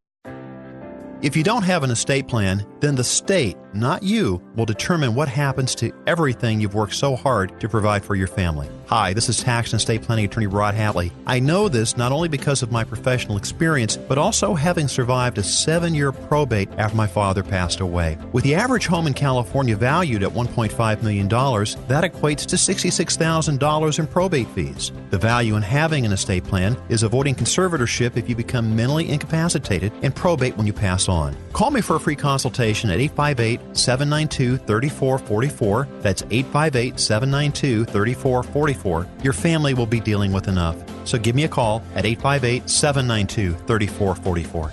If 1.22 1.36
you 1.36 1.42
don't 1.42 1.64
have 1.64 1.82
an 1.82 1.90
estate 1.90 2.28
plan, 2.28 2.66
then 2.80 2.94
the 2.94 3.04
state, 3.04 3.58
not 3.74 4.02
you, 4.02 4.40
will 4.56 4.64
determine 4.64 5.14
what 5.14 5.28
happens 5.28 5.74
to 5.74 5.92
everything 6.06 6.62
you've 6.62 6.74
worked 6.74 6.94
so 6.94 7.14
hard 7.14 7.60
to 7.60 7.68
provide 7.68 8.02
for 8.02 8.14
your 8.14 8.26
family. 8.26 8.70
Hi, 8.90 9.12
this 9.12 9.28
is 9.28 9.38
tax 9.38 9.72
and 9.72 9.78
estate 9.78 10.02
planning 10.02 10.24
attorney 10.24 10.48
Rod 10.48 10.74
Hadley. 10.74 11.12
I 11.24 11.38
know 11.38 11.68
this 11.68 11.96
not 11.96 12.10
only 12.10 12.26
because 12.26 12.60
of 12.60 12.72
my 12.72 12.82
professional 12.82 13.36
experience, 13.36 13.96
but 13.96 14.18
also 14.18 14.52
having 14.56 14.88
survived 14.88 15.38
a 15.38 15.44
seven 15.44 15.94
year 15.94 16.10
probate 16.10 16.68
after 16.76 16.96
my 16.96 17.06
father 17.06 17.44
passed 17.44 17.78
away. 17.78 18.18
With 18.32 18.42
the 18.42 18.56
average 18.56 18.88
home 18.88 19.06
in 19.06 19.14
California 19.14 19.76
valued 19.76 20.24
at 20.24 20.32
$1.5 20.32 21.02
million, 21.04 21.28
that 21.28 22.02
equates 22.02 22.44
to 22.46 22.56
$66,000 22.56 23.98
in 24.00 24.06
probate 24.08 24.48
fees. 24.48 24.90
The 25.10 25.18
value 25.18 25.54
in 25.54 25.62
having 25.62 26.04
an 26.04 26.12
estate 26.12 26.42
plan 26.42 26.76
is 26.88 27.04
avoiding 27.04 27.36
conservatorship 27.36 28.16
if 28.16 28.28
you 28.28 28.34
become 28.34 28.74
mentally 28.74 29.08
incapacitated 29.08 29.92
and 30.02 30.16
probate 30.16 30.56
when 30.56 30.66
you 30.66 30.72
pass 30.72 31.08
on. 31.08 31.36
Call 31.52 31.70
me 31.70 31.80
for 31.80 31.94
a 31.94 32.00
free 32.00 32.16
consultation 32.16 32.90
at 32.90 32.98
858 32.98 33.76
792 33.76 34.56
3444. 34.66 35.88
That's 36.00 36.22
858 36.22 36.98
792 36.98 37.84
3444. 37.84 38.79
Your 39.22 39.32
family 39.32 39.74
will 39.74 39.86
be 39.86 40.00
dealing 40.00 40.32
with 40.32 40.48
enough. 40.48 40.76
So 41.04 41.18
give 41.18 41.34
me 41.34 41.44
a 41.44 41.48
call 41.48 41.82
at 41.94 42.04
858 42.04 42.68
792 42.68 43.54
3444. 43.66 44.72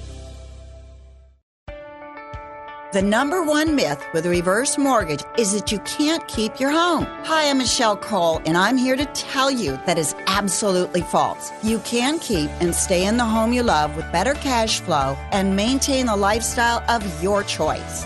The 2.94 3.02
number 3.02 3.44
one 3.44 3.76
myth 3.76 4.02
with 4.14 4.26
a 4.26 4.30
reverse 4.30 4.78
mortgage 4.78 5.22
is 5.38 5.52
that 5.52 5.74
you 5.74 5.80
can't 5.80 6.26
keep 6.30 6.58
your 6.58 6.72
home. 6.72 7.06
Hi, 7.26 7.50
I'm 7.50 7.58
Michelle 7.58 7.98
Cole, 7.98 8.42
and 8.46 8.58
I'm 8.58 8.78
here 8.78 8.96
to 8.96 9.06
tell 9.08 9.52
you 9.52 9.78
that 9.86 9.98
is 9.98 10.16
absolutely 10.26 11.02
false. 11.02 11.52
You 11.62 11.80
can 11.80 12.18
keep 12.18 12.50
and 12.62 12.74
stay 12.74 13.06
in 13.06 13.18
the 13.18 13.26
home 13.26 13.52
you 13.52 13.62
love 13.62 13.98
with 13.98 14.10
better 14.14 14.36
cash 14.36 14.80
flow 14.80 15.18
and 15.34 15.54
maintain 15.54 16.06
the 16.06 16.16
lifestyle 16.16 16.82
of 16.90 17.04
your 17.22 17.44
choice. 17.44 18.06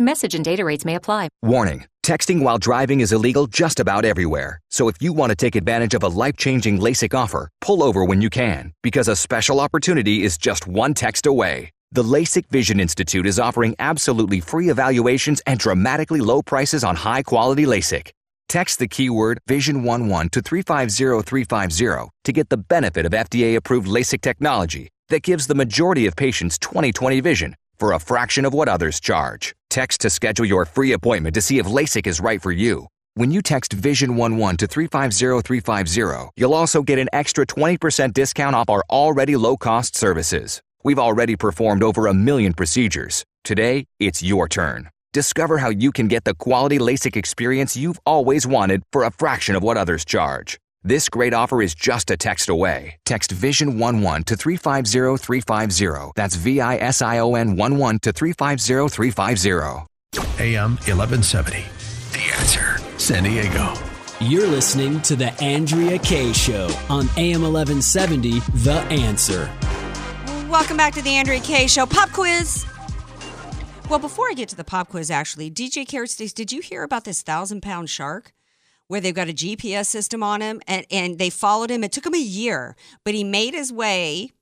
Message 0.00 0.34
and 0.34 0.42
data 0.42 0.64
rates 0.64 0.86
may 0.86 0.94
apply. 0.94 1.28
Warning 1.42 1.84
texting 2.02 2.42
while 2.42 2.56
driving 2.56 3.00
is 3.00 3.12
illegal 3.12 3.46
just 3.46 3.78
about 3.78 4.06
everywhere. 4.06 4.58
So 4.70 4.88
if 4.88 4.96
you 5.02 5.12
want 5.12 5.28
to 5.28 5.36
take 5.36 5.54
advantage 5.54 5.92
of 5.92 6.02
a 6.02 6.08
life 6.08 6.38
changing 6.38 6.80
LASIK 6.80 7.12
offer, 7.12 7.50
pull 7.60 7.82
over 7.82 8.02
when 8.02 8.22
you 8.22 8.30
can, 8.30 8.72
because 8.82 9.08
a 9.08 9.14
special 9.14 9.60
opportunity 9.60 10.22
is 10.22 10.38
just 10.38 10.66
one 10.66 10.94
text 10.94 11.26
away. 11.26 11.70
The 11.92 12.02
LASIK 12.02 12.48
Vision 12.48 12.80
Institute 12.80 13.26
is 13.26 13.38
offering 13.38 13.76
absolutely 13.78 14.40
free 14.40 14.70
evaluations 14.70 15.42
and 15.46 15.60
dramatically 15.60 16.20
low 16.20 16.40
prices 16.40 16.82
on 16.82 16.96
high 16.96 17.22
quality 17.22 17.66
LASIK. 17.66 18.10
Text 18.48 18.78
the 18.78 18.88
keyword 18.88 19.38
Vision11 19.50 20.30
to 20.30 20.40
350350 20.40 22.10
to 22.24 22.32
get 22.32 22.48
the 22.48 22.56
benefit 22.56 23.04
of 23.04 23.12
FDA 23.12 23.54
approved 23.54 23.86
LASIK 23.86 24.22
technology 24.22 24.88
that 25.10 25.22
gives 25.22 25.46
the 25.46 25.54
majority 25.54 26.06
of 26.06 26.16
patients 26.16 26.58
20/20 26.58 27.20
vision 27.20 27.54
for 27.80 27.92
a 27.92 27.98
fraction 27.98 28.44
of 28.44 28.52
what 28.52 28.68
others 28.68 29.00
charge. 29.00 29.56
Text 29.70 30.02
to 30.02 30.10
schedule 30.10 30.44
your 30.44 30.66
free 30.66 30.92
appointment 30.92 31.34
to 31.34 31.40
see 31.40 31.58
if 31.58 31.66
LASIK 31.66 32.06
is 32.06 32.20
right 32.20 32.40
for 32.40 32.52
you. 32.52 32.86
When 33.14 33.32
you 33.32 33.42
text 33.42 33.76
Vision11 33.76 34.58
to 34.58 34.66
350350, 34.68 36.30
you'll 36.36 36.54
also 36.54 36.82
get 36.82 36.98
an 36.98 37.08
extra 37.12 37.44
20% 37.44 38.12
discount 38.12 38.54
off 38.54 38.68
our 38.68 38.84
already 38.88 39.34
low 39.34 39.56
cost 39.56 39.96
services. 39.96 40.60
We've 40.84 40.98
already 40.98 41.34
performed 41.34 41.82
over 41.82 42.06
a 42.06 42.14
million 42.14 42.52
procedures. 42.52 43.24
Today, 43.42 43.86
it's 43.98 44.22
your 44.22 44.48
turn. 44.48 44.90
Discover 45.12 45.58
how 45.58 45.70
you 45.70 45.90
can 45.90 46.06
get 46.06 46.24
the 46.24 46.34
quality 46.34 46.78
LASIK 46.78 47.16
experience 47.16 47.76
you've 47.76 47.98
always 48.06 48.46
wanted 48.46 48.82
for 48.92 49.02
a 49.02 49.10
fraction 49.10 49.56
of 49.56 49.62
what 49.62 49.76
others 49.76 50.04
charge. 50.04 50.58
This 50.82 51.10
great 51.10 51.34
offer 51.34 51.60
is 51.60 51.74
just 51.74 52.10
a 52.10 52.16
text 52.16 52.48
away. 52.48 52.96
Text 53.04 53.34
Vision11 53.34 54.24
to 54.24 54.34
350350. 54.34 56.12
That's 56.16 56.36
V 56.36 56.62
I 56.62 56.76
S 56.78 57.02
I 57.02 57.18
O 57.18 57.34
N 57.34 57.60
11 57.60 57.98
to 58.00 58.12
350350. 58.12 59.86
AM 60.42 60.70
1170. 60.86 61.64
The 62.12 62.32
answer. 62.34 62.78
San 62.98 63.24
Diego. 63.24 63.74
You're 64.22 64.46
listening 64.46 65.02
to 65.02 65.16
The 65.16 65.32
Andrea 65.42 65.98
Kaye 65.98 66.32
Show 66.32 66.70
on 66.88 67.10
AM 67.18 67.42
1170, 67.42 68.40
The 68.62 68.80
Answer. 68.88 69.50
Welcome 70.48 70.78
back 70.78 70.94
to 70.94 71.02
the 71.02 71.10
Andrea 71.10 71.40
Kaye 71.40 71.66
Show 71.66 71.84
pop 71.84 72.10
quiz. 72.12 72.64
Well, 73.90 73.98
before 73.98 74.28
I 74.30 74.32
get 74.32 74.48
to 74.48 74.56
the 74.56 74.64
pop 74.64 74.88
quiz, 74.88 75.10
actually, 75.10 75.50
DJ 75.50 75.86
Carrot 75.86 76.08
Sticks, 76.08 76.32
did 76.32 76.52
you 76.52 76.62
hear 76.62 76.84
about 76.84 77.04
this 77.04 77.20
thousand 77.20 77.60
pound 77.60 77.90
shark? 77.90 78.32
Where 78.90 79.00
they've 79.00 79.14
got 79.14 79.28
a 79.28 79.32
GPS 79.32 79.86
system 79.86 80.20
on 80.20 80.40
him 80.40 80.60
and, 80.66 80.84
and 80.90 81.16
they 81.16 81.30
followed 81.30 81.70
him. 81.70 81.84
It 81.84 81.92
took 81.92 82.04
him 82.04 82.14
a 82.14 82.18
year, 82.18 82.74
but 83.04 83.14
he 83.14 83.22
made 83.22 83.54
his 83.54 83.72
way. 83.72 84.32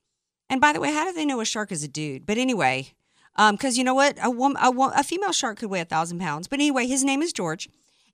And 0.49 0.59
by 0.59 0.73
the 0.73 0.81
way, 0.81 0.91
how 0.91 1.05
do 1.05 1.13
they 1.13 1.27
know 1.27 1.43
a 1.43 1.45
shark 1.45 1.71
is 1.71 1.85
a 1.85 1.89
dude? 1.89 2.25
But 2.25 2.39
anyway, 2.39 2.95
um, 3.37 3.57
because 3.57 3.77
you 3.77 3.85
know 3.85 3.93
what? 3.93 4.17
A, 4.23 4.31
woman, 4.31 4.57
a, 4.63 4.71
a 4.97 5.03
female 5.03 5.33
shark 5.33 5.59
could 5.59 5.69
weigh 5.69 5.83
a 5.83 5.85
thousand 5.85 6.19
pounds. 6.19 6.49
But 6.49 6.61
anyway, 6.61 6.87
his 6.87 7.05
name 7.05 7.21
is 7.21 7.35
George. 7.35 7.69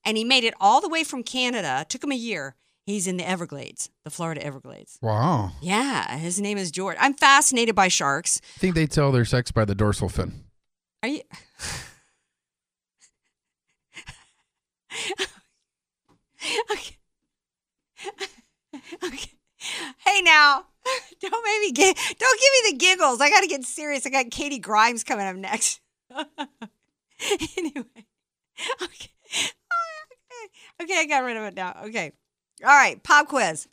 And 0.04 0.16
he 0.16 0.24
made 0.24 0.42
it 0.42 0.54
all 0.60 0.80
the 0.80 0.88
way 0.88 1.04
from 1.04 1.22
Canada. 1.22 1.82
It 1.82 1.88
took 1.88 2.02
him 2.02 2.10
a 2.10 2.16
year. 2.16 2.56
He's 2.84 3.06
in 3.06 3.16
the 3.16 3.28
Everglades, 3.28 3.90
the 4.02 4.10
Florida 4.10 4.44
Everglades. 4.44 4.98
Wow. 5.00 5.52
Yeah, 5.62 6.16
his 6.16 6.40
name 6.40 6.58
is 6.58 6.72
George. 6.72 6.96
I'm 6.98 7.14
fascinated 7.14 7.76
by 7.76 7.86
sharks. 7.86 8.40
I 8.56 8.58
think 8.58 8.74
they 8.74 8.88
tell 8.88 9.12
their 9.12 9.24
sex 9.24 9.52
by 9.52 9.64
the 9.64 9.76
dorsal 9.76 10.08
fin. 10.08 10.44
Are 11.04 11.08
you? 11.08 11.20
okay. 16.72 16.96
okay. 19.02 19.30
Hey 20.04 20.20
now, 20.22 20.66
don't 21.30 21.44
make 21.44 21.60
me 21.60 21.72
get. 21.72 21.96
Don't 21.96 22.40
give 22.40 22.64
me 22.64 22.70
the 22.72 22.76
giggles. 22.78 23.20
I 23.20 23.30
got 23.30 23.40
to 23.40 23.46
get 23.46 23.64
serious. 23.64 24.06
I 24.06 24.10
got 24.10 24.30
Katy 24.30 24.58
Grimes 24.58 25.04
coming 25.04 25.26
up 25.26 25.36
next. 25.36 25.80
anyway, 27.56 27.84
okay. 28.82 29.10
okay, 30.82 30.98
I 30.98 31.06
got 31.08 31.24
rid 31.24 31.36
of 31.36 31.44
it 31.44 31.54
now. 31.54 31.76
Okay, 31.84 32.12
all 32.62 32.68
right. 32.68 33.02
Pop 33.02 33.28
quiz. 33.28 33.68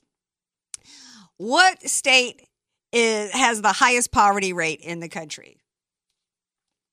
What 1.37 1.87
state 1.87 2.47
is 2.91 3.31
has 3.31 3.61
the 3.61 3.71
highest 3.73 4.11
poverty 4.11 4.53
rate 4.53 4.79
in 4.81 4.99
the 4.99 5.09
country? 5.09 5.57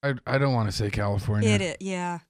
I, 0.02 0.14
I 0.26 0.38
don't 0.38 0.54
want 0.54 0.70
to 0.70 0.76
say 0.76 0.90
California. 0.90 1.48
It 1.48 1.60
is, 1.60 1.76
yeah. 1.80 2.20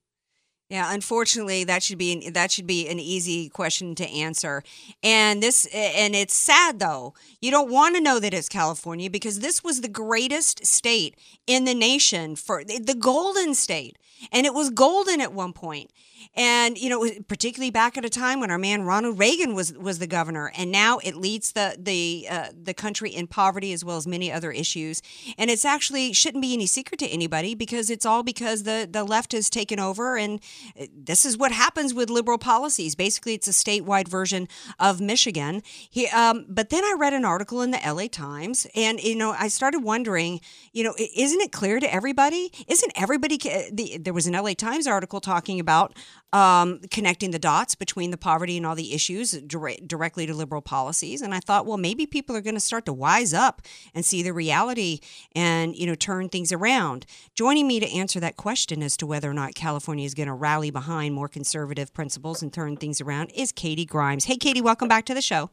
Yeah, 0.68 0.92
unfortunately, 0.92 1.64
that 1.64 1.82
should 1.82 1.96
be 1.96 2.12
an, 2.12 2.32
that 2.34 2.52
should 2.52 2.66
be 2.66 2.88
an 2.88 2.98
easy 2.98 3.48
question 3.48 3.94
to 3.94 4.06
answer. 4.06 4.62
And 5.02 5.42
this 5.42 5.66
and 5.72 6.14
it's 6.14 6.34
sad 6.34 6.78
though. 6.78 7.14
You 7.40 7.50
don't 7.50 7.70
want 7.70 7.96
to 7.96 8.02
know 8.02 8.18
that 8.20 8.34
it's 8.34 8.50
California 8.50 9.08
because 9.08 9.40
this 9.40 9.64
was 9.64 9.80
the 9.80 9.88
greatest 9.88 10.66
state 10.66 11.16
in 11.46 11.64
the 11.64 11.74
nation 11.74 12.36
for 12.36 12.64
the 12.64 12.96
golden 12.98 13.54
state. 13.54 13.96
And 14.30 14.44
it 14.44 14.52
was 14.52 14.68
golden 14.68 15.22
at 15.22 15.32
one 15.32 15.54
point. 15.54 15.90
And 16.34 16.78
you 16.78 16.88
know, 16.88 17.08
particularly 17.26 17.70
back 17.70 17.96
at 17.96 18.04
a 18.04 18.10
time 18.10 18.40
when 18.40 18.50
our 18.50 18.58
man 18.58 18.82
Ronald 18.82 19.18
Reagan 19.18 19.54
was 19.54 19.72
was 19.72 19.98
the 19.98 20.06
governor, 20.06 20.52
and 20.56 20.70
now 20.70 20.98
it 20.98 21.16
leads 21.16 21.52
the 21.52 21.76
the 21.78 22.26
uh, 22.30 22.48
the 22.60 22.74
country 22.74 23.10
in 23.10 23.26
poverty 23.26 23.72
as 23.72 23.84
well 23.84 23.96
as 23.96 24.06
many 24.06 24.30
other 24.30 24.50
issues. 24.50 25.02
And 25.36 25.50
it's 25.50 25.64
actually 25.64 26.12
shouldn't 26.12 26.42
be 26.42 26.52
any 26.52 26.66
secret 26.66 26.98
to 27.00 27.06
anybody 27.06 27.54
because 27.54 27.90
it's 27.90 28.06
all 28.06 28.22
because 28.22 28.62
the 28.62 28.88
the 28.90 29.04
left 29.04 29.32
has 29.32 29.50
taken 29.50 29.80
over, 29.80 30.16
and 30.16 30.40
uh, 30.80 30.86
this 30.94 31.24
is 31.24 31.36
what 31.36 31.52
happens 31.52 31.94
with 31.94 32.10
liberal 32.10 32.38
policies. 32.38 32.94
Basically, 32.94 33.34
it's 33.34 33.48
a 33.48 33.52
statewide 33.52 34.08
version 34.08 34.48
of 34.78 35.00
Michigan. 35.00 35.62
He, 35.90 36.06
um, 36.08 36.46
but 36.48 36.70
then 36.70 36.84
I 36.84 36.94
read 36.98 37.12
an 37.12 37.24
article 37.24 37.62
in 37.62 37.70
the 37.70 37.84
L.A. 37.84 38.08
Times, 38.08 38.66
and 38.74 39.00
you 39.00 39.16
know, 39.16 39.34
I 39.38 39.48
started 39.48 39.80
wondering, 39.80 40.40
you 40.72 40.84
know, 40.84 40.94
isn't 40.98 41.40
it 41.40 41.52
clear 41.52 41.80
to 41.80 41.92
everybody? 41.92 42.52
Isn't 42.68 42.92
everybody? 42.94 43.38
The, 43.38 43.98
there 43.98 44.14
was 44.14 44.26
an 44.26 44.34
L.A. 44.34 44.54
Times 44.54 44.86
article 44.86 45.20
talking 45.20 45.60
about 45.60 45.96
um, 46.32 46.80
connecting 46.90 47.30
the 47.30 47.38
dots 47.38 47.74
between 47.74 48.10
the 48.10 48.18
poverty 48.18 48.56
and 48.56 48.66
all 48.66 48.74
the 48.74 48.92
issues 48.92 49.32
dire- 49.32 49.76
directly 49.86 50.26
to 50.26 50.34
liberal 50.34 50.60
policies. 50.60 51.22
And 51.22 51.34
I 51.34 51.40
thought, 51.40 51.64
well, 51.64 51.78
maybe 51.78 52.06
people 52.06 52.36
are 52.36 52.40
going 52.40 52.54
to 52.54 52.60
start 52.60 52.84
to 52.86 52.92
wise 52.92 53.32
up 53.32 53.62
and 53.94 54.04
see 54.04 54.22
the 54.22 54.32
reality 54.32 55.00
and, 55.34 55.74
you 55.74 55.86
know, 55.86 55.94
turn 55.94 56.28
things 56.28 56.52
around. 56.52 57.06
Joining 57.34 57.66
me 57.66 57.80
to 57.80 57.90
answer 57.90 58.20
that 58.20 58.36
question 58.36 58.82
as 58.82 58.96
to 58.98 59.06
whether 59.06 59.30
or 59.30 59.34
not 59.34 59.54
California 59.54 60.04
is 60.04 60.14
going 60.14 60.26
to 60.26 60.34
rally 60.34 60.70
behind 60.70 61.14
more 61.14 61.28
conservative 61.28 61.94
principles 61.94 62.42
and 62.42 62.52
turn 62.52 62.76
things 62.76 63.00
around 63.00 63.30
is 63.34 63.50
Katy 63.52 63.86
Grimes. 63.86 64.26
Hey, 64.26 64.36
Katy, 64.36 64.60
welcome 64.60 64.88
back 64.88 65.06
to 65.06 65.14
the 65.14 65.22
show. 65.22 65.50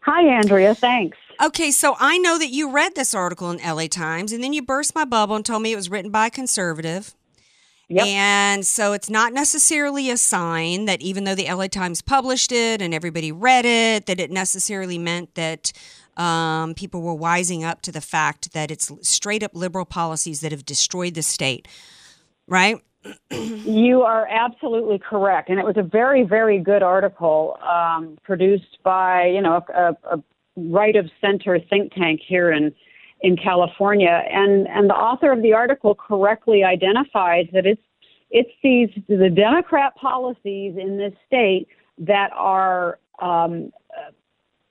Hi, 0.00 0.22
Andrea. 0.22 0.74
Thanks. 0.74 1.18
Okay, 1.42 1.70
so 1.70 1.96
I 1.98 2.18
know 2.18 2.38
that 2.38 2.50
you 2.50 2.70
read 2.70 2.94
this 2.94 3.14
article 3.14 3.50
in 3.50 3.58
LA 3.58 3.88
Times 3.88 4.32
and 4.32 4.42
then 4.42 4.52
you 4.52 4.62
burst 4.62 4.94
my 4.94 5.04
bubble 5.04 5.34
and 5.36 5.44
told 5.44 5.62
me 5.62 5.72
it 5.72 5.76
was 5.76 5.90
written 5.90 6.10
by 6.10 6.26
a 6.26 6.30
conservative. 6.30 7.14
And 8.04 8.66
so 8.66 8.92
it's 8.92 9.08
not 9.08 9.32
necessarily 9.32 10.10
a 10.10 10.16
sign 10.16 10.86
that 10.86 11.00
even 11.00 11.24
though 11.24 11.34
the 11.34 11.52
LA 11.52 11.68
Times 11.68 12.02
published 12.02 12.50
it 12.50 12.82
and 12.82 12.92
everybody 12.92 13.30
read 13.30 13.64
it, 13.64 14.06
that 14.06 14.18
it 14.18 14.30
necessarily 14.30 14.98
meant 14.98 15.34
that 15.34 15.72
um, 16.16 16.74
people 16.74 17.02
were 17.02 17.14
wising 17.14 17.62
up 17.62 17.82
to 17.82 17.92
the 17.92 18.00
fact 18.00 18.52
that 18.52 18.70
it's 18.70 18.90
straight 19.02 19.42
up 19.42 19.52
liberal 19.54 19.84
policies 19.84 20.40
that 20.40 20.50
have 20.50 20.64
destroyed 20.64 21.14
the 21.14 21.22
state, 21.22 21.68
right? 22.48 22.80
you 23.30 24.02
are 24.02 24.26
absolutely 24.28 24.98
correct, 24.98 25.48
and 25.48 25.60
it 25.60 25.64
was 25.64 25.76
a 25.76 25.82
very, 25.82 26.24
very 26.24 26.58
good 26.58 26.82
article 26.82 27.56
um, 27.62 28.18
produced 28.24 28.78
by 28.82 29.26
you 29.26 29.40
know 29.40 29.62
a, 29.72 29.96
a 30.10 30.22
right 30.56 30.96
of 30.96 31.08
center 31.20 31.58
think 31.70 31.92
tank 31.92 32.20
here 32.26 32.50
in 32.50 32.74
in 33.20 33.36
California, 33.36 34.22
and 34.30 34.68
and 34.68 34.90
the 34.90 34.94
author 34.94 35.32
of 35.32 35.42
the 35.42 35.52
article 35.52 35.94
correctly 35.94 36.64
identifies 36.64 37.46
that 37.52 37.66
it's 37.66 37.82
it's 38.30 38.50
these 38.62 38.90
the 39.08 39.30
Democrat 39.30 39.94
policies 39.96 40.76
in 40.76 40.98
this 40.98 41.14
state 41.26 41.68
that 41.98 42.30
are 42.34 42.98
um, 43.20 43.72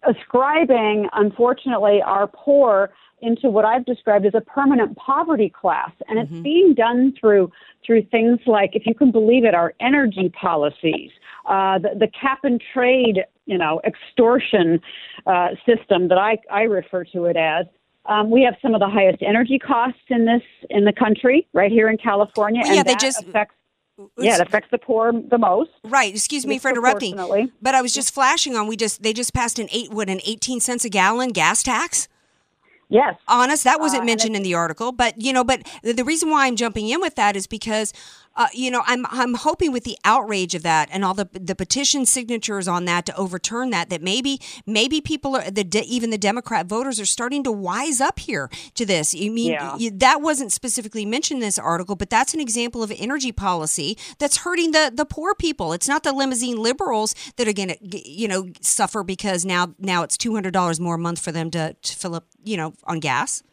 ascribing, 0.07 1.07
unfortunately, 1.13 2.01
our 2.01 2.27
poor 2.27 2.91
into 3.21 3.49
what 3.49 3.65
I've 3.65 3.85
described 3.85 4.25
as 4.25 4.33
a 4.35 4.41
permanent 4.41 4.95
poverty 4.97 5.49
class, 5.49 5.91
and 6.07 6.19
it's 6.19 6.31
mm-hmm. 6.31 6.43
being 6.43 6.73
done 6.73 7.13
through 7.19 7.51
through 7.85 8.03
things 8.11 8.39
like, 8.45 8.71
if 8.75 8.85
you 8.85 8.93
can 8.93 9.11
believe 9.11 9.45
it, 9.45 9.53
our 9.53 9.73
energy 9.79 10.29
policies, 10.29 11.11
uh, 11.47 11.77
the, 11.79 11.89
the 11.99 12.07
cap 12.19 12.39
and 12.43 12.61
trade, 12.73 13.23
you 13.45 13.57
know, 13.57 13.79
extortion 13.85 14.79
uh, 15.27 15.49
system 15.65 16.07
that 16.09 16.17
I 16.17 16.37
I 16.51 16.63
refer 16.63 17.03
to 17.05 17.25
it 17.25 17.37
as. 17.37 17.65
Um, 18.08 18.30
we 18.30 18.43
have 18.43 18.56
some 18.62 18.74
of 18.74 18.80
the 18.80 18.89
highest 18.89 19.24
energy 19.24 19.58
costs 19.58 19.99
in 20.10 20.26
this 20.26 20.43
in 20.70 20.86
the 20.86 20.93
country, 20.93 21.47
right 21.53 21.72
here 21.72 21.89
in 21.89 21.97
California, 21.97 22.62
well, 22.64 22.74
yeah, 22.74 22.80
and 22.80 22.88
they 22.88 22.93
that 22.93 22.99
just 22.99 23.24
affects 23.24 23.56
yeah, 24.18 24.36
it 24.36 24.41
affects 24.41 24.70
the 24.72 24.78
poor 24.78 25.14
the 25.14 25.38
most. 25.38 25.72
Right. 25.84 26.14
Excuse 26.14 26.45
me 26.45 26.60
for 26.60 26.70
interrupting. 26.70 27.16
But 27.62 27.76
I 27.76 27.82
was 27.82 27.93
just 27.93 28.14
flashing 28.14 28.56
on. 28.56 28.68
We 28.68 28.76
just 28.76 29.03
they 29.03 29.14
just 29.14 29.34
passed 29.34 29.58
an 29.58 29.70
eight 29.72 29.91
what 29.91 30.10
an 30.10 30.20
eighteen 30.26 30.60
cents 30.60 30.86
a 30.86 30.89
gallon 30.89 31.30
gas 31.30 31.64
tax. 31.64 32.08
Yes. 32.89 33.16
Honest, 33.28 33.64
that 33.64 33.80
wasn't 33.80 34.03
Uh, 34.03 34.06
mentioned 34.06 34.36
in 34.36 34.43
the 34.43 34.53
article, 34.53 34.91
but 34.91 35.20
you 35.20 35.34
know, 35.34 35.43
but 35.43 35.66
the, 35.82 35.93
the 35.93 36.03
reason 36.03 36.30
why 36.30 36.45
I'm 36.45 36.56
jumping 36.56 36.88
in 36.89 37.01
with 37.01 37.16
that 37.16 37.36
is 37.36 37.47
because 37.47 37.93
uh, 38.38 38.47
you 38.53 38.69
know, 38.69 38.83
I'm 38.86 39.05
I'm 39.09 39.36
hoping 39.36 39.71
with 39.71 39.83
the 39.86 39.97
outrage 40.03 40.55
of 40.55 40.63
that 40.63 40.89
and 40.91 41.05
all 41.05 41.13
the 41.13 41.29
the 41.31 41.55
petition 41.55 42.05
signatures 42.05 42.67
on 42.67 42.86
that 42.86 43.05
to 43.05 43.15
overturn 43.15 43.69
that 43.69 43.89
that 43.89 44.01
maybe 44.01 44.41
maybe 44.65 44.99
people 45.01 45.36
are 45.38 45.49
the 45.49 45.63
de- 45.63 45.83
even 45.86 46.09
the 46.09 46.17
Democrat 46.17 46.65
voters 46.65 46.99
are 46.99 47.05
starting 47.05 47.43
to 47.45 47.51
wise 47.51 48.01
up 48.01 48.19
here 48.19 48.49
to 48.73 48.86
this. 48.86 49.13
You 49.13 49.31
mean 49.31 49.51
Yeah. 49.51 49.77
you, 49.77 49.91
that 49.91 50.21
wasn't 50.21 50.51
specifically 50.51 51.05
mentioned 51.05 51.41
in 51.41 51.47
this 51.47 51.57
article, 51.59 51.95
but 51.95 52.09
that's 52.09 52.33
an 52.33 52.39
example 52.39 52.83
of 52.83 52.91
energy 52.97 53.31
policy 53.31 53.97
that's 54.19 54.38
hurting 54.38 54.71
the 54.71 54.91
the 54.93 55.05
poor 55.05 55.33
people. 55.33 55.71
It's 55.73 55.88
not 55.88 56.03
the 56.03 56.11
limousine 56.13 56.57
liberals 56.57 57.15
that 57.38 57.47
are 57.47 57.53
going 57.53 57.69
to 57.69 58.09
you 58.09 58.27
know 58.27 58.49
suffer 58.61 59.03
because 59.03 59.45
now 59.45 59.73
now 59.79 60.03
it's 60.03 60.17
two 60.17 60.33
hundred 60.33 60.51
dollars 60.51 60.79
more 60.79 60.95
a 60.95 60.99
month 60.99 61.19
for 61.19 61.31
them 61.31 61.49
to, 61.51 61.73
to 61.73 61.95
fill 61.95 62.15
up 62.15 62.25
you 62.43 62.57
know 62.57 62.73
on 62.83 62.99
gas. 62.99 63.43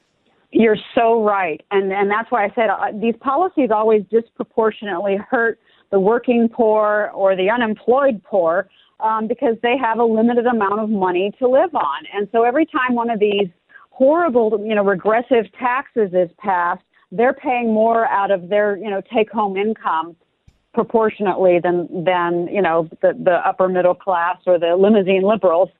You're 0.52 0.76
so 0.94 1.24
right, 1.24 1.62
and 1.70 1.90
and 1.92 2.10
that's 2.10 2.30
why 2.30 2.44
I 2.44 2.52
said 2.54 2.68
uh, 2.68 2.92
these 3.00 3.14
policies 3.20 3.70
always 3.70 4.02
disproportionately 4.10 5.16
hurt 5.16 5.58
the 5.90 5.98
working 5.98 6.48
poor 6.48 7.10
or 7.14 7.34
the 7.34 7.48
unemployed 7.48 8.22
poor 8.22 8.68
um, 9.00 9.26
because 9.28 9.56
they 9.62 9.76
have 9.78 9.98
a 9.98 10.04
limited 10.04 10.46
amount 10.46 10.80
of 10.80 10.90
money 10.90 11.32
to 11.38 11.48
live 11.48 11.74
on, 11.74 12.04
and 12.14 12.28
so 12.32 12.44
every 12.44 12.66
time 12.66 12.94
one 12.94 13.08
of 13.08 13.18
these 13.18 13.48
horrible, 13.90 14.62
you 14.62 14.74
know, 14.74 14.84
regressive 14.84 15.46
taxes 15.58 16.10
is 16.12 16.28
passed, 16.38 16.82
they're 17.10 17.34
paying 17.34 17.72
more 17.72 18.06
out 18.06 18.30
of 18.30 18.50
their 18.50 18.76
you 18.76 18.90
know 18.90 19.00
take 19.14 19.30
home 19.30 19.56
income 19.56 20.14
proportionately 20.74 21.60
than 21.62 22.04
than 22.04 22.46
you 22.48 22.60
know 22.60 22.90
the 23.00 23.12
the 23.24 23.40
upper 23.46 23.70
middle 23.70 23.94
class 23.94 24.36
or 24.46 24.58
the 24.58 24.76
limousine 24.76 25.22
liberals 25.22 25.70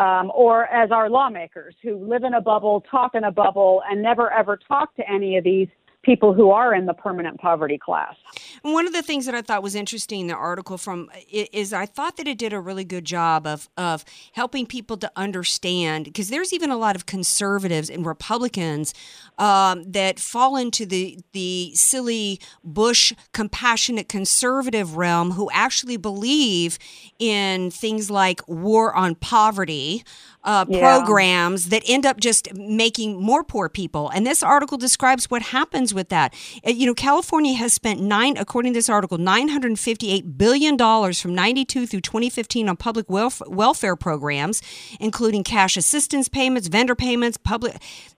um, 0.00 0.32
or 0.34 0.64
as 0.66 0.90
our 0.90 1.10
lawmakers 1.10 1.74
who 1.82 1.96
live 1.96 2.24
in 2.24 2.34
a 2.34 2.40
bubble, 2.40 2.82
talk 2.90 3.14
in 3.14 3.24
a 3.24 3.30
bubble, 3.30 3.82
and 3.88 4.00
never 4.00 4.32
ever 4.32 4.56
talk 4.56 4.96
to 4.96 5.08
any 5.08 5.36
of 5.36 5.44
these 5.44 5.68
people 6.02 6.32
who 6.32 6.50
are 6.50 6.74
in 6.74 6.86
the 6.86 6.94
permanent 6.94 7.38
poverty 7.38 7.78
class. 7.78 8.14
One 8.62 8.86
of 8.86 8.92
the 8.92 9.02
things 9.02 9.26
that 9.26 9.34
I 9.34 9.42
thought 9.42 9.62
was 9.62 9.74
interesting 9.74 10.20
in 10.20 10.26
the 10.28 10.34
article 10.34 10.78
from 10.78 11.10
is 11.30 11.72
I 11.72 11.86
thought 11.86 12.16
that 12.16 12.26
it 12.26 12.38
did 12.38 12.52
a 12.52 12.60
really 12.60 12.84
good 12.84 13.04
job 13.04 13.46
of 13.46 13.68
of 13.76 14.04
helping 14.32 14.66
people 14.66 14.96
to 14.98 15.10
understand 15.16 16.06
because 16.06 16.30
there's 16.30 16.52
even 16.52 16.70
a 16.70 16.76
lot 16.76 16.96
of 16.96 17.06
conservatives 17.06 17.90
and 17.90 18.06
Republicans 18.06 18.94
um, 19.38 19.90
that 19.92 20.18
fall 20.18 20.56
into 20.56 20.86
the 20.86 21.18
the 21.32 21.72
silly 21.74 22.40
Bush 22.64 23.12
compassionate 23.32 24.08
conservative 24.08 24.96
realm 24.96 25.32
who 25.32 25.50
actually 25.52 25.96
believe 25.96 26.78
in 27.18 27.70
things 27.70 28.10
like 28.10 28.40
war 28.48 28.94
on 28.94 29.14
poverty. 29.16 30.02
Uh, 30.42 30.64
Yeah. 30.68 30.80
programs 30.80 31.66
that 31.66 31.82
end 31.86 32.06
up 32.06 32.18
just 32.18 32.54
making 32.54 33.20
more 33.20 33.44
poor 33.44 33.68
people. 33.68 34.08
And 34.08 34.26
this 34.26 34.42
article 34.42 34.78
describes 34.78 35.30
what 35.30 35.42
happens 35.42 35.92
with 35.92 36.08
that. 36.08 36.32
Uh, 36.66 36.70
You 36.70 36.86
know, 36.86 36.94
California 36.94 37.52
has 37.56 37.74
spent 37.74 38.00
nine, 38.00 38.38
according 38.38 38.72
to 38.72 38.78
this 38.78 38.88
article, 38.88 39.18
$958 39.18 40.38
billion 40.38 40.78
from 41.12 41.34
92 41.34 41.86
through 41.86 42.00
2015 42.00 42.70
on 42.70 42.76
public 42.78 43.06
welf- 43.08 43.42
welfare 43.48 43.96
programs, 43.96 44.62
including 44.98 45.44
cash 45.44 45.76
assistance 45.76 46.28
payments, 46.28 46.68
vendor 46.68 46.94
payments, 46.94 47.36
public, 47.36 47.76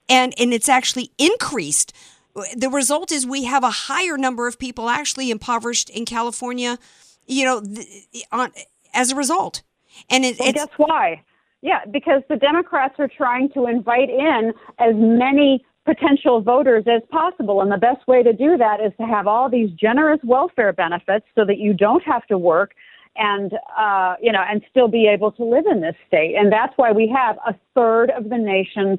and, 0.09 0.33
and 0.39 0.55
it's 0.55 0.69
actually 0.69 1.11
increased. 1.19 1.93
The 2.57 2.71
result 2.71 3.11
is 3.11 3.27
we 3.27 3.45
have 3.45 3.65
a 3.65 3.71
higher 3.71 4.17
number 4.17 4.47
of 4.47 4.61
people 4.61 4.89
actually 4.89 5.29
impoverished 5.31 5.91
in 5.91 6.05
California, 6.05 6.79
you 7.27 7.45
know, 7.45 7.61
th- 7.63 8.25
on, 8.31 8.53
as 8.95 9.11
a 9.11 9.17
result. 9.17 9.63
And 10.09 10.25
it, 10.25 10.39
Well, 10.39 10.49
it's, 10.51 10.59
guess 10.59 10.69
why? 10.77 11.23
Yeah, 11.63 11.85
because 11.91 12.23
the 12.29 12.37
Democrats 12.37 12.97
are 12.99 13.09
trying 13.09 13.49
to 13.55 13.67
invite 13.67 14.11
in 14.11 14.53
as 14.79 14.95
many 14.95 15.65
potential 15.85 16.41
voters 16.41 16.85
as 16.87 17.03
possible. 17.11 17.61
And 17.61 17.71
the 17.71 17.77
best 17.77 18.07
way 18.07 18.23
to 18.23 18.33
do 18.33 18.57
that 18.57 18.81
is 18.81 18.93
to 19.01 19.07
have 19.07 19.27
all 19.27 19.49
these 19.49 19.71
generous 19.71 20.21
welfare 20.25 20.73
benefits 20.73 21.27
so 21.35 21.45
that 21.45 21.59
you 21.59 21.73
don't 21.73 22.03
have 22.05 22.27
to 22.27 22.39
work 22.39 22.73
and 23.17 23.53
uh, 23.77 24.15
you 24.23 24.33
know 24.33 24.43
and 24.49 24.63
still 24.71 24.89
be 24.89 25.07
able 25.07 25.31
to 25.33 25.45
live 25.45 25.65
in 25.71 25.81
this 25.81 25.95
state. 26.07 26.35
And 26.37 26.53
that's 26.53 26.73
why 26.77 26.93
we 26.93 27.13
have 27.15 27.37
a 27.47 27.55
third 27.75 28.11
of 28.11 28.29
the 28.29 28.39
nation's 28.39 28.99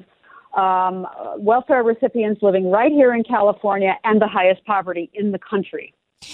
um, 0.56 1.06
welfare 1.36 1.82
recipients 1.82 2.42
living 2.42 2.70
right 2.70 2.92
here 2.92 3.12
in 3.12 3.24
California 3.24 3.98
and 4.04 4.22
the 4.22 4.28
highest 4.28 4.64
poverty 4.64 5.10
in 5.14 5.32
the 5.32 5.38
country. 5.38 5.92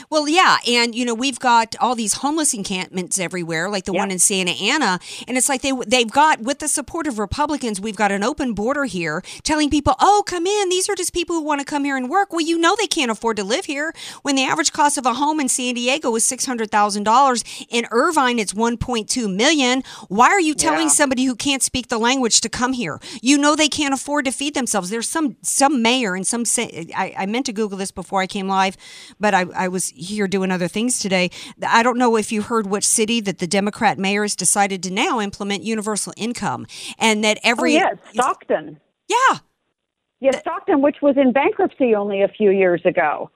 Well, 0.09 0.29
yeah, 0.29 0.59
and 0.69 0.95
you 0.95 1.05
know 1.05 1.15
we've 1.15 1.41
got 1.41 1.75
all 1.81 1.97
these 1.97 2.15
homeless 2.15 2.55
encampments 2.55 3.19
everywhere, 3.19 3.69
like 3.69 3.85
the 3.87 3.93
one 3.93 4.11
in 4.13 4.21
Santa 4.21 4.53
Ana, 4.53 5.01
and 5.27 5.37
it's 5.37 5.49
like 5.49 5.63
they 5.63 5.73
they've 5.87 6.11
got 6.11 6.41
with 6.41 6.61
the 6.61 6.69
support 6.69 7.09
of 7.09 7.19
Republicans, 7.19 7.81
we've 7.81 7.97
got 7.97 8.13
an 8.13 8.23
open 8.23 8.53
border 8.55 8.85
here, 8.85 9.21
telling 9.43 9.69
people, 9.69 9.95
"Oh, 10.01 10.23
come 10.27 10.47
in. 10.47 10.69
These 10.69 10.89
are 10.89 10.95
just 10.95 11.13
people 11.13 11.35
who 11.37 11.43
want 11.43 11.61
to 11.61 11.65
come 11.65 11.85
here 11.85 11.97
and 11.97 12.09
work." 12.09 12.33
Well, 12.33 12.41
you 12.41 12.57
know 12.57 12.77
they 12.79 12.87
can't 12.87 13.11
afford 13.11 13.37
to 13.39 13.45
live 13.45 13.65
here 13.65 13.93
when 14.23 14.37
the 14.37 14.45
average 14.45 14.73
cost 14.73 14.97
of 14.97 15.07
a 15.07 15.15
home 15.15 15.41
in 15.41 15.49
San 15.49 15.75
Diego 15.75 16.15
is 16.15 16.25
six 16.25 16.47
hundred 16.47 16.71
thousand 16.71 17.03
dollars. 17.03 17.43
In 17.69 17.85
Irvine, 17.91 18.39
it's 18.39 18.53
1.2 18.55 19.35
million. 19.35 19.83
Why 20.09 20.29
are 20.29 20.41
you 20.41 20.55
telling 20.55 20.83
Yeah. 20.87 20.89
somebody 20.89 21.25
who 21.25 21.35
can't 21.35 21.63
speak 21.65 21.89
the 21.89 21.99
language 21.99 22.41
to 22.43 22.49
come 22.49 22.75
here? 22.75 23.01
You 23.23 23.39
know 23.39 23.57
they 23.57 23.69
can't 23.69 23.93
afford 23.95 24.25
to 24.27 24.31
feed 24.33 24.55
themselves. 24.55 24.91
There's 24.91 25.09
some 25.09 25.37
some 25.43 25.83
mayor 25.83 26.15
and 26.15 26.25
some 26.27 26.45
I, 26.97 27.13
I 27.19 27.27
meant 27.27 27.47
to 27.47 27.53
Google 27.53 27.77
this 27.77 27.91
before 27.91 28.21
I 28.21 28.29
came 28.29 28.47
live, 28.47 28.77
but 29.19 29.35
I, 29.35 29.47
I 29.55 29.67
was 29.69 29.80
here 29.89 30.29
doing 30.29 30.51
other 30.51 30.69
things 30.69 30.99
today. 30.99 31.31
I 31.67 31.83
don't 31.83 31.99
know 31.99 32.17
if 32.17 32.31
you 32.31 32.43
heard 32.43 32.67
which 32.67 32.87
city 32.87 33.21
that 33.23 33.39
the 33.39 33.47
Democrat 33.47 33.99
mayor 33.99 34.23
has 34.23 34.37
decided 34.37 34.83
to 34.85 34.91
now 34.91 35.21
implement 35.21 35.63
universal 35.63 36.13
income, 36.17 36.67
and 36.99 37.25
that 37.25 37.39
every 37.43 37.77
oh, 37.77 37.79
yeah, 37.79 37.91
Stockton. 38.13 38.81
Yeah. 39.09 39.39
Yeah, 40.21 40.39
Stockton, 40.39 40.83
which 40.83 40.97
was 41.01 41.17
in 41.17 41.33
bankruptcy 41.33 41.95
only 41.95 42.23
a 42.23 42.29
few 42.29 42.51
years 42.51 42.83
ago. 42.85 43.31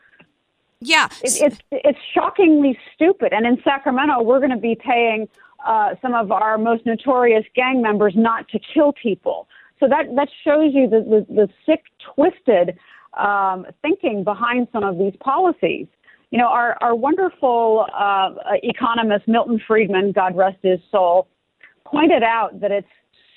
Yeah. 0.81 1.09
It, 1.23 1.41
it's 1.41 1.59
it's 1.71 1.99
shockingly 2.13 2.79
stupid. 2.95 3.33
And 3.33 3.47
in 3.47 3.59
Sacramento, 3.65 4.23
we're 4.23 4.39
going 4.39 4.51
to 4.51 4.57
be 4.57 4.75
paying 4.75 5.29
uh, 5.67 5.95
some 6.03 6.15
of 6.15 6.31
our 6.31 6.59
most 6.59 6.85
notorious 6.85 7.45
gang 7.57 7.81
members 7.81 8.13
not 8.17 8.49
to 8.49 8.59
kill 8.59 8.93
people. 8.93 9.49
So 9.81 9.89
that 9.89 10.15
that 10.15 10.29
shows 10.45 10.73
you 10.75 10.89
the 10.89 11.01
the, 11.01 11.35
the 11.35 11.49
sick, 11.65 11.85
twisted 12.15 12.79
um, 13.17 13.67
thinking 13.83 14.25
behind 14.25 14.69
some 14.73 14.85
of 14.85 14.99
these 14.99 15.15
policies. 15.21 15.87
You 16.35 16.41
know, 16.41 16.49
our 16.49 16.77
our 16.81 16.97
wonderful 16.97 17.87
uh, 17.97 18.31
economist 18.65 19.29
Milton 19.29 19.61
Friedman, 19.69 20.11
God 20.11 20.37
rest 20.37 20.57
his 20.63 20.81
soul, 20.91 21.29
pointed 21.87 22.25
out 22.25 22.61
that 22.61 22.73
it's 22.73 22.89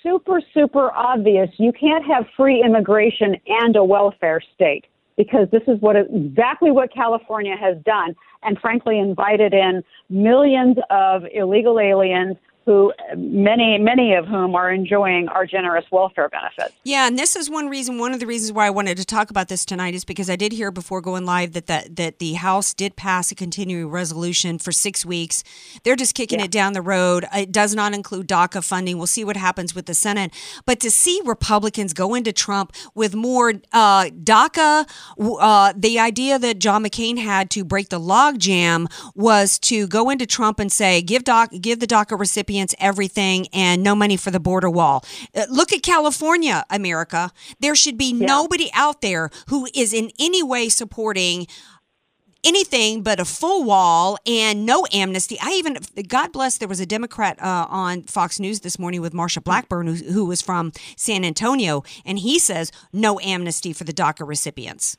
super 0.01 0.41
super 0.51 0.89
obvious 0.93 1.47
you 1.59 1.71
can't 1.71 2.03
have 2.03 2.25
free 2.35 2.63
immigration 2.65 3.35
and 3.45 3.75
a 3.75 3.83
welfare 3.83 4.41
state 4.55 4.85
because 5.15 5.47
this 5.51 5.61
is 5.67 5.79
what 5.79 5.95
exactly 5.95 6.71
what 6.71 6.91
California 6.91 7.55
has 7.55 7.77
done, 7.85 8.15
and 8.41 8.57
frankly 8.57 8.97
invited 8.97 9.53
in 9.53 9.83
millions 10.09 10.77
of 10.89 11.21
illegal 11.31 11.79
aliens 11.79 12.35
who 12.67 12.91
many, 13.15 13.77
many 13.79 14.13
of 14.13 14.27
whom 14.27 14.53
are 14.53 14.69
enjoying 14.69 15.29
our 15.29 15.45
generous 15.45 15.85
welfare 15.89 16.27
benefits. 16.27 16.75
Yeah, 16.83 17.07
and 17.07 17.17
this 17.17 17.37
is 17.37 17.49
one 17.49 17.69
reason. 17.69 17.97
One 17.97 18.13
of 18.13 18.19
the 18.19 18.27
reasons 18.27 18.51
why 18.51 18.67
I 18.67 18.69
wanted 18.69 18.97
to 18.97 19.05
talk 19.05 19.29
about 19.29 19.47
this 19.47 19.63
tonight 19.63 19.95
is 19.95 20.03
because 20.03 20.29
I 20.29 20.35
did 20.35 20.51
hear 20.51 20.69
before 20.69 20.99
going 20.99 21.25
live 21.25 21.53
that 21.53 21.67
that, 21.67 21.95
that 21.95 22.19
the 22.19 22.33
House 22.33 22.73
did 22.73 22.97
pass 22.97 23.31
a 23.31 23.35
continuing 23.35 23.89
resolution 23.89 24.59
for 24.59 24.73
six 24.73 25.05
weeks. 25.05 25.45
They're 25.83 25.95
just 25.95 26.13
kicking 26.13 26.39
Yeah. 26.39 26.45
it 26.45 26.51
down 26.51 26.73
the 26.73 26.81
road. 26.81 27.25
It 27.33 27.53
does 27.53 27.73
not 27.73 27.93
include 27.93 28.27
DACA 28.27 28.61
funding. 28.63 28.97
We'll 28.97 29.07
see 29.07 29.23
what 29.23 29.37
happens 29.37 29.73
with 29.73 29.85
the 29.85 29.93
Senate. 29.93 30.33
But 30.65 30.81
to 30.81 30.91
see 30.91 31.21
Republicans 31.23 31.93
go 31.93 32.15
into 32.15 32.33
Trump 32.33 32.73
with 32.93 33.15
more 33.15 33.53
uh, 33.71 34.09
DACA, 34.09 34.85
uh, 35.39 35.73
the 35.75 35.99
idea 35.99 36.37
that 36.37 36.59
John 36.59 36.83
McCain 36.83 37.17
had 37.17 37.49
to 37.51 37.63
break 37.63 37.87
the 37.89 37.99
logjam 37.99 38.87
was 39.15 39.57
to 39.59 39.87
go 39.87 40.09
into 40.09 40.25
Trump 40.25 40.59
and 40.59 40.69
say, 40.69 41.01
give 41.01 41.23
doc, 41.23 41.51
give 41.61 41.79
the 41.79 41.87
DACA 41.87 42.19
everything 42.79 43.47
and 43.53 43.83
no 43.83 43.95
money 43.95 44.17
for 44.17 44.31
the 44.31 44.39
border 44.39 44.69
wall. 44.69 45.03
Uh, 45.35 45.45
look 45.49 45.71
at 45.71 45.83
California, 45.83 46.63
America. 46.69 47.31
There 47.59 47.75
should 47.75 47.97
be 47.97 48.13
nobody 48.13 48.69
out 48.73 49.01
there 49.01 49.29
who 49.49 49.67
is 49.73 49.93
in 49.93 50.11
any 50.19 50.43
way 50.43 50.69
supporting 50.69 51.47
anything 52.43 53.03
but 53.03 53.19
a 53.19 53.25
full 53.25 53.63
wall 53.63 54.17
and 54.25 54.65
no 54.65 54.85
amnesty. 54.93 55.37
I 55.41 55.51
even, 55.51 55.77
God 56.07 56.31
bless, 56.31 56.57
there 56.57 56.67
was 56.67 56.79
a 56.79 56.85
Democrat 56.85 57.41
uh, 57.41 57.67
on 57.69 58.03
Fox 58.03 58.39
News 58.39 58.61
this 58.61 58.79
morning 58.79 59.01
with 59.01 59.13
Marsha 59.13 59.43
Blackburn, 59.43 59.87
who, 59.87 59.95
who 59.95 60.25
was 60.25 60.41
from 60.41 60.71
San 60.95 61.25
Antonio, 61.25 61.83
and 62.05 62.19
he 62.19 62.39
says 62.39 62.71
no 62.93 63.19
amnesty 63.19 63.73
for 63.73 63.83
the 63.83 63.93
DACA 63.93 64.27
recipients. 64.27 64.97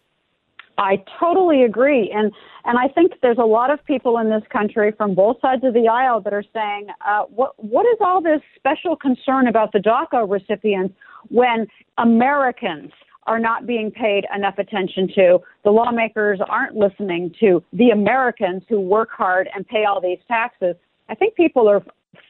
I 0.79 1.03
totally 1.18 1.64
agree, 1.64 2.11
and 2.14 2.33
and 2.64 2.79
I 2.79 2.87
think 2.87 3.12
there's 3.20 3.39
a 3.39 3.45
lot 3.45 3.70
of 3.70 3.85
people 3.85 4.18
in 4.18 4.31
this 4.31 4.45
country 4.51 4.93
from 4.97 5.14
both 5.14 5.41
sides 5.41 5.64
of 5.64 5.74
the 5.74 5.89
aisle 5.89 6.20
that 6.20 6.33
are 6.33 6.45
saying, 6.55 6.87
uh, 7.05 7.24
what 7.24 7.53
what 7.57 7.85
is 7.87 7.99
all 8.01 8.22
this 8.22 8.41
special 8.55 8.95
concern 8.95 9.49
about 9.49 9.72
the 9.72 9.81
DACA 9.81 10.31
recipients 10.31 10.95
when 11.29 11.66
Americans 11.99 12.93
are 13.26 13.41
not 13.41 13.66
being 13.66 13.91
paid 13.91 14.24
enough 14.35 14.57
attention 14.59 15.09
to? 15.16 15.41
The 15.64 15.70
lawmakers 15.70 16.39
aren't 16.49 16.76
listening 16.76 17.35
to 17.41 17.62
the 17.72 17.91
Americans 17.91 18.62
who 18.68 18.81
work 18.81 19.11
hard 19.11 19.49
and 19.53 19.66
pay 19.66 19.85
all 19.85 20.01
these 20.01 20.20
taxes. 20.29 20.76
I 21.09 21.16
think 21.16 21.35
people 21.35 21.68
are 21.68 21.83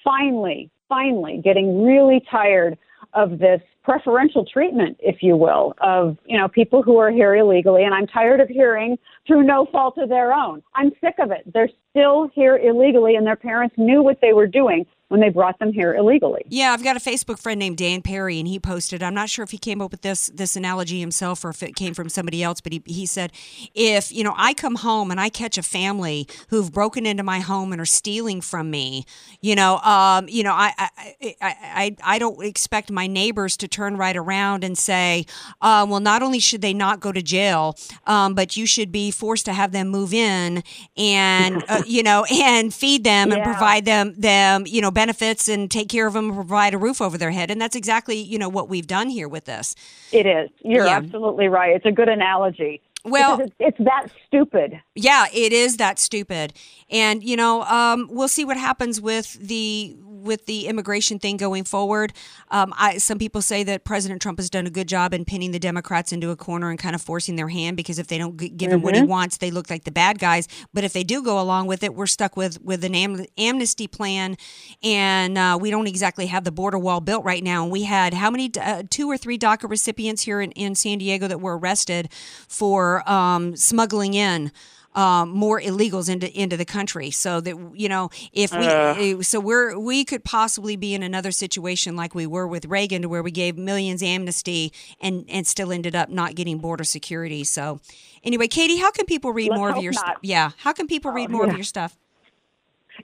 finally, 0.03 0.71
finally 0.89 1.43
getting 1.45 1.85
really 1.85 2.25
tired 2.31 2.79
of 3.13 3.39
this 3.39 3.61
preferential 3.89 4.45
treatment, 4.45 4.99
if 5.01 5.23
you 5.23 5.35
will, 5.35 5.73
of 5.81 6.19
you 6.27 6.37
know 6.37 6.47
people 6.47 6.83
who 6.83 6.99
are 6.99 7.11
here 7.11 7.37
illegally. 7.37 7.85
And 7.85 7.95
I'm 7.95 8.07
tired 8.07 8.39
of 8.39 8.49
hearing 8.49 8.99
through 9.27 9.45
no 9.45 9.67
fault 9.73 9.97
of 9.97 10.11
their 10.11 10.35
own. 10.35 10.63
I'm 10.75 10.91
sick 11.03 11.15
of 11.19 11.31
it. 11.31 11.51
They're 11.55 11.71
still 11.99 12.31
here 12.35 12.57
illegally, 12.57 13.17
and 13.17 13.27
their 13.27 13.37
parents 13.37 13.75
knew 13.77 14.03
what 14.03 14.19
they 14.21 14.33
were 14.33 14.47
doing 14.47 14.87
when 15.09 15.21
they 15.21 15.31
brought 15.31 15.59
them 15.59 15.73
here 15.73 15.95
illegally. 15.95 16.43
Yeah, 16.49 16.73
I've 16.73 16.85
got 16.85 16.97
a 16.97 17.01
Facebook 17.01 17.39
friend 17.39 17.59
named 17.59 17.79
Dan 17.79 18.03
Perry, 18.03 18.39
and 18.39 18.47
he 18.47 18.59
posted. 18.59 19.03
I'm 19.03 19.15
not 19.15 19.31
sure 19.31 19.43
if 19.43 19.51
he 19.51 19.59
came 19.59 19.81
up 19.81 19.91
with 19.91 20.03
this 20.03 20.31
this 20.35 20.55
analogy 20.55 21.01
himself 21.01 21.45
or 21.45 21.49
if 21.49 21.63
it 21.63 21.75
came 21.75 21.95
from 21.95 22.09
somebody 22.09 22.43
else, 22.43 22.61
but 22.61 22.73
he 22.73 22.83
he 22.87 23.07
said, 23.07 23.33
if 23.75 24.13
you 24.13 24.23
know 24.23 24.35
I 24.37 24.55
come 24.55 24.77
home 24.77 25.11
and 25.11 25.21
I 25.21 25.31
catch 25.31 25.57
a 25.57 25.63
family 25.63 26.29
who've 26.51 26.71
broken 26.71 27.07
into 27.07 27.23
my 27.23 27.41
home 27.41 27.73
and 27.73 27.81
are 27.81 27.87
stealing 27.87 28.41
from 28.41 28.71
me, 28.71 29.05
you 29.41 29.55
know, 29.55 29.79
um, 29.79 30.29
you 30.29 30.43
know, 30.43 30.53
I 30.53 30.73
I, 30.79 30.91
I 31.23 31.35
I 31.41 31.97
I 32.05 32.19
don't 32.19 32.45
expect 32.45 32.91
my 32.91 33.07
neighbors 33.07 33.57
to 33.59 33.69
turn 33.69 33.97
right 33.97 34.17
around 34.17 34.63
and 34.63 34.77
say, 34.77 35.25
uh, 35.63 35.87
well, 35.89 36.01
not 36.01 36.23
only 36.23 36.39
should 36.39 36.61
they 36.61 36.75
not 36.75 37.01
go 37.01 37.13
to 37.13 37.23
jail, 37.23 37.77
um, 38.07 38.35
but 38.35 38.57
you 38.57 38.67
should 38.67 38.93
be 38.93 39.11
forced 39.11 39.47
to 39.47 39.55
have 39.55 39.73
them 39.73 39.89
move 39.89 40.13
in 40.13 40.63
and 40.99 41.65
uh, 41.69 41.83
you 41.89 42.03
know 42.03 42.25
and 42.31 42.73
feed 42.75 43.05
them 43.05 43.33
and 43.33 43.43
provide 43.43 43.85
them 43.85 44.15
them 44.19 44.65
you 44.67 44.81
know 44.81 44.91
benefits 44.91 45.49
and 45.49 45.71
take 45.71 45.89
care 45.89 46.07
of 46.07 46.13
them 46.15 46.27
and 46.27 46.35
provide 46.35 46.75
a 46.75 46.79
roof 46.79 47.01
over 47.01 47.17
their 47.19 47.31
head 47.31 47.51
and 47.51 47.61
that's 47.61 47.77
exactly 47.77 48.17
you 48.17 48.39
know 48.39 48.49
what 48.49 48.69
we've 48.69 48.87
done 48.87 49.09
here 49.09 49.29
with 49.29 49.45
this 49.47 49.75
It 50.13 50.27
is. 50.27 50.51
You're 50.65 50.87
Yeah. 50.87 50.97
absolutely 50.97 51.49
right. 51.49 51.75
It's 51.75 51.87
a 51.87 51.93
good 51.93 52.09
analogy. 52.09 52.81
Well- 53.05 53.41
it's, 53.41 53.53
it's 53.59 53.79
that 53.79 54.09
stupid. 54.27 54.81
yeah 54.95 55.27
it 55.33 55.53
is 55.53 55.77
that 55.79 55.99
stupid 55.99 56.53
and 56.91 57.23
you 57.23 57.37
know 57.37 57.63
um, 57.63 58.09
we'll 58.11 58.29
see 58.29 58.45
what 58.45 58.57
happens 58.57 59.01
with 59.01 59.35
the 59.35 59.97
with 60.25 60.47
the 60.47 60.67
immigration 60.67 61.19
thing 61.19 61.37
going 61.37 61.65
forward 61.65 62.13
um, 62.51 62.73
I, 62.77 62.99
some 62.99 63.19
people 63.19 63.43
say 63.43 63.63
that 63.65 63.85
president 63.85 64.21
trump 64.23 64.39
has 64.39 64.51
done 64.51 64.67
a 64.67 64.71
good 64.71 64.89
job 64.89 65.15
in 65.15 65.25
pinning 65.25 65.53
the 65.53 65.59
democrats 65.59 66.13
into 66.13 66.31
a 66.31 66.37
corner 66.37 66.71
and 66.71 66.79
kind 66.79 66.95
of 66.95 67.03
forcing 67.03 67.37
their 67.37 67.49
hand 67.49 67.77
because 67.77 67.99
if 67.99 68.07
they 68.09 68.19
don't 68.19 68.37
give 68.37 68.73
him 68.73 68.83
what 68.83 68.95
he 68.95 69.03
Mhm. 69.03 69.07
wants 69.09 69.37
they 69.39 69.51
look 69.51 69.71
like 69.71 69.85
the 69.85 69.91
bad 69.91 70.19
guys 70.19 70.49
but 70.75 70.85
if 70.85 70.93
they 70.93 71.05
do 71.05 71.23
go 71.23 71.41
along 71.41 71.67
with 71.67 71.83
it 71.83 71.95
we're 71.95 72.07
stuck 72.07 72.37
with 72.37 72.61
with 72.63 72.85
an 72.85 72.95
am- 72.95 73.25
amnesty 73.37 73.87
plan 73.87 74.37
and 74.83 75.39
uh, 75.39 75.59
we 75.61 75.71
don't 75.71 75.87
exactly 75.87 76.27
have 76.27 76.45
the 76.45 76.53
border 76.53 76.79
wall 76.79 77.01
built 77.01 77.25
right 77.25 77.43
now 77.45 77.63
and 77.63 77.73
we 77.73 77.85
had 77.85 78.15
how 78.15 78.31
many 78.31 78.51
uh, 78.61 78.83
two 78.91 79.09
or 79.11 79.17
three 79.17 79.39
daca 79.39 79.69
recipients 79.69 80.23
here 80.23 80.41
in, 80.41 80.51
in 80.53 80.75
san 80.75 80.99
diego 80.99 81.29
that 81.29 81.41
were 81.41 81.57
arrested 81.59 82.09
for 82.49 83.09
um, 83.09 83.55
smuggling 83.57 84.15
in 84.15 84.51
um, 84.99 85.31
more 85.31 85.61
illegals 85.61 86.11
into 86.11 86.29
into 86.33 86.57
the 86.57 86.65
country. 86.65 87.13
So 87.13 87.41
that 87.41 87.57
you 87.75 87.89
know, 87.89 88.11
if 88.33 88.51
we 88.53 88.67
Uh. 88.67 88.95
eh, 88.99 89.23
so 89.23 89.39
we're 89.39 89.79
we 89.79 90.05
could 90.05 90.25
possibly 90.25 90.75
be 90.75 90.93
in 90.93 91.05
another 91.05 91.31
situation 91.31 91.95
like 91.95 92.17
we 92.17 92.27
were 92.27 92.49
with 92.49 92.67
Reagan, 92.67 93.03
to 93.03 93.09
where 93.09 93.23
we 93.23 93.31
gave 93.31 93.57
millions 93.57 94.03
amnesty 94.03 94.73
and 95.01 95.25
and 95.29 95.47
still 95.47 95.71
ended 95.71 95.95
up 95.95 96.09
not 96.09 96.35
getting 96.35 96.59
border 96.59 96.83
security. 96.83 97.45
So 97.45 97.81
anyway, 98.25 98.49
Katy, 98.49 98.79
how 98.79 98.91
can 98.91 99.07
people 99.07 99.33
read 99.33 99.51
Let's 99.51 99.59
more 99.59 99.71
of 99.71 99.83
your 99.83 99.93
stuff? 99.93 100.17
Yeah, 100.21 100.51
how 100.59 100.73
can 100.73 100.89
people 100.89 101.13
read 101.13 101.31
more 101.31 101.45
yeah. 101.45 101.53
of 101.53 101.57
your 101.57 101.65
stuff? 101.65 101.97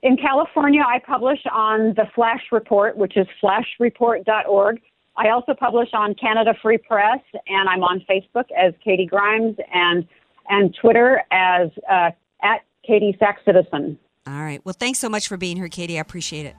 In 0.02 0.16
California, 0.16 0.82
I 0.84 0.98
publish 0.98 1.38
on 1.52 1.94
the 1.94 2.06
Flash 2.16 2.42
Report, 2.50 2.96
which 2.96 3.16
is 3.16 3.28
flashreport.org. 3.40 4.80
I 5.16 5.28
also 5.28 5.54
publish 5.54 5.90
on 5.92 6.16
Canada 6.16 6.54
Free 6.60 6.78
Press, 6.78 7.20
and 7.46 7.68
I'm 7.68 7.84
on 7.84 8.00
Facebook 8.10 8.46
as 8.58 8.74
Katy 8.84 9.06
Grimes 9.06 9.56
and 9.72 10.04
and 10.48 10.74
Twitter 10.80 11.22
as 11.30 11.70
uh, 11.90 12.10
at 12.42 12.64
Katy 12.86 13.16
Sack 13.18 13.40
Citizen. 13.44 13.98
All 14.26 14.32
right. 14.42 14.60
Well, 14.64 14.74
thanks 14.78 14.98
so 14.98 15.08
much 15.08 15.28
for 15.28 15.36
being 15.36 15.56
here, 15.56 15.68
Katy. 15.68 15.98
I 15.98 16.00
appreciate 16.00 16.46
it. 16.46 16.56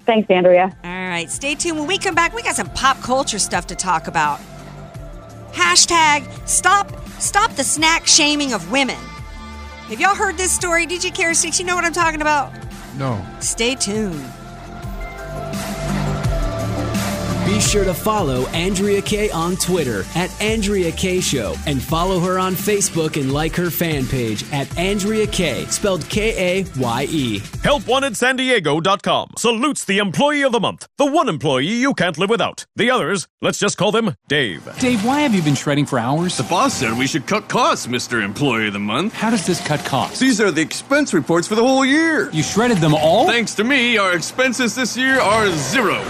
Thanks, 0.00 0.30
Andrea. 0.30 0.76
All 0.84 0.90
right. 0.90 1.30
Stay 1.30 1.54
tuned. 1.54 1.78
When 1.78 1.86
we 1.88 1.98
come 1.98 2.14
back, 2.14 2.34
we 2.34 2.42
got 2.42 2.56
some 2.56 2.70
pop 2.70 3.00
culture 3.00 3.38
stuff 3.38 3.66
to 3.68 3.74
talk 3.74 4.06
about. 4.06 4.38
Hashtag 5.52 6.26
stop 6.48 6.92
stop 7.18 7.52
the 7.52 7.64
snack 7.64 8.06
shaming 8.06 8.52
of 8.52 8.70
women. 8.70 8.98
Have 9.88 10.00
y'all 10.00 10.14
heard 10.14 10.36
this 10.36 10.52
story? 10.52 10.86
DJ 10.86 11.14
Carrot 11.14 11.36
Sticks, 11.36 11.58
you 11.60 11.66
know 11.66 11.74
what 11.74 11.84
I'm 11.84 11.92
talking 11.92 12.22
about? 12.22 12.52
No. 12.96 13.24
Stay 13.40 13.74
tuned. 13.74 14.24
Be 17.44 17.60
sure 17.60 17.84
to 17.84 17.92
follow 17.92 18.46
Andrea 18.48 19.02
Kaye 19.02 19.30
on 19.30 19.56
Twitter 19.56 20.04
at 20.14 20.30
Andrea 20.40 20.90
Kaye 20.90 21.20
Show 21.20 21.54
and 21.66 21.80
follow 21.80 22.18
her 22.20 22.38
on 22.38 22.54
Facebook 22.54 23.20
and 23.20 23.34
like 23.34 23.54
her 23.54 23.70
fan 23.70 24.06
page 24.06 24.50
at 24.50 24.66
Andrea 24.78 25.26
Kaye, 25.26 25.66
spelled 25.66 26.08
K 26.08 26.62
A 26.62 26.64
Y 26.78 27.06
E. 27.10 27.40
HelpWantedSanDiego.com 27.40 29.32
salutes 29.36 29.84
the 29.84 29.98
employee 29.98 30.42
of 30.42 30.52
the 30.52 30.58
month, 30.60 30.88
the 30.96 31.04
one 31.04 31.28
employee 31.28 31.66
you 31.66 31.92
can't 31.92 32.16
live 32.16 32.30
without. 32.30 32.64
The 32.76 32.90
others, 32.90 33.28
let's 33.42 33.58
just 33.58 33.76
call 33.76 33.92
them 33.92 34.16
Dave. 34.26 34.66
Dave, 34.78 35.04
why 35.04 35.20
have 35.20 35.34
you 35.34 35.42
been 35.42 35.54
shredding 35.54 35.84
for 35.84 35.98
hours? 35.98 36.38
The 36.38 36.44
boss 36.44 36.72
said 36.72 36.96
we 36.96 37.06
should 37.06 37.26
cut 37.26 37.50
costs, 37.50 37.86
Mr. 37.86 38.22
Employee 38.24 38.68
of 38.68 38.72
the 38.72 38.78
Month. 38.78 39.12
How 39.12 39.28
does 39.28 39.46
this 39.46 39.64
cut 39.66 39.84
costs? 39.84 40.18
These 40.18 40.40
are 40.40 40.50
the 40.50 40.62
expense 40.62 41.12
reports 41.12 41.46
for 41.46 41.56
the 41.56 41.62
whole 41.64 41.84
year. 41.84 42.30
You 42.30 42.42
shredded 42.42 42.78
them 42.78 42.94
all? 42.94 43.26
Thanks 43.28 43.54
to 43.56 43.64
me, 43.64 43.98
our 43.98 44.14
expenses 44.16 44.74
this 44.74 44.96
year 44.96 45.20
are 45.20 45.50
zero. 45.50 46.02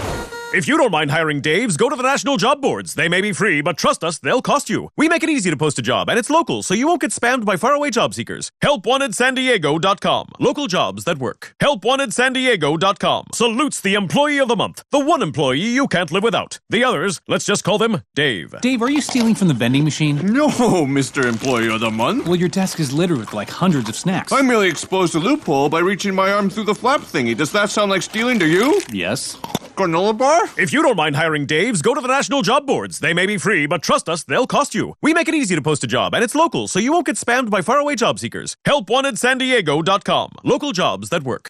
If 0.53 0.69
you 0.69 0.77
don't 0.77 0.91
mind 0.91 1.11
hiring 1.11 1.41
Daves, 1.41 1.77
go 1.77 1.89
to 1.89 1.95
the 1.97 2.03
national 2.03 2.37
job 2.37 2.61
boards. 2.61 2.93
They 2.93 3.09
may 3.09 3.19
be 3.19 3.33
free, 3.33 3.59
but 3.61 3.77
trust 3.77 4.03
us, 4.05 4.19
they'll 4.19 4.41
cost 4.41 4.69
you. 4.69 4.89
We 4.95 5.09
make 5.09 5.21
it 5.23 5.29
easy 5.29 5.49
to 5.49 5.57
post 5.57 5.79
a 5.79 5.81
job, 5.81 6.07
and 6.07 6.17
it's 6.17 6.29
local, 6.29 6.63
so 6.63 6.73
you 6.73 6.87
won't 6.87 7.01
get 7.01 7.11
spammed 7.11 7.43
by 7.43 7.57
faraway 7.57 7.89
job 7.89 8.13
seekers. 8.13 8.51
HelpWantedSanDiego.com. 8.63 10.27
Local 10.39 10.67
jobs 10.67 11.03
that 11.05 11.17
work. 11.17 11.55
HelpWantedSanDiego.com 11.61 13.25
salutes 13.33 13.81
the 13.81 13.95
employee 13.95 14.37
of 14.39 14.47
the 14.47 14.55
month, 14.55 14.83
the 14.91 14.99
one 14.99 15.21
employee 15.21 15.59
you 15.59 15.87
can't 15.87 16.11
live 16.11 16.23
without. 16.23 16.59
The 16.69 16.85
others, 16.85 17.19
let's 17.27 17.45
just 17.45 17.65
call 17.65 17.77
them 17.77 18.03
Dave. 18.13 18.55
Dave, 18.61 18.81
are 18.81 18.89
you 18.89 19.01
stealing 19.01 19.35
from 19.35 19.49
the 19.49 19.53
vending 19.53 19.83
machine? 19.83 20.17
No, 20.25 20.47
Mr. 20.47 21.25
Employee 21.25 21.69
of 21.73 21.81
the 21.81 21.91
Month. 21.91 22.27
Well, 22.27 22.37
your 22.37 22.49
desk 22.49 22.79
is 22.79 22.93
littered 22.93 23.17
with 23.17 23.33
like 23.33 23.49
hundreds 23.49 23.89
of 23.89 23.95
snacks. 23.95 24.31
I 24.31 24.41
merely 24.41 24.69
exposed 24.69 25.15
a 25.15 25.19
loophole 25.19 25.67
by 25.69 25.79
reaching 25.79 26.15
my 26.15 26.31
arm 26.31 26.49
through 26.49 26.65
the 26.65 26.75
flap 26.75 27.01
thingy. 27.01 27.35
Does 27.35 27.51
that 27.51 27.69
sound 27.71 27.91
like 27.91 28.03
stealing 28.03 28.39
to 28.39 28.47
you? 28.47 28.79
Yes. 28.91 29.37
Granola 29.75 30.17
bar? 30.17 30.43
If 30.57 30.71
you 30.71 30.81
don't 30.81 30.97
mind 30.97 31.15
hiring 31.15 31.45
Daves, 31.47 31.81
go 31.83 31.93
to 31.93 32.01
the 32.01 32.07
national 32.07 32.41
job 32.41 32.65
boards. 32.65 32.99
They 32.99 33.13
may 33.13 33.25
be 33.25 33.37
free, 33.37 33.65
but 33.65 33.83
trust 33.83 34.07
us, 34.09 34.23
they'll 34.23 34.47
cost 34.47 34.73
you. 34.73 34.93
We 35.01 35.13
make 35.13 35.27
it 35.27 35.35
easy 35.35 35.55
to 35.55 35.61
post 35.61 35.83
a 35.83 35.87
job, 35.87 36.13
and 36.13 36.23
it's 36.23 36.35
local, 36.35 36.67
so 36.67 36.79
you 36.79 36.91
won't 36.91 37.05
get 37.05 37.17
spammed 37.17 37.49
by 37.49 37.61
faraway 37.61 37.95
job 37.95 38.19
seekers. 38.19 38.55
HelpWantedSanDiego.com. 38.65 40.31
Local 40.43 40.71
jobs 40.71 41.09
that 41.09 41.23
work. 41.23 41.49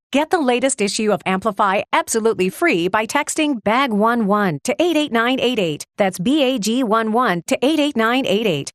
Get 0.11 0.29
the 0.29 0.41
latest 0.41 0.81
issue 0.81 1.13
of 1.13 1.21
Amplify 1.25 1.83
absolutely 1.93 2.49
free 2.49 2.89
by 2.89 3.05
texting 3.05 3.61
BAG11 3.61 4.61
to 4.63 4.75
88988. 4.77 5.85
That's 5.95 6.19
BAG11 6.19 7.45
to 7.45 7.57
88988. 7.65 8.73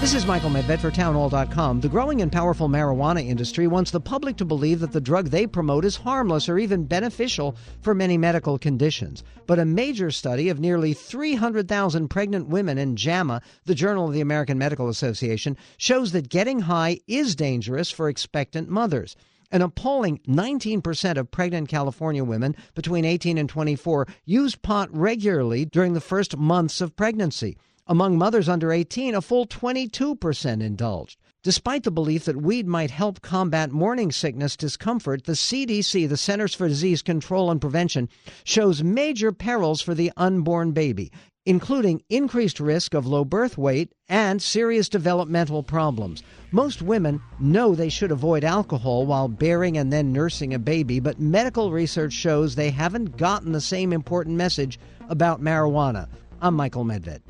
This 0.00 0.14
is 0.14 0.24
Michael 0.24 0.50
Medved 0.50 0.78
for 0.78 0.92
townhall.com. 0.92 1.80
The 1.80 1.88
growing 1.88 2.22
and 2.22 2.30
powerful 2.30 2.68
marijuana 2.68 3.26
industry 3.26 3.66
wants 3.66 3.90
the 3.90 4.00
public 4.00 4.36
to 4.36 4.44
believe 4.44 4.78
that 4.80 4.92
the 4.92 5.00
drug 5.00 5.30
they 5.30 5.48
promote 5.48 5.84
is 5.84 5.96
harmless 5.96 6.48
or 6.48 6.58
even 6.58 6.84
beneficial 6.84 7.56
for 7.80 7.92
many 7.92 8.16
medical 8.16 8.56
conditions. 8.56 9.24
But 9.48 9.58
a 9.58 9.64
major 9.64 10.12
study 10.12 10.48
of 10.48 10.60
nearly 10.60 10.94
300,000 10.94 12.06
pregnant 12.06 12.46
women 12.46 12.78
in 12.78 12.94
JAMA, 12.94 13.42
the 13.64 13.74
Journal 13.74 14.06
of 14.06 14.14
the 14.14 14.20
American 14.20 14.58
Medical 14.58 14.88
Association, 14.88 15.56
shows 15.76 16.12
that 16.12 16.28
getting 16.28 16.60
high 16.60 17.00
is 17.08 17.34
dangerous 17.34 17.90
for 17.90 18.08
expectant 18.08 18.68
mothers. 18.68 19.16
An 19.54 19.62
appalling 19.62 20.18
19% 20.26 21.16
of 21.16 21.30
pregnant 21.30 21.68
California 21.68 22.24
women 22.24 22.56
between 22.74 23.04
18 23.04 23.38
and 23.38 23.48
24 23.48 24.08
use 24.24 24.56
pot 24.56 24.88
regularly 24.92 25.64
during 25.64 25.92
the 25.92 26.00
first 26.00 26.36
months 26.36 26.80
of 26.80 26.96
pregnancy. 26.96 27.56
Among 27.86 28.18
mothers 28.18 28.48
under 28.48 28.72
18, 28.72 29.14
a 29.14 29.20
full 29.20 29.46
22% 29.46 30.60
indulged. 30.60 31.20
Despite 31.44 31.84
the 31.84 31.92
belief 31.92 32.24
that 32.24 32.42
weed 32.42 32.66
might 32.66 32.90
help 32.90 33.22
combat 33.22 33.70
morning 33.70 34.10
sickness 34.10 34.56
discomfort, 34.56 35.22
the 35.22 35.34
CDC, 35.34 36.08
the 36.08 36.16
Centers 36.16 36.54
for 36.54 36.66
Disease 36.66 37.02
Control 37.02 37.48
and 37.48 37.60
Prevention, 37.60 38.08
shows 38.42 38.82
major 38.82 39.30
perils 39.30 39.80
for 39.80 39.94
the 39.94 40.10
unborn 40.16 40.72
baby, 40.72 41.12
including 41.46 42.02
increased 42.08 42.60
risk 42.60 42.94
of 42.94 43.06
low 43.06 43.24
birth 43.24 43.58
weight 43.58 43.92
and 44.08 44.40
serious 44.40 44.88
developmental 44.88 45.62
problems. 45.62 46.22
Most 46.50 46.82
women 46.82 47.20
know 47.38 47.74
they 47.74 47.88
should 47.88 48.10
avoid 48.10 48.44
alcohol 48.44 49.06
while 49.06 49.28
bearing 49.28 49.76
and 49.76 49.92
then 49.92 50.12
nursing 50.12 50.54
a 50.54 50.58
baby, 50.58 51.00
but 51.00 51.20
medical 51.20 51.72
research 51.72 52.12
shows 52.12 52.54
they 52.54 52.70
haven't 52.70 53.16
gotten 53.16 53.52
the 53.52 53.60
same 53.60 53.92
important 53.92 54.36
message 54.36 54.78
about 55.08 55.42
marijuana. 55.42 56.08
I'm 56.40 56.54
Michael 56.54 56.84
Medved. 56.84 57.20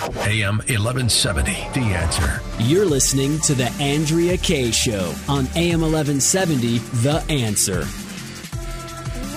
AM 0.00 0.58
1170, 0.58 1.50
The 1.74 1.80
Answer. 1.80 2.40
You're 2.60 2.86
listening 2.86 3.40
to 3.40 3.54
The 3.54 3.68
Andrea 3.80 4.36
Kaye 4.36 4.70
Show 4.70 5.12
on 5.28 5.48
AM 5.56 5.80
1170, 5.80 6.78
The 6.78 7.24
Answer. 7.28 8.07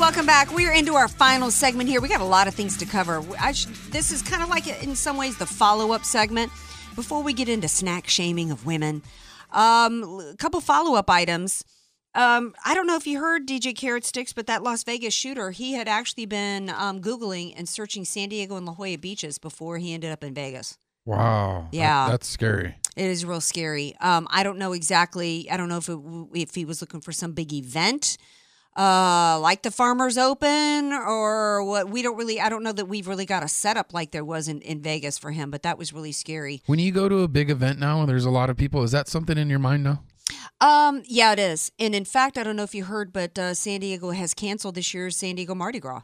Welcome 0.01 0.25
back. 0.25 0.51
We're 0.51 0.71
into 0.71 0.95
our 0.95 1.07
final 1.07 1.51
segment 1.51 1.87
here. 1.87 2.01
We 2.01 2.09
got 2.09 2.21
a 2.21 2.25
lot 2.25 2.47
of 2.47 2.55
things 2.55 2.75
to 2.77 2.87
cover. 2.87 3.23
Sh- 3.53 3.67
this 3.91 4.11
is 4.11 4.23
kind 4.23 4.41
of 4.41 4.49
like, 4.49 4.65
in 4.81 4.95
some 4.95 5.15
ways, 5.15 5.37
the 5.37 5.45
follow 5.45 5.91
up 5.91 6.05
segment. 6.05 6.51
Before 6.95 7.21
we 7.21 7.33
get 7.33 7.47
into 7.47 7.67
snack 7.67 8.09
shaming 8.09 8.49
of 8.49 8.65
women, 8.65 9.03
um, 9.51 10.03
a 10.03 10.35
couple 10.39 10.59
follow 10.59 10.95
up 10.95 11.07
items. 11.07 11.63
Um, 12.15 12.55
I 12.65 12.73
don't 12.73 12.87
know 12.87 12.95
if 12.95 13.05
you 13.05 13.19
heard 13.19 13.47
DJ 13.47 13.77
Carrot 13.77 14.03
Sticks, 14.03 14.33
but 14.33 14.47
that 14.47 14.63
Las 14.63 14.83
Vegas 14.83 15.13
shooter, 15.13 15.51
he 15.51 15.73
had 15.73 15.87
actually 15.87 16.25
been 16.25 16.71
um, 16.71 16.99
Googling 16.99 17.53
and 17.55 17.69
searching 17.69 18.03
San 18.03 18.29
Diego 18.29 18.55
and 18.55 18.65
La 18.65 18.73
Jolla 18.73 18.97
beaches 18.97 19.37
before 19.37 19.77
he 19.77 19.93
ended 19.93 20.11
up 20.11 20.23
in 20.23 20.33
Vegas. 20.33 20.79
Wow. 21.05 21.69
Yeah. 21.71 22.05
That, 22.05 22.11
that's 22.13 22.27
scary. 22.27 22.73
It 22.97 23.05
is 23.05 23.23
real 23.23 23.39
scary. 23.39 23.95
Um, 24.01 24.27
I 24.31 24.41
don't 24.41 24.57
know 24.57 24.73
exactly. 24.73 25.47
I 25.51 25.57
don't 25.57 25.69
know 25.69 25.77
if 25.77 25.89
it, 25.89 25.99
if 26.33 26.55
he 26.55 26.65
was 26.65 26.81
looking 26.81 27.01
for 27.01 27.11
some 27.11 27.33
big 27.33 27.53
event, 27.53 28.17
uh, 28.77 29.39
like 29.41 29.63
the 29.63 29.71
Farmers 29.71 30.17
Open, 30.17 30.93
or 30.93 31.63
what. 31.63 31.89
We 31.89 32.01
don't 32.01 32.17
really. 32.17 32.39
I 32.39 32.49
don't 32.49 32.63
know 32.63 32.71
that 32.71 32.85
we've 32.85 33.07
really 33.07 33.25
got 33.25 33.43
a 33.43 33.47
setup 33.47 33.93
like 33.93 34.11
there 34.11 34.25
was 34.25 34.47
in, 34.47 34.61
in 34.61 34.81
Vegas 34.81 35.17
for 35.17 35.31
him. 35.31 35.51
But 35.51 35.63
that 35.63 35.77
was 35.77 35.93
really 35.93 36.11
scary. 36.11 36.61
When 36.65 36.79
you 36.79 36.91
go 36.91 37.09
to 37.09 37.19
a 37.19 37.27
big 37.27 37.49
event 37.49 37.79
now 37.79 37.99
and 38.01 38.09
there's 38.09 38.25
a 38.25 38.31
lot 38.31 38.49
of 38.49 38.57
people, 38.57 38.83
is 38.83 38.91
that 38.91 39.07
something 39.07 39.37
in 39.37 39.49
your 39.49 39.59
mind 39.59 39.83
now? 39.83 40.03
Um, 40.61 41.01
yeah, 41.05 41.33
it 41.33 41.39
is. 41.39 41.71
And 41.79 41.95
in 41.95 42.05
fact, 42.05 42.37
I 42.37 42.43
don't 42.43 42.55
know 42.55 42.63
if 42.63 42.75
you 42.75 42.85
heard, 42.85 43.11
but 43.11 43.37
uh, 43.37 43.53
San 43.53 43.79
Diego 43.79 44.11
has 44.11 44.33
canceled 44.33 44.75
this 44.75 44.93
year's 44.93 45.17
San 45.17 45.35
Diego 45.35 45.55
Mardi 45.55 45.79
Gras 45.79 46.03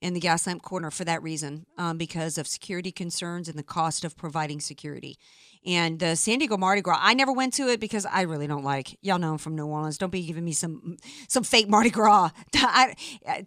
in 0.00 0.14
the 0.14 0.20
Gaslamp 0.20 0.62
Quarter 0.62 0.90
for 0.90 1.04
that 1.04 1.22
reason, 1.22 1.66
um, 1.78 1.96
because 1.96 2.38
of 2.38 2.46
security 2.46 2.92
concerns 2.92 3.48
and 3.48 3.58
the 3.58 3.62
cost 3.62 4.04
of 4.04 4.16
providing 4.16 4.60
security. 4.60 5.18
And 5.64 5.98
the 5.98 6.14
San 6.14 6.38
Diego 6.38 6.56
Mardi 6.56 6.80
Gras, 6.80 6.98
I 7.00 7.14
never 7.14 7.32
went 7.32 7.54
to 7.54 7.66
it 7.68 7.80
because 7.80 8.06
I 8.06 8.22
really 8.22 8.46
don't 8.46 8.62
like. 8.62 8.96
Y'all 9.02 9.18
know 9.18 9.32
I'm 9.32 9.38
from 9.38 9.56
New 9.56 9.66
Orleans. 9.66 9.98
Don't 9.98 10.10
be 10.10 10.24
giving 10.24 10.44
me 10.44 10.52
some 10.52 10.96
some 11.26 11.42
fake 11.42 11.68
Mardi 11.68 11.90
Gras. 11.90 12.30
I, 12.54 12.94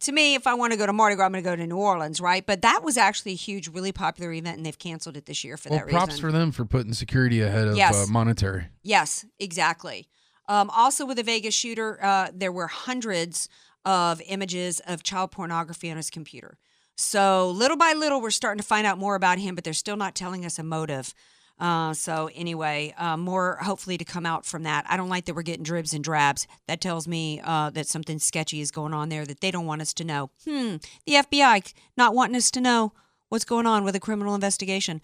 to 0.01 0.11
me, 0.11 0.35
if 0.35 0.45
I 0.45 0.55
want 0.55 0.73
to 0.73 0.77
go 0.77 0.85
to 0.85 0.91
Mardi 0.91 1.15
Gras, 1.15 1.27
I'm 1.27 1.31
going 1.31 1.43
to 1.43 1.49
go 1.49 1.55
to 1.55 1.65
New 1.65 1.77
Orleans, 1.77 2.19
right? 2.19 2.45
But 2.45 2.61
that 2.63 2.83
was 2.83 2.97
actually 2.97 3.33
a 3.33 3.35
huge, 3.35 3.69
really 3.69 3.93
popular 3.93 4.33
event, 4.33 4.57
and 4.57 4.65
they've 4.65 4.77
canceled 4.77 5.15
it 5.15 5.27
this 5.27 5.45
year 5.45 5.55
for 5.55 5.69
well, 5.69 5.79
that 5.79 5.87
props 5.87 5.93
reason. 5.93 6.07
Props 6.07 6.19
for 6.19 6.31
them 6.33 6.51
for 6.51 6.65
putting 6.65 6.91
security 6.91 7.41
ahead 7.41 7.69
of 7.69 7.77
Yes. 7.77 7.95
uh, 7.95 8.11
monetary. 8.11 8.67
Yes, 8.83 9.25
exactly. 9.39 10.09
Um, 10.49 10.69
also, 10.71 11.05
with 11.05 11.17
the 11.17 11.23
Vegas 11.23 11.53
shooter, 11.53 12.03
uh, 12.03 12.31
there 12.33 12.51
were 12.51 12.67
hundreds 12.67 13.47
of 13.89 14.21
images 14.27 14.79
of 14.85 15.01
child 15.01 15.31
pornography 15.31 15.89
on 15.89 15.97
his 15.97 16.11
computer. 16.11 16.59
So, 16.95 17.49
little 17.49 17.75
by 17.75 17.93
little, 17.93 18.21
we're 18.21 18.29
starting 18.29 18.61
to 18.61 18.67
find 18.67 18.85
out 18.85 18.99
more 18.99 19.15
about 19.15 19.39
him, 19.39 19.55
but 19.55 19.63
they're 19.63 19.73
still 19.73 19.97
not 19.97 20.13
telling 20.13 20.45
us 20.45 20.59
a 20.59 20.63
motive. 20.63 21.15
Uh, 21.59 21.95
so, 21.95 22.29
anyway, 22.35 22.93
uh, 22.99 23.17
more 23.17 23.57
hopefully 23.63 23.97
to 23.97 24.05
come 24.05 24.27
out 24.27 24.45
from 24.45 24.61
that. 24.61 24.85
I 24.87 24.95
don't 24.95 25.09
like 25.09 25.25
that 25.25 25.33
we're 25.33 25.41
getting 25.41 25.63
dribs 25.63 25.91
and 25.91 26.03
drabs. 26.03 26.45
That 26.67 26.81
tells 26.81 27.07
me 27.07 27.41
uh, 27.43 27.71
that 27.71 27.87
something 27.87 28.19
sketchy 28.19 28.61
is 28.61 28.69
going 28.69 28.93
on 28.93 29.09
there 29.09 29.25
that 29.25 29.41
they 29.41 29.49
don't 29.49 29.65
want 29.65 29.81
us 29.81 29.93
to 29.93 30.03
know. 30.03 30.29
Hmm, 30.45 30.75
the 31.07 31.13
FBI 31.13 31.73
not 31.97 32.13
wanting 32.13 32.35
us 32.35 32.51
to 32.51 32.61
know 32.61 32.93
what's 33.29 33.45
going 33.45 33.65
on 33.65 33.83
with 33.83 33.95
a 33.95 33.99
criminal 33.99 34.35
investigation. 34.35 35.01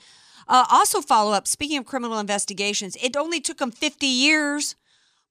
Uh, 0.48 0.66
also, 0.70 1.02
follow 1.02 1.32
up. 1.32 1.48
Speaking 1.48 1.80
of 1.80 1.86
criminal 1.86 2.20
investigations, 2.20 2.96
it 3.02 3.18
only 3.18 3.42
took 3.42 3.58
them 3.58 3.72
50 3.72 4.06
years 4.06 4.76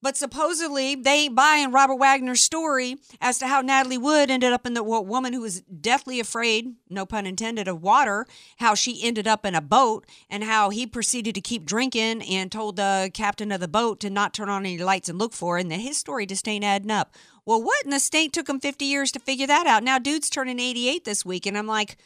But 0.04 0.18
supposedly 0.18 0.94
they 0.96 1.22
ain't 1.22 1.34
buying 1.34 1.72
Robert 1.72 1.94
Wagner's 1.96 2.42
story 2.42 2.98
as 3.22 3.38
to 3.38 3.46
how 3.46 3.62
Natalie 3.62 3.96
Wood 3.96 4.30
ended 4.30 4.52
up 4.52 4.66
in 4.66 4.74
the 4.74 4.82
wo- 4.82 5.00
woman 5.00 5.32
who 5.32 5.40
was 5.40 5.62
deathly 5.62 6.20
afraid, 6.20 6.74
no 6.90 7.06
pun 7.06 7.24
intended, 7.24 7.68
of 7.68 7.80
water, 7.80 8.26
how 8.58 8.74
she 8.74 9.02
ended 9.02 9.26
up 9.26 9.46
in 9.46 9.54
a 9.54 9.62
boat, 9.62 10.04
and 10.28 10.44
how 10.44 10.68
he 10.68 10.86
proceeded 10.86 11.34
to 11.36 11.40
keep 11.40 11.64
drinking 11.64 12.20
and 12.20 12.52
told 12.52 12.76
the 12.76 13.10
captain 13.14 13.50
of 13.50 13.60
the 13.60 13.66
boat 13.66 13.98
to 14.00 14.10
not 14.10 14.34
turn 14.34 14.50
on 14.50 14.66
any 14.66 14.76
lights 14.76 15.08
and 15.08 15.18
look 15.18 15.32
for 15.32 15.54
her, 15.54 15.58
and 15.58 15.70
that 15.70 15.80
his 15.80 15.96
story 15.96 16.26
just 16.26 16.46
ain't 16.46 16.66
adding 16.66 16.90
up. 16.90 17.14
Well, 17.46 17.62
what 17.62 17.82
in 17.86 17.90
the 17.90 17.98
state 17.98 18.34
took 18.34 18.50
him 18.50 18.60
50 18.60 18.84
years 18.84 19.10
to 19.12 19.18
figure 19.18 19.46
that 19.46 19.66
out? 19.66 19.82
Now, 19.82 19.98
dude's 19.98 20.28
turning 20.28 20.60
88 20.60 21.06
this 21.06 21.24
week, 21.24 21.46
and 21.46 21.56
I'm 21.56 21.66
like, 21.66 21.96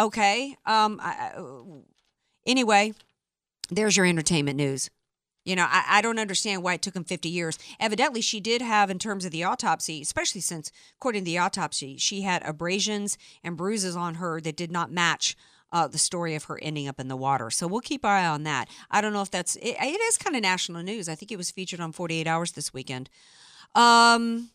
okay. 0.00 0.56
Um, 0.64 0.98
I- 1.02 1.32
anyway, 2.46 2.94
there's 3.68 3.98
your 3.98 4.06
entertainment 4.06 4.56
news. 4.56 4.88
You 5.44 5.56
know, 5.56 5.66
I, 5.68 5.84
I 5.88 6.02
don't 6.02 6.18
understand 6.18 6.62
why 6.62 6.74
it 6.74 6.82
took 6.82 6.94
him 6.94 7.04
50 7.04 7.28
years. 7.28 7.58
Evidently, 7.78 8.20
she 8.20 8.40
did 8.40 8.60
have, 8.62 8.90
in 8.90 8.98
terms 8.98 9.24
of 9.24 9.30
the 9.30 9.44
autopsy, 9.44 10.02
especially 10.02 10.40
since, 10.40 10.70
according 10.98 11.22
to 11.22 11.30
the 11.30 11.38
autopsy, 11.38 11.96
she 11.96 12.22
had 12.22 12.42
abrasions 12.44 13.16
and 13.42 13.56
bruises 13.56 13.96
on 13.96 14.16
her 14.16 14.40
that 14.40 14.56
did 14.56 14.70
not 14.70 14.92
match 14.92 15.36
uh, 15.72 15.86
the 15.86 15.98
story 15.98 16.34
of 16.34 16.44
her 16.44 16.58
ending 16.62 16.88
up 16.88 17.00
in 17.00 17.08
the 17.08 17.16
water. 17.16 17.50
So 17.50 17.66
we'll 17.66 17.80
keep 17.80 18.04
our 18.04 18.16
eye 18.16 18.26
on 18.26 18.42
that. 18.42 18.68
I 18.90 19.00
don't 19.00 19.12
know 19.12 19.22
if 19.22 19.30
that's, 19.30 19.56
it, 19.56 19.76
it 19.80 20.00
is 20.00 20.18
kind 20.18 20.36
of 20.36 20.42
national 20.42 20.82
news. 20.82 21.08
I 21.08 21.14
think 21.14 21.32
it 21.32 21.36
was 21.38 21.50
featured 21.50 21.80
on 21.80 21.92
48 21.92 22.26
Hours 22.26 22.52
this 22.52 22.74
weekend. 22.74 23.08
Um, 23.74 24.50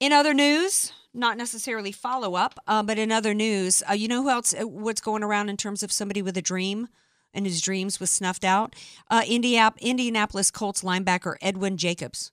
in 0.00 0.12
other 0.12 0.34
news, 0.34 0.92
not 1.14 1.36
necessarily 1.36 1.92
follow 1.92 2.34
up, 2.34 2.58
uh, 2.66 2.82
but 2.82 2.98
in 2.98 3.10
other 3.10 3.32
news, 3.34 3.82
uh, 3.88 3.94
you 3.94 4.08
know 4.08 4.22
who 4.22 4.30
else? 4.30 4.54
uh, 4.54 4.66
What's 4.66 5.00
going 5.00 5.22
around 5.22 5.48
in 5.48 5.56
terms 5.56 5.82
of 5.82 5.90
somebody 5.90 6.20
with 6.20 6.36
a 6.36 6.42
dream, 6.42 6.88
and 7.34 7.46
his 7.46 7.60
dreams 7.60 8.00
was 8.00 8.10
snuffed 8.10 8.44
out? 8.44 8.74
Uh, 9.10 9.22
Indianapolis 9.26 10.50
Colts 10.50 10.82
linebacker 10.82 11.34
Edwin 11.42 11.76
Jacobs 11.76 12.32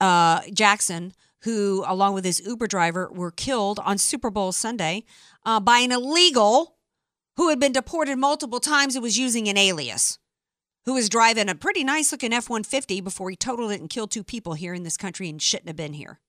uh, 0.00 0.40
Jackson, 0.52 1.12
who 1.42 1.84
along 1.86 2.14
with 2.14 2.24
his 2.24 2.40
Uber 2.40 2.66
driver 2.66 3.10
were 3.12 3.30
killed 3.30 3.78
on 3.80 3.98
Super 3.98 4.30
Bowl 4.30 4.52
Sunday 4.52 5.04
uh, 5.44 5.60
by 5.60 5.78
an 5.78 5.92
illegal 5.92 6.76
who 7.36 7.48
had 7.48 7.60
been 7.60 7.72
deported 7.72 8.16
multiple 8.16 8.60
times 8.60 8.94
and 8.94 9.02
was 9.02 9.18
using 9.18 9.48
an 9.48 9.56
alias. 9.56 10.18
Who 10.86 10.94
was 10.94 11.08
driving 11.08 11.48
a 11.48 11.54
pretty 11.54 11.84
nice 11.84 12.10
looking 12.10 12.32
F 12.32 12.48
150 12.48 13.00
before 13.02 13.30
he 13.30 13.36
totaled 13.36 13.70
it 13.70 13.80
and 13.80 13.88
killed 13.88 14.10
two 14.10 14.24
people 14.24 14.54
here 14.54 14.74
in 14.74 14.82
this 14.82 14.96
country 14.96 15.28
and 15.28 15.40
shouldn't 15.40 15.68
have 15.68 15.76
been 15.76 15.92
here. 15.92 16.20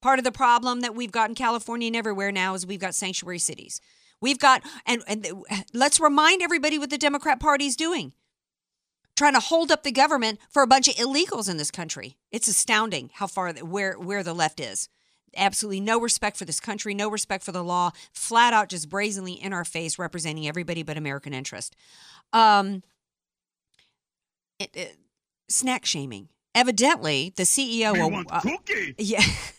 Part 0.00 0.18
of 0.18 0.24
the 0.24 0.32
problem 0.32 0.80
that 0.80 0.94
we've 0.94 1.12
got 1.12 1.28
in 1.28 1.34
California 1.34 1.88
and 1.88 1.96
everywhere 1.96 2.32
now 2.32 2.54
is 2.54 2.66
we've 2.66 2.80
got 2.80 2.94
sanctuary 2.94 3.38
cities. 3.38 3.80
We've 4.20 4.38
got, 4.38 4.62
and, 4.86 5.02
and 5.06 5.26
let's 5.72 6.00
remind 6.00 6.42
everybody 6.42 6.78
what 6.78 6.90
the 6.90 6.98
Democrat 6.98 7.40
Party 7.40 7.66
is 7.66 7.76
doing 7.76 8.12
trying 9.18 9.34
to 9.34 9.40
hold 9.40 9.72
up 9.72 9.82
the 9.82 9.90
government 9.90 10.38
for 10.48 10.62
a 10.62 10.66
bunch 10.66 10.86
of 10.86 10.94
illegals 10.94 11.50
in 11.50 11.56
this 11.56 11.72
country. 11.72 12.16
It's 12.30 12.46
astounding 12.46 13.10
how 13.14 13.26
far, 13.26 13.52
where, 13.54 13.94
where 13.98 14.22
the 14.22 14.32
left 14.32 14.60
is. 14.60 14.88
Absolutely 15.36 15.80
no 15.80 16.00
respect 16.00 16.36
for 16.36 16.44
this 16.44 16.60
country, 16.60 16.94
no 16.94 17.10
respect 17.10 17.42
for 17.42 17.50
the 17.50 17.64
law, 17.64 17.90
flat 18.12 18.52
out 18.54 18.68
just 18.68 18.88
brazenly 18.88 19.32
in 19.32 19.52
our 19.52 19.64
face, 19.64 19.98
representing 19.98 20.46
everybody 20.46 20.84
but 20.84 20.96
American 20.96 21.34
interest. 21.34 21.74
Um, 22.32 22.84
it, 24.60 24.70
it- 24.74 24.96
snack 25.48 25.84
shaming. 25.84 26.28
Evidently, 26.54 27.32
the 27.36 27.42
CEO. 27.42 27.92
Of- 28.06 28.12
want 28.12 28.28
uh, 28.30 28.40
cookie. 28.40 28.94
yeah. 28.98 29.22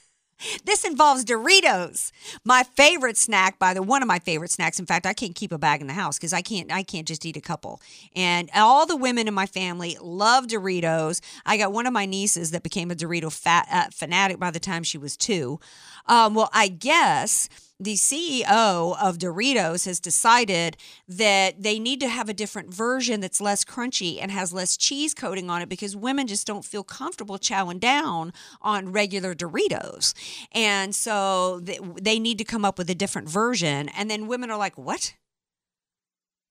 This 0.65 0.85
involves 0.85 1.25
Doritos, 1.25 2.11
my 2.43 2.63
favorite 2.63 3.17
snack. 3.17 3.59
By 3.59 3.73
the 3.73 3.83
one 3.83 4.01
of 4.01 4.07
my 4.07 4.19
favorite 4.19 4.51
snacks. 4.51 4.79
In 4.79 4.85
fact, 4.85 5.05
I 5.05 5.13
can't 5.13 5.35
keep 5.35 5.51
a 5.51 5.57
bag 5.57 5.81
in 5.81 5.87
the 5.87 5.93
house 5.93 6.17
because 6.17 6.33
I 6.33 6.41
can't. 6.41 6.71
I 6.71 6.83
can't 6.83 7.07
just 7.07 7.25
eat 7.25 7.37
a 7.37 7.41
couple. 7.41 7.81
And 8.15 8.49
all 8.55 8.85
the 8.85 8.95
women 8.95 9.27
in 9.27 9.33
my 9.33 9.45
family 9.45 9.97
love 10.01 10.47
Doritos. 10.47 11.21
I 11.45 11.57
got 11.57 11.73
one 11.73 11.85
of 11.87 11.93
my 11.93 12.05
nieces 12.05 12.51
that 12.51 12.63
became 12.63 12.91
a 12.91 12.95
Dorito 12.95 13.31
fat, 13.31 13.67
uh, 13.71 13.89
fanatic 13.91 14.39
by 14.39 14.51
the 14.51 14.59
time 14.59 14.83
she 14.83 14.97
was 14.97 15.17
two. 15.17 15.59
Um, 16.05 16.33
well, 16.33 16.49
I 16.53 16.67
guess 16.67 17.49
the 17.80 17.95
CEO 17.95 18.97
of 19.01 19.17
Doritos 19.17 19.86
has 19.86 20.01
decided 20.01 20.75
that 21.07 21.63
they 21.63 21.80
need 21.80 22.01
to 22.01 22.09
have 22.09 22.27
a 22.27 22.34
different 22.34 22.73
version 22.73 23.21
that's 23.21 23.39
less 23.39 23.63
crunchy 23.63 24.19
and 24.21 24.32
has 24.32 24.51
less 24.51 24.75
cheese 24.75 25.13
coating 25.13 25.49
on 25.49 25.61
it 25.61 25.69
because 25.69 25.95
women 25.95 26.27
just 26.27 26.45
don't 26.45 26.65
feel 26.65 26.84
comfortable 26.84 27.38
chowing 27.38 27.80
down 27.80 28.34
on 28.61 28.91
regular 28.91 29.34
Doritos. 29.34 30.13
And 30.51 30.93
so 30.93 31.61
they 31.61 32.19
need 32.19 32.38
to 32.39 32.43
come 32.43 32.65
up 32.65 32.77
with 32.77 32.89
a 32.89 32.95
different 32.95 33.30
version. 33.30 33.88
And 33.89 34.11
then 34.11 34.27
women 34.27 34.51
are 34.51 34.57
like, 34.57 34.77
what? 34.77 35.15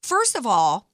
First 0.02 0.34
of 0.34 0.46
all, 0.46 0.88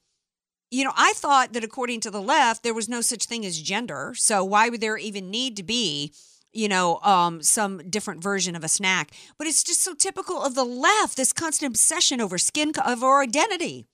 you 0.69 0.83
know, 0.83 0.93
I 0.97 1.13
thought 1.15 1.53
that 1.53 1.63
according 1.63 2.01
to 2.01 2.11
the 2.11 2.21
left, 2.21 2.63
there 2.63 2.73
was 2.73 2.89
no 2.89 2.99
such 2.99 3.25
thing 3.25 3.45
as 3.45 3.61
gender. 3.61 4.13
So 4.17 4.43
why 4.43 4.67
would 4.67 4.81
there 4.81 4.97
even 4.97 5.31
need 5.31 5.55
to 5.55 5.63
be, 5.63 6.11
you 6.55 6.67
know, 6.67 6.99
um, 7.01 7.41
some 7.41 7.89
different 7.89 8.23
version 8.23 8.55
of 8.55 8.63
a 8.63 8.67
snack? 8.67 9.11
But 9.37 9.47
it's 9.47 9.63
just 9.63 9.83
so 9.83 9.93
typical 9.93 10.41
of 10.41 10.55
the 10.55 10.63
left, 10.63 11.17
this 11.17 11.33
constant 11.33 11.71
obsession 11.71 12.21
over 12.21 12.37
skin, 12.37 12.71
over 12.85 13.21
identity. 13.21 13.85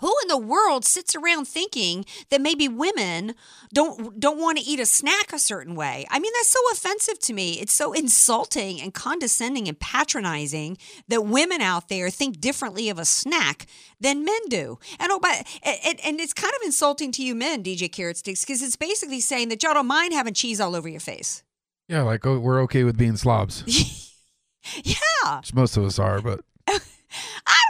Who 0.00 0.14
in 0.22 0.28
the 0.28 0.38
world 0.38 0.84
sits 0.84 1.14
around 1.14 1.46
thinking 1.46 2.04
that 2.30 2.40
maybe 2.40 2.68
women 2.68 3.34
don't 3.74 4.18
don't 4.18 4.38
want 4.38 4.58
to 4.58 4.64
eat 4.64 4.80
a 4.80 4.86
snack 4.86 5.32
a 5.32 5.38
certain 5.38 5.74
way? 5.74 6.06
I 6.10 6.18
mean, 6.18 6.32
that's 6.36 6.50
so 6.50 6.60
offensive 6.72 7.18
to 7.20 7.32
me. 7.32 7.54
It's 7.54 7.72
so 7.72 7.92
insulting 7.92 8.80
and 8.80 8.94
condescending 8.94 9.68
and 9.68 9.78
patronizing 9.78 10.78
that 11.08 11.22
women 11.22 11.60
out 11.60 11.88
there 11.88 12.10
think 12.10 12.40
differently 12.40 12.88
of 12.88 12.98
a 12.98 13.04
snack 13.04 13.66
than 14.00 14.24
men 14.24 14.40
do. 14.48 14.78
And 14.98 15.10
oh, 15.10 15.18
but 15.20 15.46
and, 15.62 16.00
and 16.04 16.20
it's 16.20 16.32
kind 16.32 16.54
of 16.54 16.64
insulting 16.64 17.12
to 17.12 17.22
you 17.22 17.34
men, 17.34 17.62
DJ 17.62 17.90
Carrot 17.90 18.18
Sticks, 18.18 18.44
because 18.44 18.62
it's 18.62 18.76
basically 18.76 19.20
saying 19.20 19.48
that 19.48 19.62
y'all 19.62 19.74
don't 19.74 19.86
mind 19.86 20.12
having 20.12 20.34
cheese 20.34 20.60
all 20.60 20.76
over 20.76 20.88
your 20.88 21.00
face. 21.00 21.42
Yeah, 21.92 22.02
like 22.02 22.26
oh, 22.26 22.38
we're 22.38 22.62
okay 22.62 22.84
with 22.84 22.96
being 22.96 23.16
slobs. 23.16 23.64
Yeah. 24.84 25.38
Which 25.38 25.52
most 25.54 25.76
of 25.76 25.84
us 25.84 25.98
are, 25.98 26.20
but 26.20 26.40
I 26.68 26.78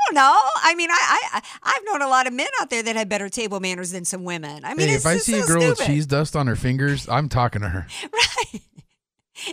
don't 0.05 0.15
know. 0.15 0.37
I 0.57 0.75
mean, 0.75 0.91
I, 0.91 1.21
I 1.33 1.43
I've 1.63 1.85
known 1.87 2.03
a 2.03 2.07
lot 2.07 2.27
of 2.27 2.35
men 2.35 2.49
out 2.61 2.69
there 2.69 2.83
that 2.83 2.97
had 2.97 3.09
better 3.09 3.31
table 3.31 3.61
manners 3.61 3.93
than 3.93 4.05
some 4.05 4.25
women. 4.25 4.63
I 4.63 4.75
mean, 4.75 4.89
hey, 4.89 4.95
if 4.97 5.07
I 5.07 5.17
see 5.17 5.41
so 5.41 5.45
a 5.45 5.47
girl 5.47 5.69
with 5.69 5.79
stupid. 5.79 5.87
cheese 5.91 6.05
dust 6.05 6.37
on 6.37 6.47
her 6.49 6.55
fingers, 6.55 7.09
I'm 7.09 7.31
talking 7.31 7.63
to 7.63 7.69
her. 7.71 7.87
Right. 8.13 8.61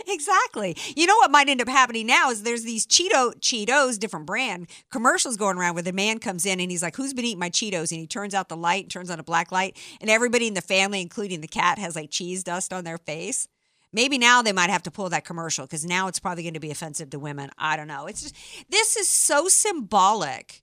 Exactly. 0.06 0.76
You 0.94 1.06
know 1.06 1.16
what 1.16 1.30
might 1.30 1.48
end 1.48 1.62
up 1.62 1.68
happening 1.68 2.06
now 2.06 2.30
is 2.30 2.42
there's 2.42 2.64
these 2.64 2.86
Cheeto 2.86 3.34
Cheetos, 3.40 3.98
different 3.98 4.26
brand 4.26 4.68
commercials 4.92 5.38
going 5.38 5.56
around 5.56 5.74
where 5.74 5.82
the 5.82 5.94
man 5.94 6.18
comes 6.18 6.44
in 6.44 6.60
and 6.60 6.70
he's 6.70 6.82
like, 6.82 6.94
"Who's 6.94 7.14
been 7.14 7.24
eating 7.24 7.38
my 7.38 7.48
Cheetos?" 7.50 7.90
And 7.90 8.00
he 8.00 8.06
turns 8.06 8.34
out 8.34 8.50
the 8.50 8.56
light, 8.56 8.84
and 8.84 8.90
turns 8.90 9.10
on 9.10 9.18
a 9.18 9.24
black 9.24 9.50
light, 9.50 9.78
and 9.98 10.10
everybody 10.10 10.46
in 10.46 10.52
the 10.52 10.60
family, 10.60 11.00
including 11.00 11.40
the 11.40 11.48
cat, 11.48 11.78
has 11.78 11.96
like 11.96 12.10
cheese 12.10 12.44
dust 12.44 12.72
on 12.72 12.84
their 12.84 12.98
face. 12.98 13.48
Maybe 13.92 14.18
now 14.18 14.42
they 14.42 14.52
might 14.52 14.70
have 14.70 14.84
to 14.84 14.90
pull 14.90 15.08
that 15.08 15.24
commercial 15.24 15.66
because 15.66 15.84
now 15.84 16.06
it's 16.06 16.20
probably 16.20 16.44
going 16.44 16.54
to 16.54 16.60
be 16.60 16.70
offensive 16.70 17.10
to 17.10 17.18
women. 17.18 17.50
I 17.58 17.76
don't 17.76 17.88
know. 17.88 18.06
It's 18.06 18.22
just 18.22 18.36
this 18.68 18.96
is 18.96 19.08
so 19.08 19.48
symbolic 19.48 20.62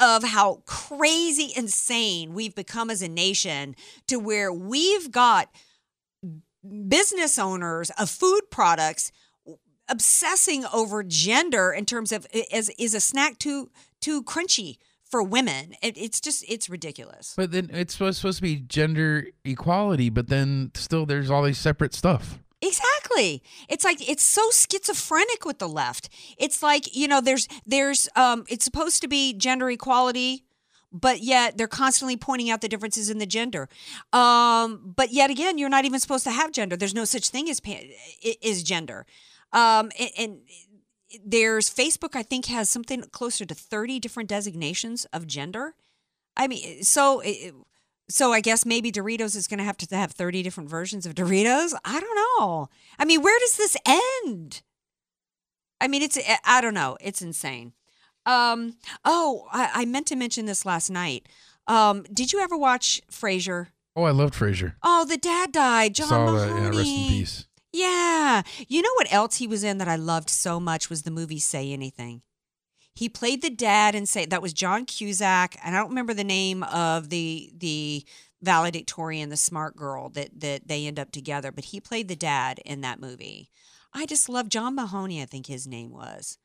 of 0.00 0.24
how 0.24 0.62
crazy 0.66 1.52
insane 1.56 2.34
we've 2.34 2.54
become 2.54 2.90
as 2.90 3.00
a 3.00 3.08
nation 3.08 3.74
to 4.08 4.18
where 4.18 4.52
we've 4.52 5.10
got 5.10 5.48
business 6.88 7.38
owners 7.38 7.90
of 7.98 8.10
food 8.10 8.42
products 8.50 9.12
obsessing 9.88 10.64
over 10.72 11.02
gender 11.02 11.70
in 11.72 11.84
terms 11.84 12.10
of 12.10 12.26
is 12.32 12.70
is 12.78 12.94
a 12.94 13.00
snack 13.00 13.38
too 13.38 13.70
too 14.00 14.22
crunchy 14.22 14.78
for 15.14 15.22
women 15.22 15.74
it, 15.80 15.96
it's 15.96 16.20
just 16.20 16.44
it's 16.48 16.68
ridiculous 16.68 17.34
But 17.36 17.52
then 17.52 17.70
it's 17.72 17.92
supposed, 17.92 18.16
supposed 18.18 18.38
to 18.38 18.42
be 18.42 18.56
gender 18.56 19.28
equality, 19.44 20.10
but 20.10 20.26
then 20.28 20.72
still 20.74 21.06
there's 21.06 21.30
all 21.30 21.44
these 21.44 21.56
separate 21.56 21.94
stuff. 21.94 22.40
Exactly. 22.60 23.40
It's 23.68 23.84
like 23.84 24.08
it's 24.10 24.24
so 24.24 24.42
schizophrenic 24.50 25.44
with 25.44 25.60
the 25.60 25.68
left. 25.68 26.08
It's 26.36 26.64
like, 26.64 26.96
you 26.96 27.06
know, 27.06 27.20
there's 27.20 27.46
there's 27.64 28.08
um 28.16 28.44
it's 28.48 28.64
supposed 28.64 29.02
to 29.02 29.08
be 29.08 29.34
gender 29.34 29.70
equality, 29.70 30.44
but 30.90 31.20
yet 31.22 31.56
they're 31.56 31.68
constantly 31.68 32.16
pointing 32.16 32.50
out 32.50 32.60
the 32.60 32.68
differences 32.68 33.08
in 33.08 33.18
the 33.18 33.26
gender. 33.38 33.68
Um 34.12 34.94
but 34.96 35.12
yet 35.12 35.30
again, 35.30 35.58
you're 35.58 35.68
not 35.68 35.84
even 35.84 36.00
supposed 36.00 36.24
to 36.24 36.32
have 36.32 36.50
gender. 36.50 36.76
There's 36.76 36.98
no 37.02 37.04
such 37.04 37.28
thing 37.28 37.48
as 37.48 37.60
pa- 37.60 37.86
is 38.42 38.64
gender. 38.64 39.06
Um 39.52 39.92
and, 39.96 40.10
and 40.18 40.38
there's 41.24 41.68
Facebook 41.68 42.16
I 42.16 42.22
think 42.22 42.46
has 42.46 42.68
something 42.68 43.02
closer 43.12 43.44
to 43.44 43.54
30 43.54 44.00
different 44.00 44.28
designations 44.28 45.04
of 45.06 45.26
gender. 45.26 45.74
I 46.36 46.48
mean, 46.48 46.82
so 46.82 47.20
it, 47.24 47.54
so 48.08 48.32
I 48.32 48.40
guess 48.40 48.66
maybe 48.66 48.90
Doritos 48.92 49.36
is 49.36 49.46
going 49.46 49.58
to 49.58 49.64
have 49.64 49.76
to 49.78 49.96
have 49.96 50.12
30 50.12 50.42
different 50.42 50.68
versions 50.68 51.06
of 51.06 51.14
Doritos. 51.14 51.74
I 51.84 52.00
don't 52.00 52.18
know. 52.40 52.68
I 52.98 53.04
mean, 53.04 53.22
where 53.22 53.38
does 53.38 53.56
this 53.56 53.76
end? 53.86 54.62
I 55.80 55.88
mean, 55.88 56.02
it's 56.02 56.18
I 56.44 56.60
don't 56.60 56.74
know. 56.74 56.96
It's 57.00 57.22
insane. 57.22 57.72
Um. 58.26 58.76
Oh, 59.04 59.46
I, 59.52 59.70
I 59.74 59.84
meant 59.84 60.06
to 60.06 60.16
mention 60.16 60.46
this 60.46 60.64
last 60.64 60.90
night. 60.90 61.28
Um. 61.66 62.04
Did 62.12 62.32
you 62.32 62.40
ever 62.40 62.56
watch 62.56 63.02
Frasier? 63.10 63.68
Oh, 63.96 64.04
I 64.04 64.10
loved 64.10 64.34
Frasier. 64.34 64.74
Oh, 64.82 65.04
the 65.04 65.16
dad 65.16 65.52
died. 65.52 65.94
John 65.94 66.08
Saw 66.08 66.24
Mahoney. 66.24 66.52
that. 66.52 66.60
Yeah, 66.60 66.78
rest 66.78 66.90
in 66.90 67.08
peace. 67.08 67.46
Yeah. 67.74 68.42
You 68.68 68.82
know 68.82 68.94
what 68.94 69.12
else 69.12 69.36
he 69.36 69.48
was 69.48 69.64
in 69.64 69.78
that 69.78 69.88
I 69.88 69.96
loved 69.96 70.30
so 70.30 70.60
much 70.60 70.88
was 70.88 71.02
the 71.02 71.10
movie 71.10 71.40
Say 71.40 71.72
Anything. 71.72 72.22
He 72.94 73.08
played 73.08 73.42
the 73.42 73.50
dad 73.50 73.96
and 73.96 74.08
say 74.08 74.24
that 74.26 74.40
was 74.40 74.52
John 74.52 74.84
Cusack, 74.84 75.56
and 75.64 75.74
I 75.74 75.80
don't 75.80 75.88
remember 75.88 76.14
the 76.14 76.22
name 76.22 76.62
of 76.62 77.10
the 77.10 77.50
the 77.56 78.04
valedictorian, 78.40 79.30
the 79.30 79.36
smart 79.36 79.74
girl 79.74 80.08
that 80.10 80.40
that 80.40 80.68
they 80.68 80.86
end 80.86 81.00
up 81.00 81.10
together, 81.10 81.50
but 81.50 81.64
he 81.64 81.80
played 81.80 82.06
the 82.06 82.14
dad 82.14 82.60
in 82.64 82.80
that 82.82 83.00
movie. 83.00 83.50
I 83.92 84.06
just 84.06 84.28
love 84.28 84.48
John 84.48 84.76
Mahoney, 84.76 85.20
I 85.20 85.24
think 85.24 85.46
his 85.46 85.66
name 85.66 85.90
was. 85.90 86.38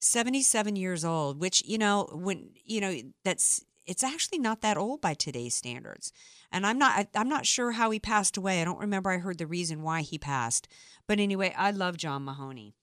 77 0.00 0.74
years 0.74 1.04
old, 1.04 1.40
which, 1.40 1.62
you 1.64 1.78
know, 1.78 2.08
when, 2.12 2.50
you 2.64 2.80
know, 2.80 2.94
that's, 3.24 3.64
it's 3.86 4.04
actually 4.04 4.38
not 4.38 4.60
that 4.62 4.76
old 4.76 5.00
by 5.00 5.14
today's 5.14 5.54
standards. 5.54 6.12
And 6.52 6.66
I'm 6.66 6.78
not, 6.78 6.98
I, 6.98 7.08
I'm 7.14 7.28
not 7.28 7.46
sure 7.46 7.72
how 7.72 7.90
he 7.90 7.98
passed 7.98 8.36
away. 8.36 8.60
I 8.60 8.64
don't 8.64 8.78
remember 8.78 9.10
I 9.10 9.18
heard 9.18 9.38
the 9.38 9.46
reason 9.46 9.82
why 9.82 10.02
he 10.02 10.18
passed. 10.18 10.68
But 11.06 11.20
anyway, 11.20 11.54
I 11.56 11.70
love 11.70 11.96
John 11.96 12.24
Mahoney. 12.24 12.74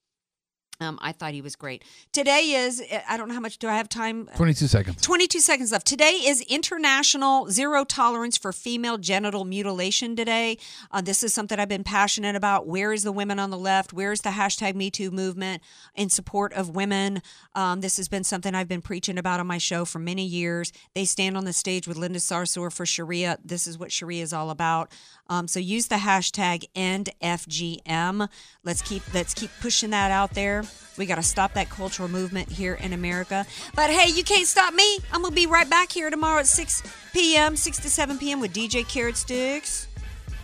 Um, 0.83 0.99
I 1.01 1.11
thought 1.13 1.33
he 1.33 1.41
was 1.41 1.55
great. 1.55 1.83
Today 2.11 2.51
is, 2.51 2.83
I 3.07 3.17
don't 3.17 3.27
know 3.27 3.33
how 3.33 3.39
much, 3.39 3.57
do 3.57 3.67
I 3.67 3.75
have 3.75 3.89
time? 3.89 4.29
22 4.35 4.67
seconds. 4.67 5.01
22 5.01 5.39
seconds 5.39 5.71
left. 5.71 5.87
Today 5.87 6.21
is 6.25 6.41
International 6.41 7.49
Zero 7.49 7.85
Tolerance 7.85 8.37
for 8.37 8.51
Female 8.51 8.97
Genital 8.97 9.45
Mutilation 9.45 10.15
Today. 10.15 10.57
Uh, 10.91 11.01
this 11.01 11.23
is 11.23 11.33
something 11.33 11.59
I've 11.59 11.69
been 11.69 11.83
passionate 11.83 12.35
about. 12.35 12.67
Where 12.67 12.91
is 12.91 13.03
the 13.03 13.11
women 13.11 13.39
on 13.39 13.49
the 13.49 13.57
left? 13.57 13.93
Where 13.93 14.11
is 14.11 14.21
the 14.21 14.29
hashtag 14.31 14.75
Me 14.75 14.91
Too 14.91 15.11
movement 15.11 15.63
in 15.95 16.09
support 16.09 16.53
of 16.53 16.69
women? 16.75 17.21
Um, 17.55 17.81
this 17.81 17.97
has 17.97 18.07
been 18.07 18.23
something 18.23 18.53
I've 18.53 18.67
been 18.67 18.81
preaching 18.81 19.17
about 19.17 19.39
on 19.39 19.47
my 19.47 19.57
show 19.57 19.85
for 19.85 19.99
many 19.99 20.25
years. 20.25 20.73
They 20.93 21.05
stand 21.05 21.37
on 21.37 21.45
the 21.45 21.53
stage 21.53 21.87
with 21.87 21.97
Linda 21.97 22.19
Sarsour 22.19 22.71
for 22.71 22.85
Sharia. 22.85 23.37
This 23.43 23.67
is 23.67 23.77
what 23.77 23.91
Sharia 23.91 24.23
is 24.23 24.33
all 24.33 24.49
about. 24.49 24.91
Um, 25.29 25.47
so 25.47 25.59
use 25.59 25.87
the 25.87 25.95
hashtag 25.95 26.65
EndFGM. 26.75 28.29
Let's 28.63 28.81
keep 28.81 29.01
let's 29.13 29.33
keep 29.33 29.49
pushing 29.61 29.91
that 29.91 30.11
out 30.11 30.31
there. 30.33 30.63
We 30.97 31.05
got 31.05 31.15
to 31.15 31.23
stop 31.23 31.53
that 31.53 31.69
cultural 31.69 32.09
movement 32.09 32.49
here 32.49 32.75
in 32.75 32.93
America. 32.93 33.45
But 33.75 33.89
hey, 33.89 34.11
you 34.11 34.23
can't 34.23 34.47
stop 34.47 34.73
me. 34.73 34.99
I'm 35.11 35.21
gonna 35.21 35.33
be 35.33 35.47
right 35.47 35.69
back 35.69 35.91
here 35.91 36.09
tomorrow 36.09 36.39
at 36.39 36.47
6 36.47 36.83
p.m., 37.13 37.55
6 37.55 37.77
to 37.79 37.89
7 37.89 38.17
p.m. 38.17 38.39
with 38.39 38.53
DJ 38.53 38.87
Carrot 38.87 39.17
Sticks. 39.17 39.87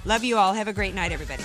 Love 0.06 0.24
you 0.24 0.38
all. 0.38 0.54
Have 0.54 0.68
a 0.68 0.74
great 0.74 0.96
night, 0.96 1.12
everybody. 1.12 1.44